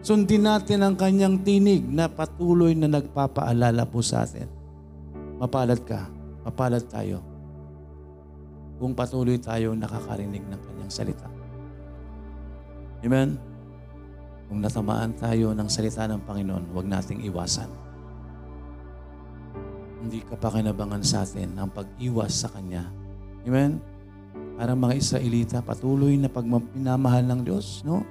Sundin 0.02 0.42
natin 0.42 0.82
ang 0.82 0.98
kanyang 0.98 1.38
tinig 1.46 1.86
na 1.86 2.10
patuloy 2.10 2.74
na 2.74 2.90
nagpapaalala 2.90 3.86
po 3.86 4.02
sa 4.02 4.26
atin. 4.26 4.50
Mapalad 5.38 5.78
ka, 5.86 6.10
mapalad 6.42 6.82
tayo 6.90 7.22
kung 8.78 8.94
patuloy 8.94 9.38
tayo 9.38 9.74
nakakarinig 9.74 10.42
ng 10.42 10.60
kanyang 10.66 10.90
salita. 10.90 11.26
Amen? 13.06 13.38
Kung 14.48 14.64
natamaan 14.64 15.12
tayo 15.12 15.52
ng 15.52 15.68
salita 15.68 16.08
ng 16.08 16.24
Panginoon, 16.24 16.72
huwag 16.72 16.88
nating 16.88 17.20
iwasan. 17.28 17.68
Hindi 20.00 20.24
ka 20.24 20.40
pa 20.40 20.48
kinabangan 20.48 21.04
sa 21.04 21.28
atin 21.28 21.52
ang 21.60 21.68
pag-iwas 21.68 22.32
sa 22.32 22.48
Kanya. 22.48 22.88
Amen? 23.44 23.76
Parang 24.56 24.80
mga 24.80 24.96
Israelita, 24.96 25.60
patuloy 25.60 26.16
na 26.16 26.32
pagpinamahal 26.32 27.28
ng 27.28 27.40
Diyos, 27.44 27.84
no? 27.84 28.02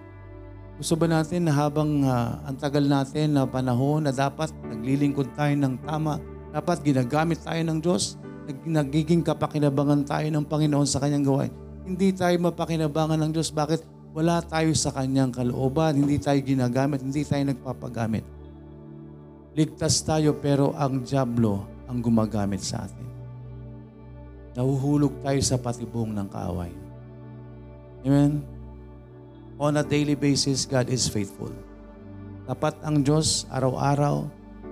Gusto 0.77 0.93
ba 0.93 1.09
natin 1.09 1.49
na 1.49 1.57
habang 1.57 2.05
ah, 2.05 2.37
ang 2.45 2.53
tagal 2.53 2.85
natin 2.85 3.33
na 3.33 3.49
panahon 3.49 4.05
na 4.05 4.13
dapat 4.13 4.53
naglilingkod 4.69 5.33
tayo 5.33 5.57
ng 5.57 5.73
tama, 5.81 6.21
dapat 6.53 6.85
ginagamit 6.85 7.41
tayo 7.41 7.65
ng 7.65 7.81
Diyos, 7.81 8.21
nag- 8.45 8.85
nagiging 8.85 9.25
kapakinabangan 9.25 10.05
tayo 10.05 10.29
ng 10.29 10.45
Panginoon 10.45 10.85
sa 10.85 11.01
kanyang 11.01 11.25
gawain. 11.25 11.53
Hindi 11.81 12.13
tayo 12.13 12.37
mapakinabangan 12.45 13.25
ng 13.25 13.31
Diyos. 13.33 13.49
Bakit? 13.49 13.96
Wala 14.17 14.41
tayo 14.41 14.73
sa 14.73 14.89
kanyang 14.89 15.29
kalooban, 15.29 15.93
hindi 15.93 16.17
tayo 16.17 16.41
ginagamit, 16.41 17.05
hindi 17.05 17.21
tayo 17.21 17.53
nagpapagamit. 17.53 18.25
Ligtas 19.53 20.01
tayo 20.01 20.33
pero 20.41 20.73
ang 20.73 21.05
Diablo 21.05 21.69
ang 21.85 22.01
gumagamit 22.01 22.65
sa 22.65 22.89
atin. 22.89 23.05
Nahuhulog 24.57 25.21
tayo 25.21 25.37
sa 25.45 25.61
patibong 25.61 26.17
ng 26.17 26.33
kaaway. 26.33 26.73
Amen? 28.09 28.41
On 29.61 29.77
a 29.77 29.85
daily 29.85 30.17
basis, 30.17 30.65
God 30.65 30.89
is 30.89 31.05
faithful. 31.05 31.53
Tapat 32.49 32.73
ang 32.81 33.05
Diyos, 33.05 33.45
araw-araw, 33.53 34.25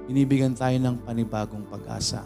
binibigyan 0.09 0.57
tayo 0.57 0.73
ng 0.81 1.05
panibagong 1.05 1.69
pag-asa. 1.69 2.25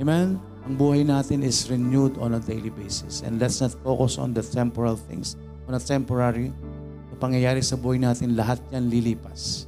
Amen? 0.00 0.40
Ang 0.64 0.74
buhay 0.80 1.04
natin 1.04 1.44
is 1.44 1.68
renewed 1.68 2.16
on 2.16 2.32
a 2.32 2.40
daily 2.40 2.72
basis. 2.72 3.20
And 3.20 3.36
let's 3.36 3.60
not 3.60 3.76
focus 3.84 4.16
on 4.16 4.32
the 4.32 4.40
temporal 4.40 4.96
things, 4.96 5.36
on 5.66 5.74
a 5.74 5.82
temporary, 5.82 6.54
na 7.10 7.16
pangyayari 7.18 7.62
sa 7.62 7.74
buhay 7.74 7.98
natin, 7.98 8.38
lahat 8.38 8.62
yan 8.70 8.86
lilipas. 8.90 9.66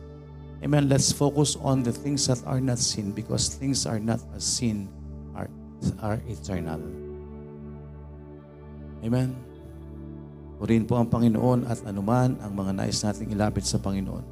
Amen. 0.58 0.90
Let's 0.90 1.14
focus 1.14 1.54
on 1.62 1.86
the 1.86 1.94
things 1.94 2.26
that 2.26 2.42
are 2.42 2.58
not 2.58 2.82
seen 2.82 3.14
because 3.14 3.54
things 3.54 3.86
are 3.86 4.02
not 4.02 4.18
as 4.34 4.42
seen 4.42 4.90
are, 5.38 5.46
are 6.02 6.18
eternal. 6.26 6.82
Amen. 9.06 9.38
Purihin 10.58 10.82
po 10.90 10.98
ang 10.98 11.06
Panginoon 11.06 11.70
at 11.70 11.78
anuman 11.86 12.34
ang 12.42 12.50
mga 12.50 12.82
nais 12.82 12.98
nating 13.06 13.30
ilapit 13.30 13.62
sa 13.62 13.78
Panginoon. 13.78 14.26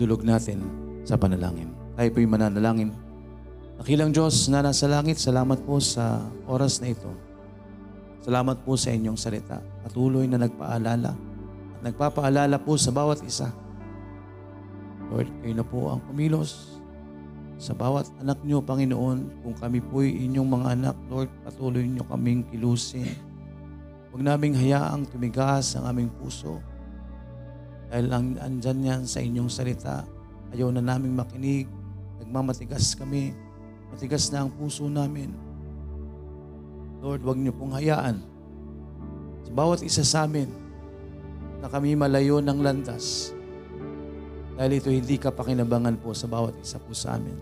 Dulog 0.00 0.24
natin 0.24 0.64
sa 1.04 1.20
panalangin. 1.20 1.68
Tayo 1.92 2.08
po'y 2.08 2.24
mananalangin. 2.24 2.88
Nakilang 3.76 4.16
Diyos 4.16 4.48
na 4.48 4.64
nasa 4.64 4.88
langit, 4.88 5.20
salamat 5.20 5.60
po 5.68 5.76
sa 5.84 6.24
oras 6.48 6.80
na 6.80 6.96
ito. 6.96 7.12
Salamat 8.24 8.56
po 8.64 8.72
sa 8.80 8.88
inyong 8.88 9.20
salita. 9.20 9.60
Patuloy 9.84 10.24
na 10.24 10.40
nagpaalala 10.40 11.12
at 11.76 11.80
nagpapaalala 11.84 12.56
po 12.56 12.80
sa 12.80 12.88
bawat 12.88 13.20
isa. 13.20 13.52
Lord, 15.12 15.28
kayo 15.44 15.52
na 15.52 15.66
po 15.68 15.92
ang 15.92 16.00
kumilos 16.08 16.80
sa 17.60 17.76
bawat 17.76 18.08
anak 18.18 18.40
niyo, 18.42 18.64
Panginoon. 18.64 19.44
Kung 19.44 19.56
kami 19.60 19.84
po'y 19.84 20.24
inyong 20.24 20.48
mga 20.48 20.66
anak, 20.72 20.96
Lord, 21.12 21.28
patuloy 21.44 21.84
niyo 21.84 22.02
kaming 22.08 22.48
kilusin. 22.48 23.12
Huwag 24.10 24.24
naming 24.24 24.56
hayaang 24.56 25.04
tumigas 25.04 25.76
ang 25.76 25.84
aming 25.86 26.08
puso. 26.16 26.64
Dahil 27.92 28.08
ang 28.08 28.40
andyan 28.40 28.80
yan 28.80 29.02
sa 29.04 29.20
inyong 29.20 29.52
salita. 29.52 30.02
Ayaw 30.50 30.72
na 30.72 30.80
naming 30.80 31.12
makinig. 31.12 31.68
Nagmamatigas 32.24 32.96
kami. 32.96 33.36
Matigas 33.92 34.32
na 34.32 34.48
ang 34.48 34.50
puso 34.50 34.88
namin. 34.88 35.30
Lord, 37.04 37.20
huwag 37.20 37.36
niyo 37.36 37.52
pong 37.52 37.76
hayaan 37.76 38.16
sa 39.44 39.52
bawat 39.52 39.84
isa 39.84 40.00
sa 40.00 40.24
amin 40.24 40.48
na 41.60 41.68
kami 41.68 41.92
malayo 41.92 42.40
ng 42.40 42.64
landas. 42.64 43.36
Dahil 44.56 44.80
ito 44.80 44.88
hindi 44.88 45.20
ka 45.20 45.28
pakinabangan 45.28 46.00
po 46.00 46.16
sa 46.16 46.24
bawat 46.24 46.56
isa 46.64 46.80
po 46.80 46.96
sa 46.96 47.20
amin. 47.20 47.36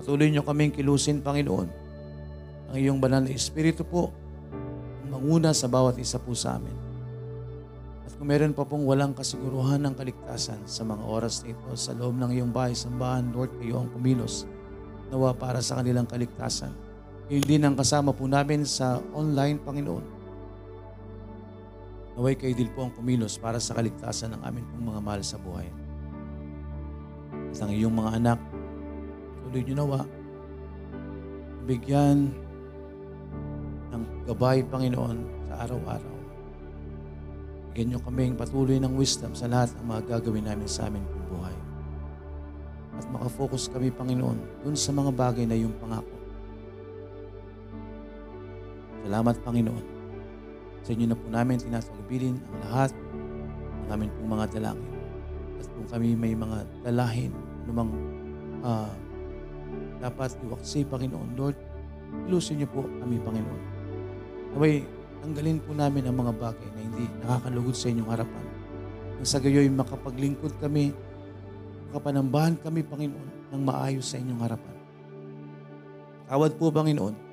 Patuloy 0.00 0.32
niyo 0.32 0.40
kaming 0.48 0.72
kilusin, 0.72 1.20
Panginoon. 1.20 1.68
Ang 2.72 2.76
iyong 2.80 2.96
banal 3.04 3.28
na 3.28 3.36
Espiritu 3.36 3.84
po, 3.84 4.08
ang 5.04 5.20
manguna 5.20 5.52
sa 5.52 5.68
bawat 5.68 6.00
isa 6.00 6.16
po 6.16 6.32
sa 6.32 6.56
amin. 6.56 6.72
At 8.08 8.16
kung 8.16 8.32
meron 8.32 8.56
pa 8.56 8.64
pong 8.64 8.88
walang 8.88 9.12
kasiguruhan 9.12 9.84
ng 9.84 9.92
kaligtasan 9.92 10.64
sa 10.64 10.88
mga 10.88 11.04
oras 11.04 11.44
na 11.44 11.52
ito, 11.52 11.68
sa 11.76 11.92
loob 11.92 12.16
ng 12.16 12.32
iyong 12.32 12.48
bahay, 12.48 12.72
sambahan, 12.72 13.28
Lord, 13.36 13.52
kayo 13.60 13.84
ang 13.84 13.92
kumilos, 13.92 14.48
nawa 15.12 15.36
para 15.36 15.60
sa 15.60 15.76
kanilang 15.84 16.08
kaligtasan. 16.08 16.85
Yun 17.26 17.42
din 17.42 17.66
ang 17.66 17.74
kasama 17.74 18.14
po 18.14 18.30
namin 18.30 18.62
sa 18.62 19.02
online, 19.10 19.58
Panginoon. 19.58 20.06
Naway 22.14 22.38
kayo 22.38 22.54
din 22.54 22.70
po 22.70 22.86
ang 22.86 22.94
kumilos 22.94 23.34
para 23.34 23.58
sa 23.58 23.74
kaligtasan 23.74 24.30
ng 24.38 24.42
amin 24.46 24.62
pong 24.62 24.94
mga 24.94 25.02
mahal 25.02 25.22
sa 25.26 25.34
buhay. 25.34 25.66
At 27.50 27.58
ang 27.66 27.74
iyong 27.74 27.98
mga 27.98 28.10
anak, 28.22 28.38
tuloy 29.42 29.62
nyo 29.66 29.74
nawa, 29.74 30.00
bigyan 31.66 32.30
ng 33.90 34.02
gabay, 34.30 34.62
Panginoon, 34.62 35.50
sa 35.50 35.66
araw-araw. 35.66 36.16
Bigyan 37.74 37.90
nyo 37.90 38.00
kaming 38.06 38.38
patuloy 38.38 38.78
ng 38.78 38.94
wisdom 38.94 39.34
sa 39.34 39.50
lahat 39.50 39.74
ng 39.76 39.86
mga 39.90 40.02
gagawin 40.14 40.46
namin 40.46 40.70
sa 40.70 40.86
amin 40.86 41.02
pong 41.10 41.26
buhay. 41.26 41.56
At 43.02 43.04
makafocus 43.10 43.66
kami, 43.66 43.90
Panginoon, 43.90 44.62
dun 44.62 44.78
sa 44.78 44.94
mga 44.94 45.10
bagay 45.10 45.42
na 45.42 45.58
iyong 45.58 45.74
pangako. 45.82 46.15
Salamat, 49.06 49.38
Panginoon. 49.46 49.86
Sa 50.82 50.90
inyo 50.90 51.06
na 51.06 51.14
po 51.14 51.30
namin 51.30 51.62
tinatagubilin 51.62 52.42
ang 52.42 52.58
lahat 52.66 52.90
ng 52.90 53.88
aming 53.94 54.10
pong 54.18 54.30
mga 54.34 54.46
dalangin. 54.58 54.90
At 55.62 55.66
kung 55.70 55.86
kami 55.94 56.18
may 56.18 56.34
mga 56.34 56.66
dalahin, 56.82 57.30
anumang 57.62 57.94
ah, 58.66 58.90
dapat 60.02 60.34
iwaksi, 60.42 60.82
Panginoon, 60.90 61.38
Lord, 61.38 61.54
ilusin 62.26 62.58
niyo 62.58 62.66
po 62.66 62.82
kami, 62.82 63.22
Panginoon. 63.22 63.62
Naway, 64.58 64.82
tanggalin 65.22 65.62
po 65.62 65.70
namin 65.70 66.02
ang 66.10 66.16
mga 66.18 66.32
bagay 66.42 66.68
na 66.74 66.80
hindi 66.82 67.06
nakakalugod 67.22 67.78
sa 67.78 67.86
inyong 67.86 68.10
harapan. 68.10 68.44
Nang 69.22 69.28
sa 69.30 69.38
gayoy 69.38 69.70
makapaglingkod 69.70 70.58
kami, 70.58 70.90
makapanambahan 71.94 72.58
kami, 72.58 72.82
Panginoon, 72.82 73.54
ng 73.54 73.62
maayos 73.62 74.10
sa 74.10 74.18
inyong 74.18 74.42
harapan. 74.42 74.76
Tawad 76.26 76.58
po, 76.58 76.74
Panginoon, 76.74 77.25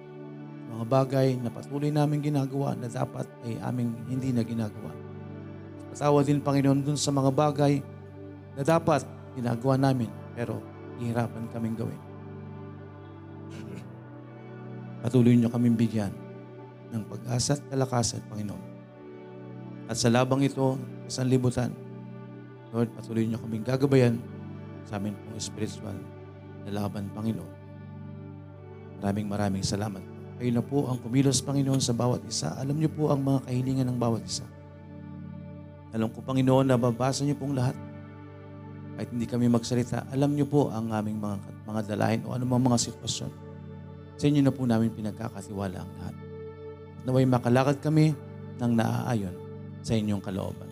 mga 0.71 0.85
bagay 0.87 1.35
na 1.37 1.51
patuloy 1.51 1.91
namin 1.91 2.23
ginagawa 2.23 2.77
na 2.77 2.87
dapat 2.87 3.27
ay 3.43 3.59
aming 3.59 3.91
hindi 4.07 4.31
na 4.31 4.43
ginagawa. 4.45 4.91
Patawad 5.93 6.25
din, 6.25 6.41
Panginoon, 6.41 6.81
dun 6.81 6.97
sa 6.97 7.13
mga 7.13 7.29
bagay 7.29 7.83
na 8.57 8.61
dapat 8.65 9.05
ginagawa 9.37 9.77
namin 9.77 10.09
pero 10.33 10.61
hihirapan 10.97 11.45
kaming 11.53 11.77
gawin. 11.77 12.01
Patuloy 15.03 15.35
niyo 15.35 15.51
kaming 15.51 15.75
bigyan 15.75 16.15
ng 16.95 17.03
pag-asa 17.11 17.59
at 17.59 17.61
kalakasan, 17.67 18.23
Panginoon. 18.31 18.63
At 19.91 19.99
sa 19.99 20.07
labang 20.07 20.39
ito, 20.41 20.79
sa 21.11 21.21
sanlibutan, 21.21 21.75
Lord, 22.71 22.89
patuloy 22.95 23.27
niyo 23.27 23.37
kaming 23.43 23.67
gagabayan 23.67 24.15
sa 24.87 24.97
amin 24.97 25.13
pong 25.13 25.37
spiritual 25.37 25.97
na 26.63 26.71
laban, 26.71 27.11
Panginoon. 27.11 27.51
Maraming 29.03 29.27
maraming 29.27 29.65
salamat. 29.67 30.12
Kayo 30.41 30.49
na 30.49 30.63
po 30.65 30.89
ang 30.89 30.97
kumilos, 30.97 31.43
Panginoon, 31.45 31.81
sa 31.83 31.93
bawat 31.93 32.25
isa. 32.25 32.53
Alam 32.57 32.81
niyo 32.81 32.89
po 32.89 33.13
ang 33.13 33.21
mga 33.21 33.45
kahilingan 33.45 33.87
ng 33.93 33.97
bawat 34.01 34.23
isa. 34.25 34.45
Alam 35.93 36.09
ko, 36.09 36.25
Panginoon, 36.25 36.73
na 36.73 36.77
babasa 36.79 37.21
niyo 37.21 37.37
pong 37.37 37.53
lahat. 37.53 37.77
Kahit 38.97 39.09
hindi 39.13 39.25
kami 39.29 39.49
magsalita, 39.49 40.09
alam 40.09 40.33
niyo 40.33 40.49
po 40.49 40.69
ang 40.73 40.89
aming 40.93 41.17
mga, 41.21 41.37
mga 41.65 41.81
dalahin 41.85 42.21
o 42.25 42.33
anumang 42.33 42.61
mga 42.73 42.77
sitwasyon. 42.89 43.31
Sa 44.17 44.25
inyo 44.29 44.41
na 44.45 44.53
po 44.53 44.65
namin 44.65 44.93
pinagkakatiwala 44.93 45.77
ang 45.81 45.91
lahat. 45.97 46.15
Naway 47.03 47.25
makalakad 47.25 47.77
kami 47.81 48.13
ng 48.61 48.71
naaayon 48.73 49.35
sa 49.81 49.97
inyong 49.97 50.21
kalooban. 50.21 50.69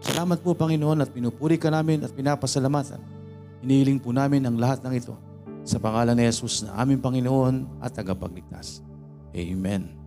Salamat 0.00 0.40
po, 0.40 0.56
Panginoon, 0.56 1.04
at 1.04 1.12
pinupuri 1.12 1.60
ka 1.60 1.68
namin 1.68 2.00
at 2.00 2.12
pinapasalamatan. 2.16 3.00
Inihiling 3.60 4.00
po 4.00 4.16
namin 4.16 4.40
ang 4.48 4.56
lahat 4.56 4.80
ng 4.80 4.94
ito 4.96 5.12
sa 5.60 5.76
pangalan 5.76 6.16
ni 6.16 6.24
Jesus 6.24 6.64
na 6.64 6.80
aming 6.80 7.04
Panginoon 7.04 7.84
at 7.84 7.92
tagapagligtas. 7.92 8.89
Amen. 9.36 9.99